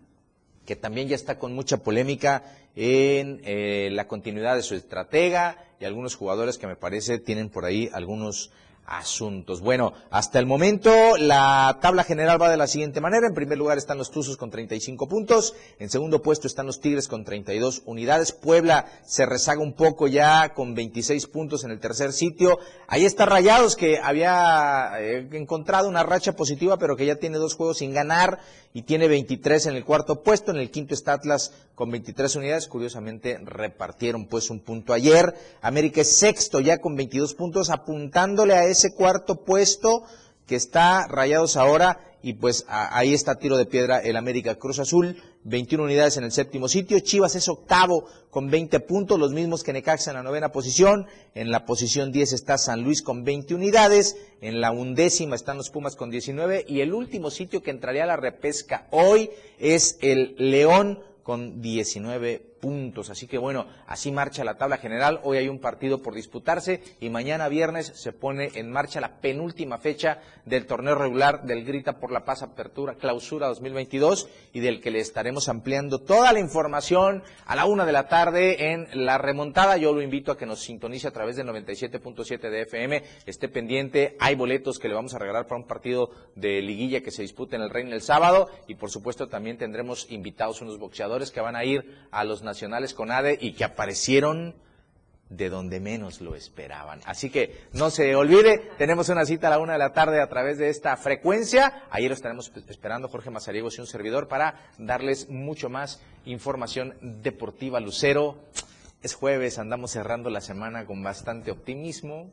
que 0.66 0.76
también 0.76 1.08
ya 1.08 1.16
está 1.16 1.40
con 1.40 1.54
mucha 1.54 1.78
polémica 1.78 2.44
en 2.76 3.42
eh, 3.44 3.90
la 3.92 4.08
continuidad 4.08 4.56
de 4.56 4.64
su 4.64 4.76
estratega 4.76 5.58
y 5.80 5.86
algunos 5.86 6.16
jugadores 6.16 6.58
que 6.58 6.68
me 6.68 6.76
parece 6.76 7.20
tienen 7.20 7.50
por 7.50 7.66
ahí 7.66 7.90
algunos 7.94 8.52
asuntos. 8.88 9.62
Bueno, 9.62 9.94
hasta 10.12 10.40
el 10.40 10.46
momento 10.46 11.18
la 11.18 11.80
tabla 11.82 12.04
general 12.04 12.42
va 12.42 12.50
de 12.50 12.58
la 12.58 12.68
siguiente 12.68 13.02
manera. 13.02 13.28
En 13.28 13.34
primer 13.34 13.58
lugar 13.58 13.78
están 13.78 13.98
los 13.98 14.12
Tuzos 14.12 14.38
con 14.38 14.52
35 14.52 15.08
puntos. 15.08 15.56
En 15.80 15.90
segundo 15.90 16.22
puesto 16.22 16.48
están 16.48 16.68
los 16.68 16.80
Tigres 16.82 17.08
con 17.08 17.24
32 17.24 17.84
unidades. 17.86 18.32
Puebla 18.32 18.86
se 19.04 19.26
rezaga 19.26 19.62
un 19.62 19.74
poco 19.74 20.08
ya 20.08 20.54
con 20.54 20.76
26 20.76 21.28
puntos 21.28 21.64
en 21.64 21.72
el 21.72 21.80
tercer 21.80 22.14
sitio. 22.14 22.60
Ahí 22.88 23.06
está 23.06 23.26
Rayados 23.26 23.76
que 23.76 24.00
había 24.00 24.92
eh, 25.00 25.28
encontrado 25.32 25.90
una 25.90 26.04
racha 26.04 26.34
positiva 26.34 26.78
pero 26.78 26.96
que 26.96 27.06
ya 27.06 27.16
tiene 27.16 27.38
dos 27.38 27.56
juegos 27.56 27.80
sin 27.80 27.94
ganar 27.94 28.40
y 28.76 28.82
tiene 28.82 29.08
23 29.08 29.68
en 29.68 29.76
el 29.78 29.86
cuarto 29.86 30.22
puesto. 30.22 30.52
En 30.52 30.58
el 30.58 30.70
quinto 30.70 30.94
está 30.94 31.14
Atlas 31.14 31.54
con 31.76 31.90
23 31.92 32.36
unidades. 32.36 32.68
Curiosamente 32.68 33.40
repartieron 33.42 34.26
pues 34.26 34.50
un 34.50 34.60
punto 34.60 34.92
ayer. 34.92 35.34
América 35.62 36.02
es 36.02 36.14
sexto 36.18 36.60
ya 36.60 36.80
con 36.80 36.98
22 36.98 37.36
puntos 37.36 37.70
apuntándole 37.70 38.54
a 38.54 38.66
ese 38.66 38.94
cuarto 38.94 39.46
puesto 39.46 40.04
que 40.46 40.58
está 40.58 41.08
rayados 41.08 41.56
ahora 41.56 42.15
y 42.26 42.34
pues 42.34 42.66
ahí 42.68 43.14
está 43.14 43.36
tiro 43.36 43.56
de 43.56 43.68
piedra 43.68 44.00
el 44.00 44.18
América 44.18 44.56
Cruz 44.56 44.80
Azul, 44.80 45.16
21 45.44 45.84
unidades 45.84 46.18
en 46.18 46.24
el 46.24 46.32
séptimo 46.32 46.68
sitio, 46.68 47.00
Chivas 47.00 47.36
es 47.36 47.48
octavo 47.48 48.08
con 48.32 48.50
20 48.50 48.80
puntos, 48.80 49.20
los 49.20 49.32
mismos 49.32 49.62
que 49.62 49.74
Necaxa 49.74 50.10
en 50.10 50.18
la 50.18 50.24
novena 50.24 50.52
posición, 50.52 51.06
en 51.36 51.52
la 51.52 51.66
posición 51.66 52.12
10 52.12 52.34
está 52.34 52.58
San 52.58 52.82
Luis 52.82 53.04
con 53.04 53.24
20 53.24 53.54
unidades, 53.54 54.18
en 54.42 54.60
la 54.60 54.72
undécima 54.72 55.36
están 55.36 55.58
los 55.58 55.70
Pumas 55.70 55.96
con 55.96 56.10
19 56.10 56.66
y 56.68 56.82
el 56.82 56.96
último 56.96 57.30
sitio 57.30 57.62
que 57.62 57.70
entraría 57.70 58.06
a 58.06 58.08
la 58.08 58.18
repesca 58.18 58.88
hoy 58.90 59.30
es 59.60 60.00
el 60.02 60.34
León 60.40 61.04
con 61.22 61.62
19 61.62 62.55
puntos. 62.60 63.10
Así 63.10 63.28
que 63.28 63.38
bueno, 63.38 63.68
así 63.86 64.12
marcha 64.12 64.44
la 64.44 64.58
tabla 64.58 64.78
general. 64.78 65.20
Hoy 65.24 65.38
hay 65.38 65.48
un 65.48 65.60
partido 65.60 66.02
por 66.02 66.16
disputarse 66.16 66.82
y 67.00 67.10
mañana 67.10 67.48
viernes 67.48 67.92
se 67.96 68.12
pone 68.12 68.50
en 68.56 68.72
marcha 68.72 69.00
la 69.00 69.20
penúltima 69.20 69.78
fecha 69.78 70.20
del 70.46 70.66
torneo 70.66 70.96
regular 70.96 71.44
del 71.44 71.64
Grita 71.64 72.00
por 72.00 72.12
la 72.12 72.26
Paz 72.26 72.42
Apertura 72.42 72.96
Clausura 72.96 73.48
2022 73.48 74.28
y 74.54 74.62
del 74.62 74.82
que 74.82 74.90
le 74.90 75.00
estaremos 75.00 75.48
ampliando 75.48 76.00
toda 76.00 76.34
la 76.34 76.40
información 76.40 77.24
a 77.46 77.56
la 77.56 77.66
una 77.66 77.86
de 77.86 77.92
la 77.92 78.08
tarde 78.08 78.72
en 78.72 78.88
la 79.06 79.20
remontada. 79.20 79.78
Yo 79.78 79.94
lo 79.94 80.02
invito 80.02 80.32
a 80.32 80.38
que 80.38 80.48
nos 80.48 80.62
sintonice 80.62 81.08
a 81.08 81.12
través 81.12 81.36
del 81.36 81.48
97.7 81.48 82.50
de 82.50 82.62
FM. 82.62 83.04
Esté 83.28 83.48
pendiente. 83.48 84.18
Hay 84.20 84.34
boletos 84.34 84.80
que 84.80 84.88
le 84.88 84.96
vamos 84.96 85.14
a 85.14 85.20
regalar 85.20 85.46
para 85.46 85.62
un 85.62 85.68
partido 85.68 86.10
de 86.36 86.64
liguilla 86.64 87.02
que 87.02 87.12
se 87.12 87.22
disputa 87.22 87.56
en 87.56 87.62
el 87.62 87.70
Reino 87.70 87.94
el 87.94 88.02
sábado 88.02 88.50
y 88.68 88.74
por 88.74 88.90
supuesto 88.90 89.28
también 89.28 89.60
tendremos 89.60 90.10
invitados 90.10 90.62
unos 90.62 90.80
boxeadores 90.80 91.30
que 91.30 91.42
van 91.42 91.56
a 91.56 91.64
ir 91.64 91.86
a 92.10 92.24
los 92.24 92.42
nacionales 92.42 92.55
con 92.94 93.12
ADE 93.12 93.38
y 93.40 93.54
que 93.54 93.64
aparecieron 93.64 94.56
de 95.30 95.50
donde 95.50 95.80
menos 95.80 96.22
lo 96.22 96.36
esperaban. 96.36 97.02
Así 97.06 97.30
que 97.30 97.68
no 97.74 97.90
se 97.90 98.16
olvide, 98.16 98.72
tenemos 98.78 99.10
una 99.10 99.26
cita 99.26 99.48
a 99.48 99.50
la 99.52 99.60
una 99.60 99.74
de 99.74 99.80
la 99.80 99.94
tarde 99.94 100.22
a 100.22 100.30
través 100.30 100.58
de 100.58 100.70
esta 100.70 100.96
frecuencia. 100.98 101.84
Ahí 101.90 102.08
lo 102.08 102.14
estaremos 102.14 102.52
esperando 102.68 103.10
Jorge 103.10 103.32
Mazariegos 103.32 103.78
y 103.78 103.82
un 103.82 103.88
servidor 103.88 104.28
para 104.28 104.70
darles 104.78 105.30
mucho 105.30 105.70
más 105.70 106.00
información 106.26 106.96
deportiva. 107.02 107.80
Lucero, 107.80 108.38
es 109.02 109.16
jueves, 109.16 109.58
andamos 109.58 109.92
cerrando 109.92 110.30
la 110.30 110.42
semana 110.42 110.86
con 110.86 111.02
bastante 111.04 111.52
optimismo. 111.52 112.30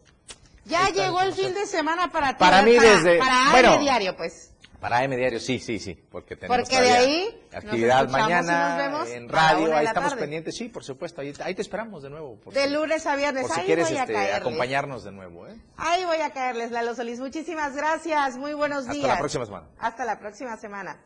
Ya 0.65 0.91
llegó 0.91 1.21
el 1.21 1.33
fin 1.33 1.53
de 1.55 1.67
semana 1.67 2.13
para 2.13 2.35
ti. 2.35 2.39
Para 2.39 2.63
mí 2.63 2.73
desde... 2.73 3.19
Para 3.19 3.51
bueno, 3.51 3.79
diario, 3.79 4.17
pues. 4.17 4.53
Para 4.83 4.99
AM 4.99 5.15
Diario, 5.15 5.39
sí, 5.39 5.61
sí, 5.61 5.79
sí, 5.79 5.95
porque 5.95 6.35
tenemos 6.35 6.69
porque 6.69 6.83
de 6.83 6.91
ahí 6.91 7.47
actividad 7.53 8.09
mañana 8.09 9.07
en 9.07 9.29
radio, 9.29 9.77
ahí 9.77 9.87
estamos 9.87 10.13
pendientes, 10.15 10.57
sí, 10.57 10.69
por 10.69 10.83
supuesto, 10.83 11.21
ahí, 11.21 11.55
te 11.55 11.63
esperamos 11.63 12.03
de 12.03 12.11
nuevo. 12.11 12.41
de 12.53 12.69
lunes 12.69 13.07
a 13.07 13.15
viernes, 13.15 13.47
por 13.47 13.55
si 13.55 13.61
quieres 13.61 13.89
este, 13.93 14.33
acompañarnos 14.33 15.05
de 15.05 15.13
nuevo. 15.13 15.47
¿eh? 15.47 15.55
Ahí 15.77 16.05
voy 16.05 16.17
a 16.17 16.31
caerles, 16.33 16.73
Lalo 16.73 16.97
Solís, 16.97 17.21
muchísimas 17.21 17.77
gracias, 17.77 18.37
muy 18.37 18.55
buenos 18.55 18.89
días. 18.89 19.05
Hasta 19.05 19.15
la 19.15 19.19
próxima 19.21 19.47
semana. 19.47 19.69
Hasta 19.79 20.05
la 20.05 20.19
próxima 20.19 20.57
semana. 20.57 21.01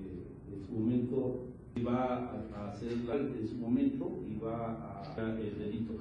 momento 0.69 1.57
va 1.78 2.32
a 2.55 2.71
hacer 2.71 2.93
en 2.93 3.47
su 3.47 3.55
momento 3.55 4.19
y 4.28 4.39
va 4.39 4.71
a 4.71 4.97
el 5.19 5.57
delito. 5.57 5.93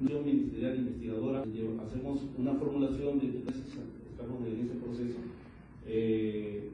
Yo 0.00 0.20
ministerial 0.22 0.76
investigadora 0.76 1.40
hacemos 1.40 2.20
una 2.38 2.54
formulación 2.54 3.18
de 3.18 3.26
estamos 3.38 4.46
en 4.46 4.64
ese 4.64 4.74
proceso. 4.76 5.18
Eh, 5.86 6.70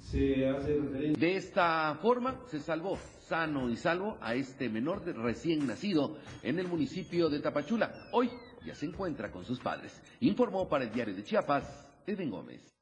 se 0.00 0.48
hace 0.48 0.76
referencia. 0.76 1.20
De 1.20 1.36
esta 1.36 1.98
forma 2.00 2.40
se 2.46 2.60
salvó 2.60 2.98
sano 3.26 3.68
y 3.68 3.76
salvo 3.76 4.16
a 4.20 4.34
este 4.34 4.68
menor 4.68 5.04
de 5.04 5.12
recién 5.12 5.66
nacido 5.66 6.16
en 6.42 6.58
el 6.58 6.68
municipio 6.68 7.28
de 7.28 7.40
Tapachula. 7.40 8.08
Hoy 8.12 8.30
ya 8.64 8.74
se 8.74 8.86
encuentra 8.86 9.30
con 9.30 9.44
sus 9.44 9.60
padres. 9.60 10.00
Informó 10.20 10.68
para 10.68 10.84
el 10.84 10.92
diario 10.92 11.14
de 11.14 11.24
Chiapas, 11.24 11.86
Edwin 12.06 12.30
Gómez. 12.30 12.72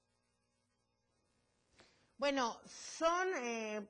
Bueno, 2.17 2.57
son 2.67 3.29
eh, 3.43 3.87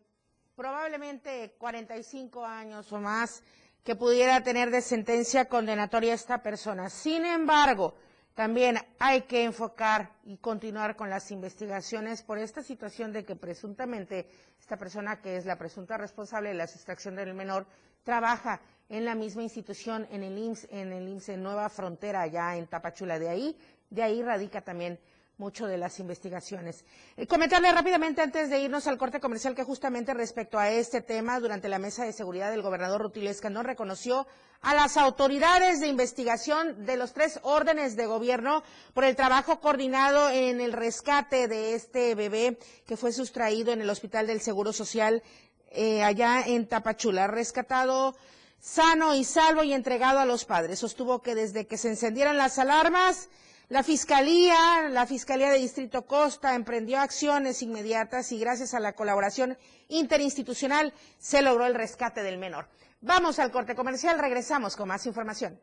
probablemente 0.57 1.55
45 1.59 2.45
años 2.45 2.93
o 2.93 3.01
más 3.01 3.43
que 3.83 3.97
pudiera 3.97 4.43
tener 4.43 4.71
de 4.71 4.81
sentencia 4.81 5.47
condenatoria 5.47 6.15
esta 6.15 6.43
persona. 6.43 6.89
Sin 6.89 7.27
embargo, 7.27 7.95
también 8.35 8.79
hay 8.99 9.23
que 9.23 9.45
enfocar 9.45 10.11
y 10.25 10.39
continuar 10.39 10.97
con 10.97 11.11
las 11.11 11.31
investigaciones 11.31 12.23
por 12.23 12.39
esta 12.39 12.63
situación 12.63 13.13
de 13.13 13.25
que 13.25 13.37
presuntamente 13.37 14.29
esta 14.59 14.77
persona 14.77 15.21
que 15.21 15.37
es 15.37 15.45
la 15.45 15.59
presunta 15.59 15.99
responsable 15.99 16.49
de 16.49 16.55
la 16.57 16.67
sustracción 16.67 17.15
del 17.15 17.35
menor 17.35 17.67
trabaja 18.03 18.61
en 18.89 19.05
la 19.05 19.15
misma 19.15 19.43
institución 19.43 20.07
en 20.11 20.23
el 20.23 20.37
IMSS, 20.37 20.69
en 20.71 20.93
el 20.93 21.09
IMSS 21.09 21.29
en 21.31 21.43
Nueva 21.43 21.69
Frontera, 21.69 22.23
allá 22.23 22.57
en 22.57 22.67
Tapachula. 22.67 23.19
De 23.19 23.29
ahí, 23.29 23.57
de 23.91 24.03
ahí 24.03 24.23
radica 24.23 24.63
también 24.63 24.99
mucho 25.39 25.66
de 25.66 25.78
las 25.78 25.99
investigaciones. 25.99 26.85
Eh, 27.16 27.26
comentarle 27.26 27.72
rápidamente 27.72 28.22
antes 28.22 28.51
de 28.51 28.61
irnos 28.61 28.87
al 28.87 28.99
corte 28.99 29.20
comercial 29.20 29.55
que 29.55 29.64
justamente 29.64 30.14
respecto 30.14 30.59
a 30.59 30.70
este 30.70 31.01
tema, 31.01 31.41
durante 31.41 31.68
la 31.68 31.78
mesa 31.78 32.05
de 32.05 32.12
seguridad 32.12 32.51
del 32.51 32.62
gobernador 32.62 33.03
Rutilio 33.03 33.30
Escandón 33.30 33.64
reconoció 33.64 34.26
a 34.61 34.74
las 34.74 34.97
autoridades 34.97 35.80
de 35.80 35.89
investigación 35.89 36.87
de 36.87 36.97
los 36.97 37.12
tres 37.12 37.41
órdenes 37.43 37.97
de 37.97 38.07
gobierno 38.07 38.62
por 38.95 39.05
el 39.05 39.16
trabajo 39.16 39.61
coordinado 39.61 40.30
en 40.30 40.61
el 40.61 40.72
rescate 40.72 41.49
de 41.49 41.74
este 41.74 42.14
bebé 42.14 42.59
que 42.87 42.97
fue 42.97 43.12
sustraído 43.12 43.72
en 43.72 43.82
el 43.82 43.91
Hospital 43.91 44.26
del 44.26 44.41
Seguro 44.41 44.72
Social 44.72 45.22
eh, 45.70 46.05
allá 46.05 46.43
en 46.47 46.68
Tapachula, 46.68 47.26
rescatado 47.26 48.14
sano 48.61 49.14
y 49.14 49.24
salvo 49.24 49.62
y 49.64 49.74
entregado 49.74 50.20
a 50.20 50.24
los 50.24 50.45
padres. 50.45 50.78
Sostuvo 50.78 51.20
que 51.20 51.35
desde 51.35 51.66
que 51.66 51.76
se 51.76 51.91
encendieron 51.91 52.39
las 52.39 52.59
alarmas, 52.59 53.28
la 53.75 53.83
Fiscalía, 53.83 54.89
la 54.89 55.05
Fiscalía 55.05 55.51
de 55.51 55.59
Distrito 55.59 56.07
Costa 56.07 56.55
emprendió 56.55 57.01
acciones 57.01 57.61
inmediatas 57.61 58.31
y 58.31 58.39
gracias 58.39 58.72
a 58.72 58.79
la 58.79 58.93
colaboración 58.93 59.59
interinstitucional 59.89 60.95
se 61.18 61.43
logró 61.43 61.66
el 61.66 61.75
rescate 61.75 62.22
del 62.22 62.39
menor. 62.39 62.68
Vamos 63.01 63.41
al 63.41 63.51
corte 63.51 63.75
comercial, 63.75 64.20
regresamos 64.20 64.77
con 64.77 64.87
más 64.87 65.07
información. 65.07 65.59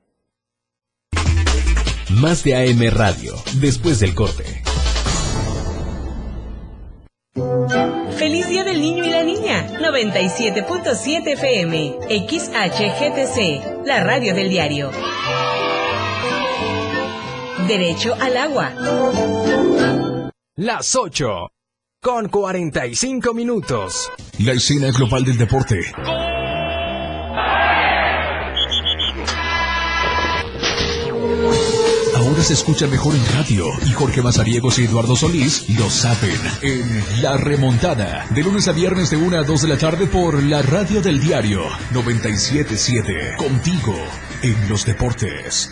Más 2.09 2.43
de 2.43 2.53
AM 2.53 2.93
Radio, 2.93 3.33
después 3.61 4.01
del 4.01 4.13
corte. 4.13 4.61
Feliz 8.17 8.45
Día 8.49 8.65
del 8.65 8.81
Niño 8.81 9.05
y 9.05 9.09
la 9.09 9.23
Niña, 9.23 9.67
97.7 9.79 11.27
FM, 11.27 11.97
XHGTC, 12.27 13.85
la 13.85 14.03
radio 14.03 14.35
del 14.35 14.49
diario 14.49 14.91
derecho 17.77 18.13
al 18.19 18.35
agua. 18.35 18.73
Las 20.57 20.93
8 20.93 21.51
con 22.01 22.27
45 22.27 23.33
minutos. 23.33 24.11
La 24.39 24.51
escena 24.51 24.91
global 24.91 25.23
del 25.23 25.37
deporte. 25.37 25.79
Ahora 32.17 32.43
se 32.43 32.53
escucha 32.53 32.87
mejor 32.87 33.15
en 33.15 33.25
radio 33.33 33.67
y 33.85 33.93
Jorge 33.93 34.21
Mazariegos 34.21 34.77
y 34.79 34.83
Eduardo 34.83 35.15
Solís 35.15 35.69
lo 35.69 35.89
saben 35.89 36.41
en 36.61 37.21
La 37.21 37.37
Remontada, 37.37 38.25
de 38.31 38.43
lunes 38.43 38.67
a 38.67 38.73
viernes 38.73 39.11
de 39.11 39.15
1 39.15 39.37
a 39.37 39.43
2 39.43 39.61
de 39.61 39.67
la 39.69 39.77
tarde 39.77 40.07
por 40.07 40.43
la 40.43 40.61
radio 40.61 41.01
del 41.01 41.21
diario 41.21 41.61
977, 41.93 43.35
contigo 43.37 43.95
en 44.43 44.67
los 44.67 44.85
deportes. 44.85 45.71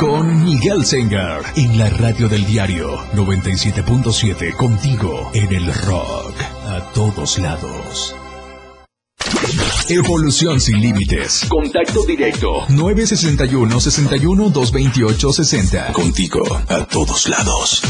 con 0.00 0.44
Miguel 0.44 0.86
Sengar 0.86 1.42
en 1.56 1.76
la 1.76 1.90
radio 1.90 2.26
del 2.26 2.46
diario 2.46 2.96
97.7 3.12 4.56
contigo 4.56 5.30
en 5.34 5.52
el 5.52 5.74
rock 5.74 6.34
a 6.40 6.90
todos 6.94 7.38
lados. 7.38 8.16
Evolución 9.90 10.58
sin 10.58 10.80
límites. 10.80 11.44
Contacto 11.50 12.02
directo 12.06 12.64
961 12.70 13.78
61 13.78 14.48
228 14.48 15.32
60 15.34 15.92
contigo 15.92 16.44
a 16.66 16.86
todos 16.86 17.28
lados. 17.28 17.82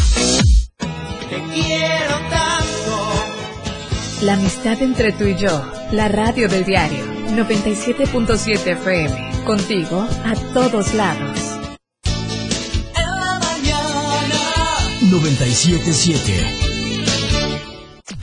Te 0.79 1.41
quiero 1.55 2.15
tanto. 2.29 2.99
La 4.23 4.33
amistad 4.33 4.83
entre 4.83 5.13
tú 5.13 5.27
y 5.27 5.37
yo, 5.37 5.65
la 5.93 6.09
radio 6.09 6.49
del 6.49 6.65
diario 6.65 7.05
97.7 7.29 8.67
FM, 8.67 9.45
contigo 9.45 10.09
a 10.25 10.35
todos 10.53 10.93
lados. 10.95 11.50
977. 15.11 16.33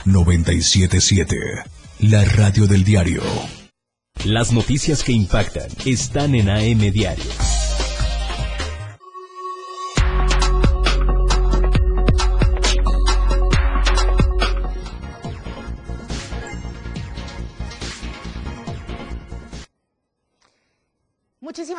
977. 0.06 1.36
La 2.00 2.24
radio 2.24 2.66
del 2.66 2.82
diario. 2.82 3.22
Las 4.24 4.52
noticias 4.52 5.04
que 5.04 5.12
impactan 5.12 5.68
están 5.84 6.34
en 6.34 6.48
AM 6.48 6.90
Diario. 6.90 7.57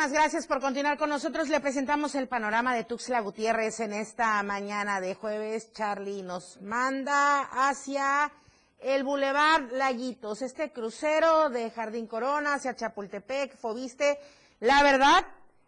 Gracias 0.07 0.47
por 0.47 0.61
continuar 0.61 0.97
con 0.97 1.09
nosotros. 1.09 1.49
Le 1.49 1.59
presentamos 1.59 2.15
el 2.15 2.29
panorama 2.29 2.73
de 2.73 2.85
Tuxtla 2.85 3.19
Gutiérrez 3.19 3.81
en 3.81 3.91
esta 3.91 4.41
mañana 4.43 5.01
de 5.01 5.13
jueves. 5.13 5.73
Charlie 5.73 6.23
nos 6.23 6.59
manda 6.61 7.41
hacia 7.41 8.31
el 8.79 9.03
Boulevard 9.03 9.73
Laguitos, 9.73 10.41
este 10.41 10.71
crucero 10.71 11.49
de 11.49 11.69
Jardín 11.69 12.07
Corona 12.07 12.53
hacia 12.53 12.77
Chapultepec, 12.77 13.57
Fobiste. 13.57 14.17
La 14.61 14.81
verdad, 14.83 15.25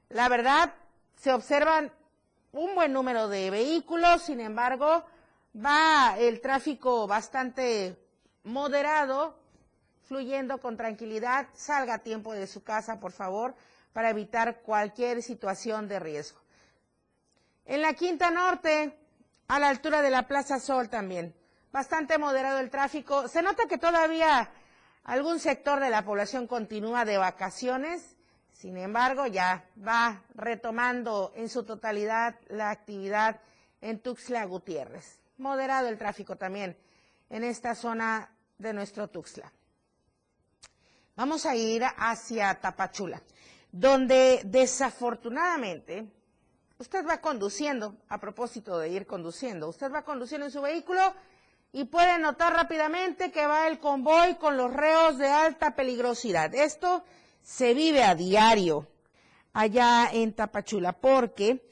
la 0.10 0.30
verdad, 0.30 0.74
se 1.18 1.34
observan 1.34 1.92
un 2.54 2.74
buen 2.74 2.94
número 2.94 3.28
de 3.28 3.50
vehículos, 3.52 4.24
sin 4.24 4.40
embargo, 4.40 5.04
va 5.54 6.16
el 6.18 6.40
tráfico 6.40 7.06
bastante 7.06 8.00
moderado, 8.44 9.36
fluyendo 10.08 10.58
con 10.60 10.78
tranquilidad. 10.78 11.48
Salga 11.54 11.96
a 11.96 12.00
tiempo 12.00 12.32
de 12.34 12.48
su 12.48 12.64
casa, 12.64 13.00
por 13.00 13.12
favor 13.12 13.54
para 13.94 14.10
evitar 14.10 14.62
cualquier 14.62 15.22
situación 15.22 15.88
de 15.88 16.00
riesgo. 16.00 16.40
En 17.66 17.82
la 17.82 17.94
Quinta 17.94 18.32
Norte, 18.32 18.98
a 19.48 19.60
la 19.60 19.70
altura 19.70 20.02
de 20.02 20.10
la 20.10 20.28
Plaza 20.28 20.60
Sol 20.60 20.90
también, 20.90 21.36
bastante 21.72 22.18
moderado 22.18 22.60
el 22.60 22.70
tráfico. 22.70 23.28
Se 23.28 23.42
nota 23.42 23.68
que 23.68 23.78
todavía 23.78 24.50
algún 25.04 25.40
sector 25.40 25.80
de 25.80 25.90
la 25.90 26.04
población 26.04 26.48
continúa 26.48 27.06
de 27.06 27.18
vacaciones, 27.18 28.16
sin 28.52 28.78
embargo, 28.78 29.26
ya 29.26 29.66
va 29.86 30.22
retomando 30.36 31.34
en 31.36 31.50
su 31.50 31.64
totalidad 31.64 32.36
la 32.50 32.70
actividad 32.70 33.40
en 33.82 34.00
Tuxtla 34.00 34.46
Gutiérrez. 34.46 35.20
Moderado 35.38 35.88
el 35.88 35.98
tráfico 35.98 36.36
también 36.36 36.78
en 37.30 37.44
esta 37.44 37.74
zona 37.74 38.30
de 38.60 38.74
nuestro 38.74 39.08
Tuxtla. 39.08 39.52
Vamos 41.16 41.46
a 41.46 41.56
ir 41.56 41.84
hacia 41.98 42.54
Tapachula, 42.60 43.22
donde 43.72 44.42
desafortunadamente 44.44 46.08
usted 46.78 47.06
va 47.06 47.22
conduciendo, 47.22 47.96
a 48.10 48.20
propósito 48.20 48.78
de 48.80 48.90
ir 48.90 49.06
conduciendo, 49.06 49.70
usted 49.70 49.92
va 49.92 50.04
conduciendo 50.04 50.48
en 50.48 50.52
su 50.52 50.62
vehículo 50.62 51.02
y 51.72 51.86
puede 51.86 52.20
notar 52.20 52.54
rápidamente 52.54 53.32
que 53.32 53.46
va 53.46 53.68
el 53.68 53.80
convoy 53.80 54.36
con 54.36 54.58
los 54.58 54.74
reos 54.74 55.18
de 55.18 55.30
alta 55.30 55.76
peligrosidad. 55.76 56.54
Esto 56.54 57.04
se 57.42 57.74
vive 57.74 58.04
a 58.04 58.16
diario 58.16 58.88
allá 59.54 60.10
en 60.12 60.34
Tapachula, 60.34 60.94
porque 60.94 61.68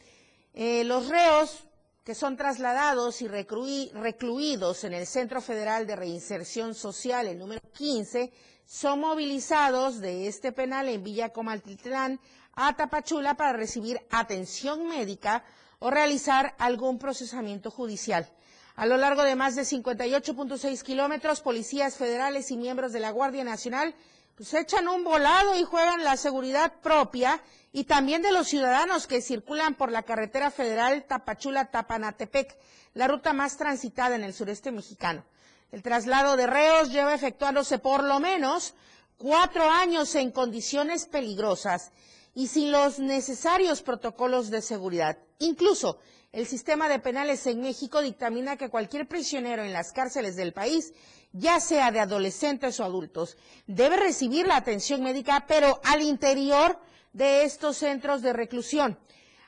eh, 0.53 0.83
los 0.83 1.09
reos 1.09 1.65
que 2.03 2.15
son 2.15 2.37
trasladados 2.37 3.21
y 3.21 3.27
recluidos 3.27 4.83
en 4.83 4.93
el 4.93 5.05
Centro 5.05 5.41
Federal 5.41 5.85
de 5.85 5.95
Reinserción 5.95 6.73
Social, 6.73 7.27
el 7.27 7.37
número 7.37 7.61
15, 7.73 8.31
son 8.69 8.99
movilizados 8.99 9.99
de 9.99 10.27
este 10.27 10.51
penal 10.51 10.89
en 10.89 11.03
Villa 11.03 11.29
Comaltitlán 11.29 12.19
a 12.53 12.75
Tapachula 12.75 13.33
para 13.33 13.51
recibir 13.53 13.99
atención 14.11 14.87
médica 14.87 15.43
o 15.79 15.89
realizar 15.89 16.53
algún 16.59 16.99
procesamiento 16.99 17.71
judicial. 17.71 18.29
A 18.75 18.85
lo 18.85 18.97
largo 18.97 19.23
de 19.23 19.35
más 19.35 19.55
de 19.55 19.63
58.6 19.63 20.83
kilómetros, 20.83 21.41
policías 21.41 21.95
federales 21.97 22.51
y 22.51 22.57
miembros 22.57 22.93
de 22.93 22.99
la 22.99 23.09
Guardia 23.09 23.43
Nacional 23.43 23.95
pues 24.35 24.53
echan 24.53 24.87
un 24.87 25.03
volado 25.03 25.57
y 25.57 25.63
juegan 25.63 26.03
la 26.03 26.15
seguridad 26.15 26.71
propia 26.83 27.41
y 27.73 27.85
también 27.85 28.21
de 28.21 28.31
los 28.31 28.47
ciudadanos 28.47 29.07
que 29.07 29.21
circulan 29.23 29.73
por 29.73 29.91
la 29.91 30.03
carretera 30.03 30.51
federal 30.51 31.05
Tapachula-Tapanatepec, 31.07 32.55
la 32.93 33.07
ruta 33.07 33.33
más 33.33 33.57
transitada 33.57 34.15
en 34.15 34.23
el 34.23 34.33
sureste 34.35 34.71
mexicano. 34.71 35.25
El 35.71 35.83
traslado 35.83 36.35
de 36.35 36.47
reos 36.47 36.91
lleva 36.91 37.13
efectuándose 37.13 37.79
por 37.79 38.03
lo 38.03 38.19
menos 38.19 38.73
cuatro 39.17 39.69
años 39.69 40.15
en 40.15 40.31
condiciones 40.31 41.05
peligrosas 41.05 41.91
y 42.33 42.47
sin 42.47 42.71
los 42.71 42.99
necesarios 42.99 43.81
protocolos 43.81 44.49
de 44.49 44.61
seguridad. 44.61 45.17
Incluso 45.39 45.99
el 46.31 46.47
sistema 46.47 46.89
de 46.89 46.99
penales 46.99 47.45
en 47.47 47.61
México 47.61 48.01
dictamina 48.01 48.57
que 48.57 48.69
cualquier 48.69 49.07
prisionero 49.07 49.63
en 49.63 49.73
las 49.73 49.91
cárceles 49.91 50.35
del 50.35 50.53
país 50.53 50.93
ya 51.31 51.59
sea 51.59 51.91
de 51.91 51.99
adolescentes 51.99 52.79
o 52.79 52.83
adultos, 52.83 53.37
debe 53.67 53.97
recibir 53.97 54.47
la 54.47 54.57
atención 54.57 55.03
médica, 55.03 55.45
pero 55.47 55.79
al 55.83 56.01
interior 56.01 56.79
de 57.13 57.43
estos 57.43 57.77
centros 57.77 58.21
de 58.21 58.33
reclusión. 58.33 58.97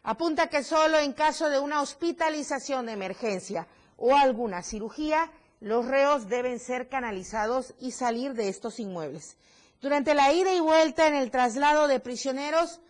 Apunta 0.03 0.47
que 0.47 0.63
solo 0.63 0.99
en 0.99 1.13
caso 1.13 1.49
de 1.49 1.59
una 1.59 1.81
hospitalización 1.81 2.85
de 2.85 2.93
emergencia 2.93 3.67
o 3.97 4.15
alguna 4.15 4.63
cirugía, 4.63 5.31
los 5.61 5.85
reos 5.85 6.27
deben 6.27 6.59
ser 6.59 6.89
canalizados 6.89 7.75
y 7.79 7.91
salir 7.91 8.33
de 8.33 8.49
estos 8.49 8.79
inmuebles. 8.79 9.37
Durante 9.79 10.15
la 10.15 10.33
ida 10.33 10.53
y 10.53 10.59
vuelta 10.59 11.07
en 11.07 11.13
el 11.15 11.31
traslado 11.31 11.87
de 11.87 11.99
prisioneros, 11.99 12.81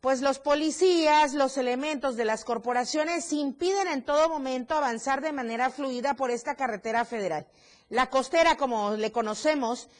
pues 0.00 0.22
los 0.22 0.38
policías, 0.38 1.34
los 1.34 1.58
elementos 1.58 2.16
de 2.16 2.24
las 2.24 2.44
corporaciones 2.44 3.30
impiden 3.34 3.86
en 3.86 4.02
todo 4.02 4.30
momento 4.30 4.74
avanzar 4.74 5.20
de 5.20 5.32
manera 5.32 5.68
fluida 5.68 6.14
por 6.14 6.30
esta 6.30 6.54
carretera 6.54 7.04
federal. 7.04 7.46
La 7.90 8.08
costera, 8.08 8.56
como 8.56 8.92
le 8.92 9.12
conocemos, 9.12 9.90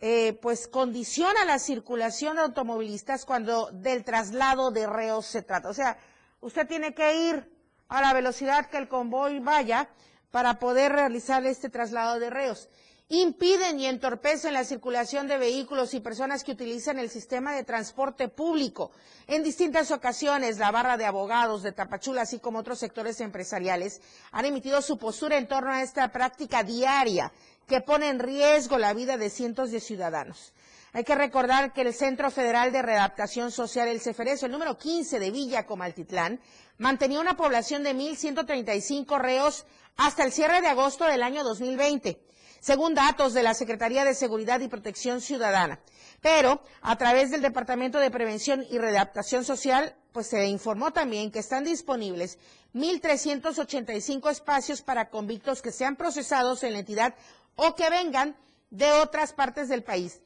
eh, 0.00 0.38
pues 0.42 0.68
condiciona 0.68 1.46
la 1.46 1.58
circulación 1.58 2.36
de 2.36 2.42
automovilistas 2.42 3.24
cuando 3.24 3.70
del 3.72 4.04
traslado 4.04 4.70
de 4.70 4.86
reos 4.86 5.24
se 5.24 5.40
trata. 5.40 5.70
O 5.70 5.74
sea, 5.74 5.96
usted 6.40 6.66
tiene 6.66 6.92
que 6.94 7.16
ir 7.30 7.50
a 7.88 8.02
la 8.02 8.12
velocidad 8.12 8.68
que 8.68 8.76
el 8.76 8.88
convoy 8.88 9.38
vaya 9.38 9.88
para 10.30 10.58
poder 10.58 10.92
realizar 10.92 11.44
este 11.46 11.68
traslado 11.68 12.18
de 12.18 12.30
reos. 12.30 12.68
Impiden 13.08 13.78
y 13.78 13.86
entorpecen 13.86 14.52
la 14.52 14.64
circulación 14.64 15.28
de 15.28 15.38
vehículos 15.38 15.94
y 15.94 16.00
personas 16.00 16.42
que 16.42 16.50
utilizan 16.50 16.98
el 16.98 17.08
sistema 17.08 17.52
de 17.52 17.62
transporte 17.62 18.26
público. 18.26 18.90
En 19.28 19.44
distintas 19.44 19.92
ocasiones, 19.92 20.58
la 20.58 20.72
barra 20.72 20.96
de 20.96 21.04
abogados 21.04 21.62
de 21.62 21.70
Tapachula, 21.70 22.22
así 22.22 22.40
como 22.40 22.58
otros 22.58 22.80
sectores 22.80 23.20
empresariales, 23.20 24.00
han 24.32 24.44
emitido 24.44 24.82
su 24.82 24.98
postura 24.98 25.38
en 25.38 25.46
torno 25.46 25.70
a 25.70 25.82
esta 25.84 26.10
práctica 26.10 26.64
diaria 26.64 27.32
que 27.68 27.80
pone 27.80 28.08
en 28.08 28.18
riesgo 28.18 28.76
la 28.76 28.92
vida 28.92 29.16
de 29.16 29.30
cientos 29.30 29.70
de 29.70 29.78
ciudadanos. 29.78 30.52
Hay 30.92 31.04
que 31.04 31.14
recordar 31.14 31.72
que 31.72 31.82
el 31.82 31.92
Centro 31.92 32.30
Federal 32.30 32.72
de 32.72 32.82
Readaptación 32.82 33.50
Social, 33.50 33.88
el 33.88 34.00
CEFERES, 34.00 34.44
el 34.44 34.52
número 34.52 34.78
15 34.78 35.18
de 35.18 35.30
Villa 35.30 35.66
Comaltitlán, 35.66 36.40
mantenía 36.78 37.20
una 37.20 37.36
población 37.36 37.82
de 37.82 37.94
1.135 37.94 39.18
reos 39.18 39.66
hasta 39.96 40.24
el 40.24 40.32
cierre 40.32 40.60
de 40.60 40.68
agosto 40.68 41.04
del 41.04 41.22
año 41.22 41.44
2020, 41.44 42.20
según 42.60 42.94
datos 42.94 43.34
de 43.34 43.42
la 43.42 43.54
Secretaría 43.54 44.04
de 44.04 44.14
Seguridad 44.14 44.60
y 44.60 44.68
Protección 44.68 45.20
Ciudadana. 45.20 45.80
Pero 46.22 46.62
a 46.82 46.96
través 46.96 47.30
del 47.30 47.42
Departamento 47.42 47.98
de 47.98 48.10
Prevención 48.10 48.64
y 48.70 48.78
Readaptación 48.78 49.44
Social, 49.44 49.94
pues 50.12 50.28
se 50.28 50.46
informó 50.46 50.92
también 50.92 51.30
que 51.30 51.40
están 51.40 51.64
disponibles 51.64 52.38
1.385 52.74 54.30
espacios 54.30 54.82
para 54.82 55.10
convictos 55.10 55.62
que 55.62 55.72
sean 55.72 55.96
procesados 55.96 56.62
en 56.62 56.72
la 56.72 56.78
entidad 56.78 57.14
o 57.54 57.74
que 57.74 57.90
vengan 57.90 58.36
de 58.70 58.90
otras 58.92 59.32
partes 59.32 59.68
del 59.68 59.82
país. 59.82 60.20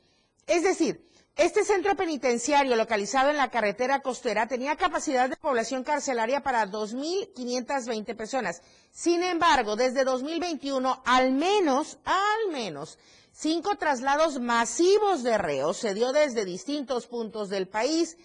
Es 0.50 0.64
decir, 0.64 1.08
este 1.36 1.62
centro 1.64 1.94
penitenciario 1.94 2.74
localizado 2.74 3.30
en 3.30 3.36
la 3.36 3.52
carretera 3.52 4.00
costera 4.00 4.48
tenía 4.48 4.74
capacidad 4.74 5.30
de 5.30 5.36
población 5.36 5.84
carcelaria 5.84 6.42
para 6.42 6.66
2.520 6.66 8.16
personas. 8.16 8.60
Sin 8.90 9.22
embargo, 9.22 9.76
desde 9.76 10.02
2021, 10.02 11.04
al 11.06 11.30
menos, 11.30 11.98
al 12.04 12.50
menos, 12.50 12.98
cinco 13.30 13.76
traslados 13.76 14.40
masivos 14.40 15.22
de 15.22 15.38
reos 15.38 15.76
se 15.76 15.94
dio 15.94 16.10
desde 16.10 16.44
distintos 16.44 17.06
puntos 17.06 17.48
del 17.48 17.68
país, 17.68 18.16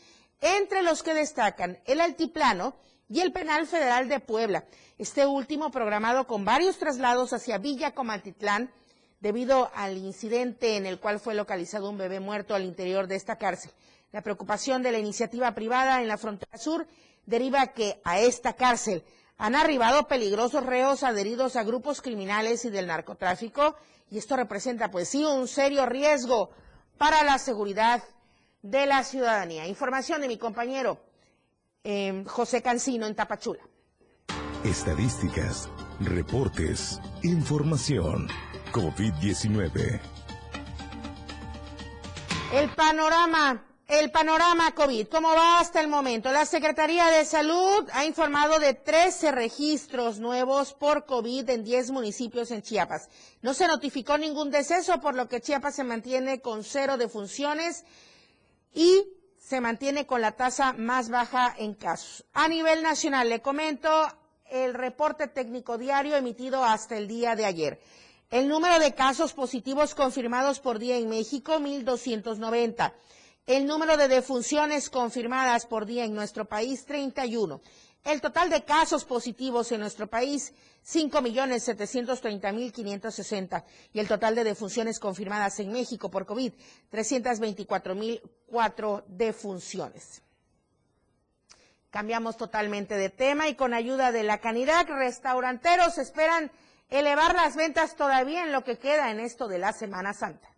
entre 0.42 0.82
los 0.82 1.04
que 1.04 1.14
destacan 1.14 1.78
el 1.86 2.02
Altiplano 2.02 2.76
y 3.08 3.20
el 3.20 3.34
Penal 3.34 3.68
Federal 3.68 4.10
de 4.10 4.20
Puebla. 4.20 4.66
Este 4.98 5.28
último 5.28 5.70
programado 5.70 6.26
con 6.26 6.44
varios 6.44 6.80
traslados 6.80 7.34
hacia 7.34 7.60
Villa 7.60 7.94
Comaltitlán, 7.94 8.72
debido 9.20 9.72
al 9.76 9.98
incidente 9.98 10.78
en 10.78 10.86
el 10.86 11.00
cual 11.00 11.20
fue 11.20 11.36
localizado 11.36 11.90
un 11.90 11.98
bebé 11.98 12.20
muerto 12.20 12.56
al 12.56 12.64
interior 12.64 13.08
de 13.08 13.16
esta 13.16 13.38
cárcel. 13.38 13.72
La 14.12 14.22
preocupación 14.22 14.84
de 14.84 14.92
la 14.92 15.00
iniciativa 15.00 15.54
privada 15.54 16.02
en 16.02 16.08
la 16.08 16.18
frontera 16.18 16.58
sur 16.58 16.88
deriva 17.26 17.68
que 17.68 18.00
a 18.04 18.20
esta 18.20 18.54
cárcel 18.54 19.04
han 19.38 19.56
arribado 19.56 20.08
peligrosos 20.08 20.66
reos 20.66 21.04
adheridos 21.04 21.56
a 21.56 21.64
grupos 21.64 22.02
criminales 22.02 22.64
y 22.66 22.70
del 22.70 22.88
narcotráfico 22.88 23.76
y 24.10 24.18
esto 24.18 24.36
representa 24.36 24.92
pues 24.92 25.10
sí 25.10 25.26
un 25.26 25.48
serio 25.48 25.86
riesgo 25.86 26.52
para 26.98 27.24
la 27.24 27.38
seguridad 27.38 28.04
de 28.62 28.86
la 28.86 29.04
ciudadanía. 29.04 29.68
Información 29.68 30.22
de 30.22 30.28
mi 30.28 30.38
compañero 30.38 31.00
eh, 31.84 32.24
José 32.28 32.62
Cancino 32.62 33.06
en 33.06 33.16
Tapachula. 33.16 33.62
Estadísticas, 34.64 35.70
reportes, 36.00 37.00
información. 37.26 38.28
COVID-19. 38.72 40.00
El 42.54 42.70
panorama, 42.70 43.66
el 43.88 44.12
panorama 44.12 44.74
COVID, 44.74 45.08
¿cómo 45.08 45.30
va 45.30 45.60
hasta 45.60 45.82
el 45.82 45.88
momento? 45.88 46.32
La 46.32 46.46
Secretaría 46.46 47.08
de 47.08 47.26
Salud 47.26 47.90
ha 47.94 48.06
informado 48.06 48.60
de 48.60 48.74
13 48.74 49.32
registros 49.32 50.20
nuevos 50.20 50.74
por 50.74 51.06
COVID 51.06 51.50
en 51.50 51.64
10 51.64 51.92
municipios 51.92 52.52
en 52.52 52.62
Chiapas. 52.62 53.10
No 53.42 53.54
se 53.54 53.68
notificó 53.68 54.18
ningún 54.18 54.52
deceso, 54.52 55.00
por 55.02 55.16
lo 55.16 55.28
que 55.28 55.42
Chiapas 55.42 55.76
se 55.76 55.84
mantiene 55.84 56.42
con 56.42 56.64
cero 56.64 56.98
defunciones 56.98 57.86
y 58.74 59.04
se 59.40 59.62
mantiene 59.62 60.06
con 60.06 60.22
la 60.22 60.34
tasa 60.34 60.74
más 60.74 61.10
baja 61.10 61.56
en 61.58 61.74
casos. 61.74 62.26
A 62.34 62.48
nivel 62.48 62.84
nacional, 62.84 63.30
le 63.30 63.42
comento 63.42 63.90
el 64.50 64.74
reporte 64.74 65.28
técnico 65.28 65.78
diario 65.78 66.16
emitido 66.16 66.64
hasta 66.64 66.98
el 66.98 67.08
día 67.08 67.36
de 67.36 67.46
ayer. 67.46 67.80
El 68.32 68.48
número 68.48 68.80
de 68.80 68.96
casos 68.96 69.34
positivos 69.34 69.94
confirmados 69.94 70.60
por 70.60 70.80
día 70.80 70.98
en 70.98 71.08
México, 71.10 71.60
1.290. 71.60 72.94
El 73.46 73.68
número 73.68 73.98
de 73.98 74.08
defunciones 74.08 74.90
confirmadas 74.90 75.68
por 75.68 75.86
día 75.86 76.06
en 76.06 76.16
nuestro 76.16 76.46
país, 76.46 76.86
31. 76.86 77.62
El 78.04 78.22
total 78.22 78.50
de 78.50 78.64
casos 78.64 79.06
positivos 79.06 79.72
en 79.72 79.82
nuestro 79.82 80.08
país, 80.08 80.56
5.730.560. 80.86 83.64
Y 83.94 84.00
el 84.00 84.08
total 84.08 84.34
de 84.36 84.44
defunciones 84.44 85.00
confirmadas 85.00 85.60
en 85.60 85.72
México 85.72 86.10
por 86.10 86.26
COVID, 86.26 86.54
324.004 86.92 89.04
defunciones. 89.08 90.25
Cambiamos 91.96 92.36
totalmente 92.36 92.96
de 92.96 93.10
tema 93.10 93.48
y 93.48 93.56
con 93.56 93.74
ayuda 93.74 94.12
de 94.12 94.24
la 94.24 94.40
Canidad, 94.40 94.86
restauranteros 94.86 95.98
esperan 95.98 96.52
elevar 96.90 97.34
las 97.34 97.56
ventas 97.56 97.96
todavía 97.96 98.44
en 98.44 98.52
lo 98.52 98.66
que 98.66 98.78
queda 98.78 99.12
en 99.12 99.22
esto 99.22 99.48
de 99.48 99.60
la 99.60 99.72
Semana 99.72 100.14
Santa. 100.14 100.55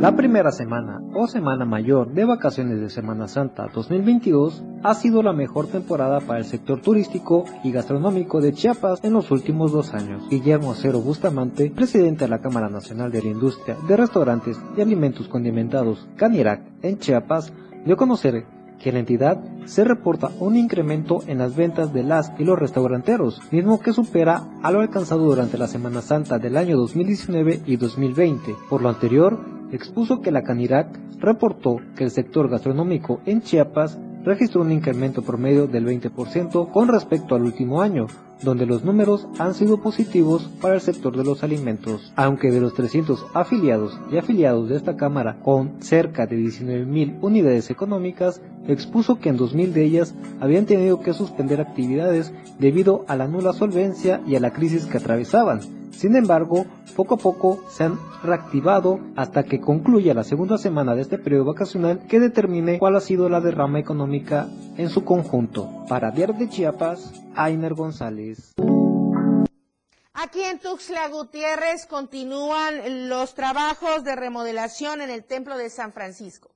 La 0.00 0.16
primera 0.16 0.50
semana 0.50 1.02
o 1.12 1.26
semana 1.26 1.66
mayor 1.66 2.14
de 2.14 2.24
vacaciones 2.24 2.80
de 2.80 2.88
Semana 2.88 3.28
Santa 3.28 3.68
2022 3.74 4.64
ha 4.82 4.94
sido 4.94 5.22
la 5.22 5.34
mejor 5.34 5.66
temporada 5.66 6.20
para 6.20 6.38
el 6.38 6.46
sector 6.46 6.80
turístico 6.80 7.44
y 7.62 7.70
gastronómico 7.70 8.40
de 8.40 8.54
Chiapas 8.54 9.04
en 9.04 9.12
los 9.12 9.30
últimos 9.30 9.72
dos 9.72 9.92
años. 9.92 10.26
Guillermo 10.30 10.72
Acero 10.72 11.02
Bustamante, 11.02 11.70
presidente 11.70 12.24
de 12.24 12.30
la 12.30 12.40
Cámara 12.40 12.70
Nacional 12.70 13.12
de 13.12 13.22
la 13.22 13.28
Industria 13.28 13.76
de 13.86 13.94
Restaurantes 13.98 14.58
y 14.74 14.80
Alimentos 14.80 15.28
Condimentados 15.28 16.08
Canirac 16.16 16.62
en 16.80 16.98
Chiapas, 16.98 17.52
dio 17.84 17.92
a 17.92 17.98
conocer 17.98 18.46
que 18.82 18.92
la 18.92 18.98
entidad 18.98 19.42
se 19.66 19.84
reporta 19.84 20.30
un 20.40 20.56
incremento 20.56 21.22
en 21.26 21.38
las 21.38 21.54
ventas 21.54 21.92
de 21.92 22.02
las 22.02 22.32
y 22.38 22.44
los 22.44 22.58
restauranteros, 22.58 23.40
mismo 23.52 23.80
que 23.80 23.92
supera 23.92 24.48
a 24.62 24.72
lo 24.72 24.80
alcanzado 24.80 25.24
durante 25.24 25.58
la 25.58 25.68
Semana 25.68 26.00
Santa 26.02 26.38
del 26.38 26.56
año 26.56 26.76
2019 26.76 27.60
y 27.66 27.76
2020. 27.76 28.56
Por 28.68 28.82
lo 28.82 28.88
anterior, 28.88 29.38
expuso 29.72 30.20
que 30.20 30.32
la 30.32 30.42
Canirac 30.42 30.88
reportó 31.18 31.76
que 31.96 32.04
el 32.04 32.10
sector 32.10 32.48
gastronómico 32.48 33.20
en 33.26 33.42
Chiapas 33.42 33.98
registró 34.24 34.62
un 34.62 34.72
incremento 34.72 35.22
promedio 35.22 35.66
del 35.66 35.86
20% 35.86 36.70
con 36.70 36.88
respecto 36.88 37.34
al 37.34 37.42
último 37.42 37.80
año, 37.80 38.06
donde 38.42 38.66
los 38.66 38.84
números 38.84 39.26
han 39.38 39.54
sido 39.54 39.80
positivos 39.80 40.50
para 40.60 40.74
el 40.74 40.80
sector 40.80 41.16
de 41.16 41.24
los 41.24 41.42
alimentos, 41.42 42.12
aunque 42.16 42.50
de 42.50 42.60
los 42.60 42.74
300 42.74 43.26
afiliados 43.34 43.98
y 44.10 44.16
afiliados 44.16 44.68
de 44.68 44.76
esta 44.76 44.96
Cámara 44.96 45.38
con 45.42 45.82
cerca 45.82 46.26
de 46.26 46.36
19.000 46.36 47.18
unidades 47.20 47.70
económicas, 47.70 48.40
expuso 48.66 49.18
que 49.18 49.28
en 49.28 49.38
2.000 49.38 49.72
de 49.72 49.84
ellas 49.84 50.14
habían 50.40 50.66
tenido 50.66 51.00
que 51.00 51.12
suspender 51.12 51.60
actividades 51.60 52.32
debido 52.58 53.04
a 53.08 53.16
la 53.16 53.28
nula 53.28 53.52
solvencia 53.52 54.20
y 54.26 54.36
a 54.36 54.40
la 54.40 54.52
crisis 54.52 54.86
que 54.86 54.98
atravesaban, 54.98 55.79
sin 55.90 56.16
embargo, 56.16 56.66
poco 56.96 57.14
a 57.14 57.18
poco 57.18 57.64
se 57.68 57.84
han 57.84 57.98
reactivado 58.22 59.00
hasta 59.16 59.44
que 59.44 59.60
concluya 59.60 60.14
la 60.14 60.24
segunda 60.24 60.58
semana 60.58 60.94
de 60.94 61.02
este 61.02 61.18
periodo 61.18 61.46
vacacional 61.46 62.06
que 62.08 62.20
determine 62.20 62.78
cuál 62.78 62.96
ha 62.96 63.00
sido 63.00 63.28
la 63.28 63.40
derrama 63.40 63.78
económica 63.78 64.48
en 64.76 64.88
su 64.88 65.04
conjunto. 65.04 65.68
Para 65.88 66.10
Diario 66.10 66.34
de 66.34 66.48
Chiapas, 66.48 67.12
Ainer 67.34 67.74
González. 67.74 68.52
Aquí 70.12 70.42
en 70.42 70.58
Tuxtla 70.58 71.08
Gutiérrez 71.08 71.86
continúan 71.86 73.08
los 73.08 73.34
trabajos 73.34 74.04
de 74.04 74.16
remodelación 74.16 75.00
en 75.00 75.10
el 75.10 75.24
Templo 75.24 75.56
de 75.56 75.70
San 75.70 75.92
Francisco. 75.92 76.50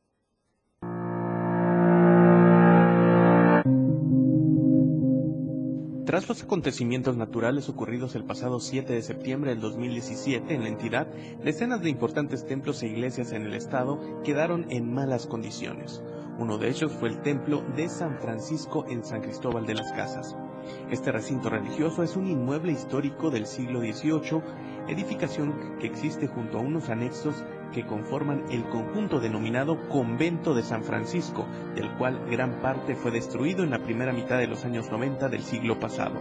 Tras 6.05 6.29
los 6.29 6.43
acontecimientos 6.43 7.17
naturales 7.17 7.71
ocurridos 7.71 8.15
el 8.15 8.25
pasado 8.25 8.61
7 8.61 8.93
de 8.93 9.01
septiembre 9.01 9.53
del 9.53 9.61
2017 9.63 10.55
en 10.55 10.63
la 10.63 10.69
entidad, 10.69 11.07
decenas 11.43 11.81
de 11.81 11.89
importantes 11.89 12.45
templos 12.45 12.83
e 12.83 12.89
iglesias 12.89 13.33
en 13.33 13.47
el 13.47 13.55
estado 13.55 13.99
quedaron 14.23 14.67
en 14.69 14.93
malas 14.93 15.27
condiciones. 15.27 16.03
Uno 16.39 16.59
de 16.59 16.69
ellos 16.69 16.93
fue 16.93 17.09
el 17.09 17.23
templo 17.23 17.65
de 17.75 17.89
San 17.89 18.19
Francisco 18.19 18.85
en 18.87 19.03
San 19.03 19.23
Cristóbal 19.23 19.65
de 19.65 19.77
las 19.77 19.93
Casas. 19.93 20.37
Este 20.91 21.13
recinto 21.13 21.51
religioso 21.51 22.03
es 22.03 22.17
un 22.17 22.27
inmueble 22.27 22.73
histórico 22.73 23.31
del 23.31 23.47
siglo 23.47 23.81
XVIII, 23.81 24.43
edificación 24.89 25.79
que 25.79 25.87
existe 25.87 26.27
junto 26.27 26.59
a 26.59 26.63
unos 26.63 26.89
anexos 26.89 27.45
que 27.73 27.87
conforman 27.87 28.45
el 28.51 28.65
conjunto 28.65 29.21
denominado 29.21 29.89
Convento 29.89 30.55
de 30.55 30.63
San 30.63 30.85
Francisco, 30.85 31.47
del 31.75 31.91
cual 31.97 32.21
gran 32.31 32.61
parte 32.63 32.95
fue 32.95 33.11
destruido 33.11 33.65
en 33.65 33.71
la 33.71 33.81
primera 33.81 34.13
mitad 34.13 34.39
de 34.39 34.47
los 34.47 34.65
años 34.65 34.91
90 34.91 35.29
del 35.29 35.43
siglo 35.43 35.81
pasado. 35.81 36.15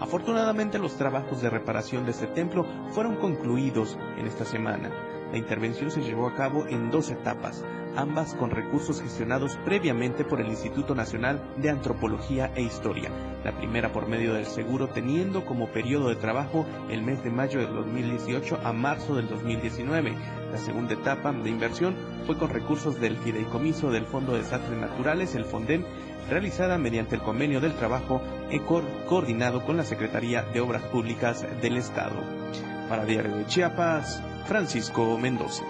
Afortunadamente 0.00 0.80
los 0.80 0.96
trabajos 0.96 1.40
de 1.40 1.50
reparación 1.50 2.04
de 2.04 2.10
este 2.10 2.26
templo 2.26 2.66
fueron 2.90 3.16
concluidos 3.16 3.96
en 4.18 4.26
esta 4.26 4.44
semana. 4.44 4.90
La 5.30 5.38
intervención 5.38 5.92
se 5.92 6.02
llevó 6.02 6.26
a 6.26 6.34
cabo 6.34 6.66
en 6.66 6.90
dos 6.90 7.10
etapas, 7.10 7.64
ambas 7.96 8.34
con 8.34 8.50
recursos 8.50 9.00
gestionados 9.00 9.56
previamente 9.64 10.24
por 10.24 10.40
el 10.40 10.48
Instituto 10.48 10.94
Nacional 10.94 11.42
de 11.56 11.70
Antropología 11.70 12.50
e 12.54 12.62
Historia. 12.62 13.10
La 13.44 13.52
primera 13.52 13.92
por 13.92 14.08
medio 14.08 14.34
del 14.34 14.46
seguro 14.46 14.88
teniendo 14.88 15.44
como 15.44 15.68
periodo 15.68 16.08
de 16.08 16.16
trabajo 16.16 16.66
el 16.90 17.02
mes 17.02 17.22
de 17.22 17.30
mayo 17.30 17.60
del 17.60 17.74
2018 17.74 18.60
a 18.64 18.72
marzo 18.72 19.16
del 19.16 19.28
2019. 19.28 20.14
La 20.52 20.58
segunda 20.58 20.94
etapa 20.94 21.32
de 21.32 21.50
inversión 21.50 21.94
fue 22.26 22.36
con 22.36 22.50
recursos 22.50 23.00
del 23.00 23.16
Fideicomiso 23.16 23.90
del 23.90 24.06
Fondo 24.06 24.32
de 24.32 24.42
Desastres 24.42 24.78
Naturales, 24.78 25.34
el 25.34 25.44
FONDEN, 25.44 25.84
realizada 26.28 26.78
mediante 26.78 27.16
el 27.16 27.22
convenio 27.22 27.60
del 27.60 27.74
trabajo 27.74 28.22
coordinado 29.08 29.64
con 29.64 29.76
la 29.76 29.84
Secretaría 29.84 30.42
de 30.42 30.60
Obras 30.60 30.82
Públicas 30.84 31.44
del 31.60 31.76
Estado. 31.76 32.16
Para 32.88 33.04
Diario 33.04 33.36
de 33.36 33.46
Chiapas, 33.46 34.22
Francisco 34.46 35.18
Mendoza. 35.18 35.64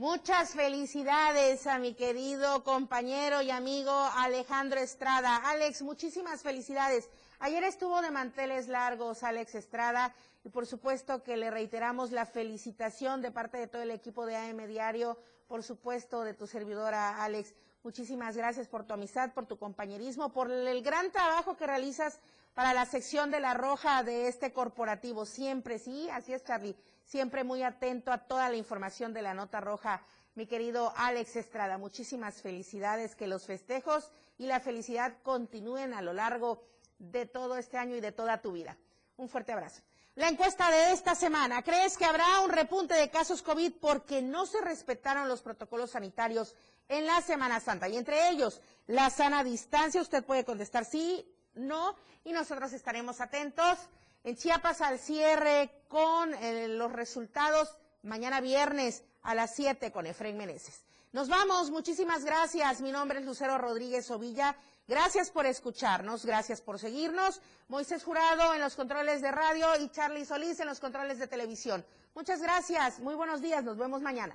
Muchas 0.00 0.54
felicidades 0.54 1.66
a 1.66 1.78
mi 1.78 1.92
querido 1.92 2.64
compañero 2.64 3.42
y 3.42 3.50
amigo 3.50 3.92
Alejandro 3.92 4.80
Estrada. 4.80 5.36
Alex, 5.36 5.82
muchísimas 5.82 6.40
felicidades. 6.40 7.10
Ayer 7.38 7.62
estuvo 7.64 8.00
de 8.00 8.10
manteles 8.10 8.68
largos 8.68 9.22
Alex 9.22 9.56
Estrada 9.56 10.14
y 10.42 10.48
por 10.48 10.64
supuesto 10.64 11.22
que 11.22 11.36
le 11.36 11.50
reiteramos 11.50 12.12
la 12.12 12.24
felicitación 12.24 13.20
de 13.20 13.30
parte 13.30 13.58
de 13.58 13.66
todo 13.66 13.82
el 13.82 13.90
equipo 13.90 14.24
de 14.24 14.36
AM 14.36 14.66
Diario, 14.66 15.18
por 15.46 15.62
supuesto 15.62 16.24
de 16.24 16.32
tu 16.32 16.46
servidora 16.46 17.22
Alex. 17.22 17.52
Muchísimas 17.82 18.38
gracias 18.38 18.68
por 18.68 18.84
tu 18.84 18.94
amistad, 18.94 19.34
por 19.34 19.44
tu 19.44 19.58
compañerismo, 19.58 20.32
por 20.32 20.50
el 20.50 20.82
gran 20.82 21.12
trabajo 21.12 21.58
que 21.58 21.66
realizas 21.66 22.20
para 22.54 22.72
la 22.72 22.86
sección 22.86 23.30
de 23.30 23.40
la 23.40 23.52
roja 23.52 24.02
de 24.02 24.28
este 24.28 24.54
corporativo. 24.54 25.26
Siempre, 25.26 25.78
sí, 25.78 26.08
así 26.08 26.32
es 26.32 26.42
Charlie, 26.42 26.74
siempre 27.10 27.42
muy 27.42 27.64
atento 27.64 28.12
a 28.12 28.18
toda 28.18 28.48
la 28.48 28.56
información 28.56 29.12
de 29.12 29.22
la 29.22 29.34
nota 29.34 29.60
roja. 29.60 30.00
Mi 30.36 30.46
querido 30.46 30.92
Alex 30.96 31.34
Estrada, 31.34 31.76
muchísimas 31.76 32.40
felicidades, 32.40 33.16
que 33.16 33.26
los 33.26 33.46
festejos 33.46 34.12
y 34.38 34.46
la 34.46 34.60
felicidad 34.60 35.14
continúen 35.24 35.92
a 35.92 36.02
lo 36.02 36.12
largo 36.12 36.62
de 37.00 37.26
todo 37.26 37.56
este 37.56 37.78
año 37.78 37.96
y 37.96 38.00
de 38.00 38.12
toda 38.12 38.40
tu 38.40 38.52
vida. 38.52 38.76
Un 39.16 39.28
fuerte 39.28 39.52
abrazo. 39.52 39.82
La 40.14 40.28
encuesta 40.28 40.70
de 40.70 40.92
esta 40.92 41.16
semana, 41.16 41.62
¿crees 41.62 41.96
que 41.96 42.04
habrá 42.04 42.40
un 42.40 42.50
repunte 42.50 42.94
de 42.94 43.10
casos 43.10 43.42
COVID 43.42 43.72
porque 43.80 44.22
no 44.22 44.46
se 44.46 44.60
respetaron 44.60 45.28
los 45.28 45.42
protocolos 45.42 45.90
sanitarios 45.90 46.54
en 46.88 47.06
la 47.06 47.20
Semana 47.22 47.58
Santa? 47.58 47.88
Y 47.88 47.96
entre 47.96 48.28
ellos, 48.28 48.60
la 48.86 49.10
sana 49.10 49.42
distancia, 49.42 50.00
usted 50.00 50.24
puede 50.24 50.44
contestar 50.44 50.84
sí, 50.84 51.26
no, 51.54 51.96
y 52.22 52.32
nosotros 52.32 52.72
estaremos 52.72 53.20
atentos. 53.20 53.78
En 54.22 54.36
Chiapas 54.36 54.82
al 54.82 54.98
cierre 54.98 55.70
con 55.88 56.34
eh, 56.34 56.68
los 56.68 56.92
resultados 56.92 57.76
mañana 58.02 58.40
viernes 58.40 59.02
a 59.22 59.34
las 59.34 59.54
7 59.54 59.92
con 59.92 60.06
Efraín 60.06 60.36
Meneses. 60.36 60.84
Nos 61.12 61.28
vamos, 61.28 61.70
muchísimas 61.70 62.24
gracias. 62.24 62.80
Mi 62.80 62.92
nombre 62.92 63.20
es 63.20 63.24
Lucero 63.24 63.56
Rodríguez 63.58 64.10
Ovilla. 64.10 64.56
Gracias 64.86 65.30
por 65.30 65.46
escucharnos, 65.46 66.26
gracias 66.26 66.60
por 66.60 66.78
seguirnos. 66.78 67.40
Moisés 67.68 68.04
Jurado 68.04 68.54
en 68.54 68.60
los 68.60 68.76
controles 68.76 69.22
de 69.22 69.30
radio 69.30 69.68
y 69.80 69.88
Charlie 69.88 70.24
Solís 70.24 70.60
en 70.60 70.66
los 70.66 70.80
controles 70.80 71.18
de 71.18 71.26
televisión. 71.26 71.84
Muchas 72.14 72.42
gracias, 72.42 72.98
muy 72.98 73.14
buenos 73.14 73.40
días, 73.40 73.64
nos 73.64 73.78
vemos 73.78 74.02
mañana. 74.02 74.34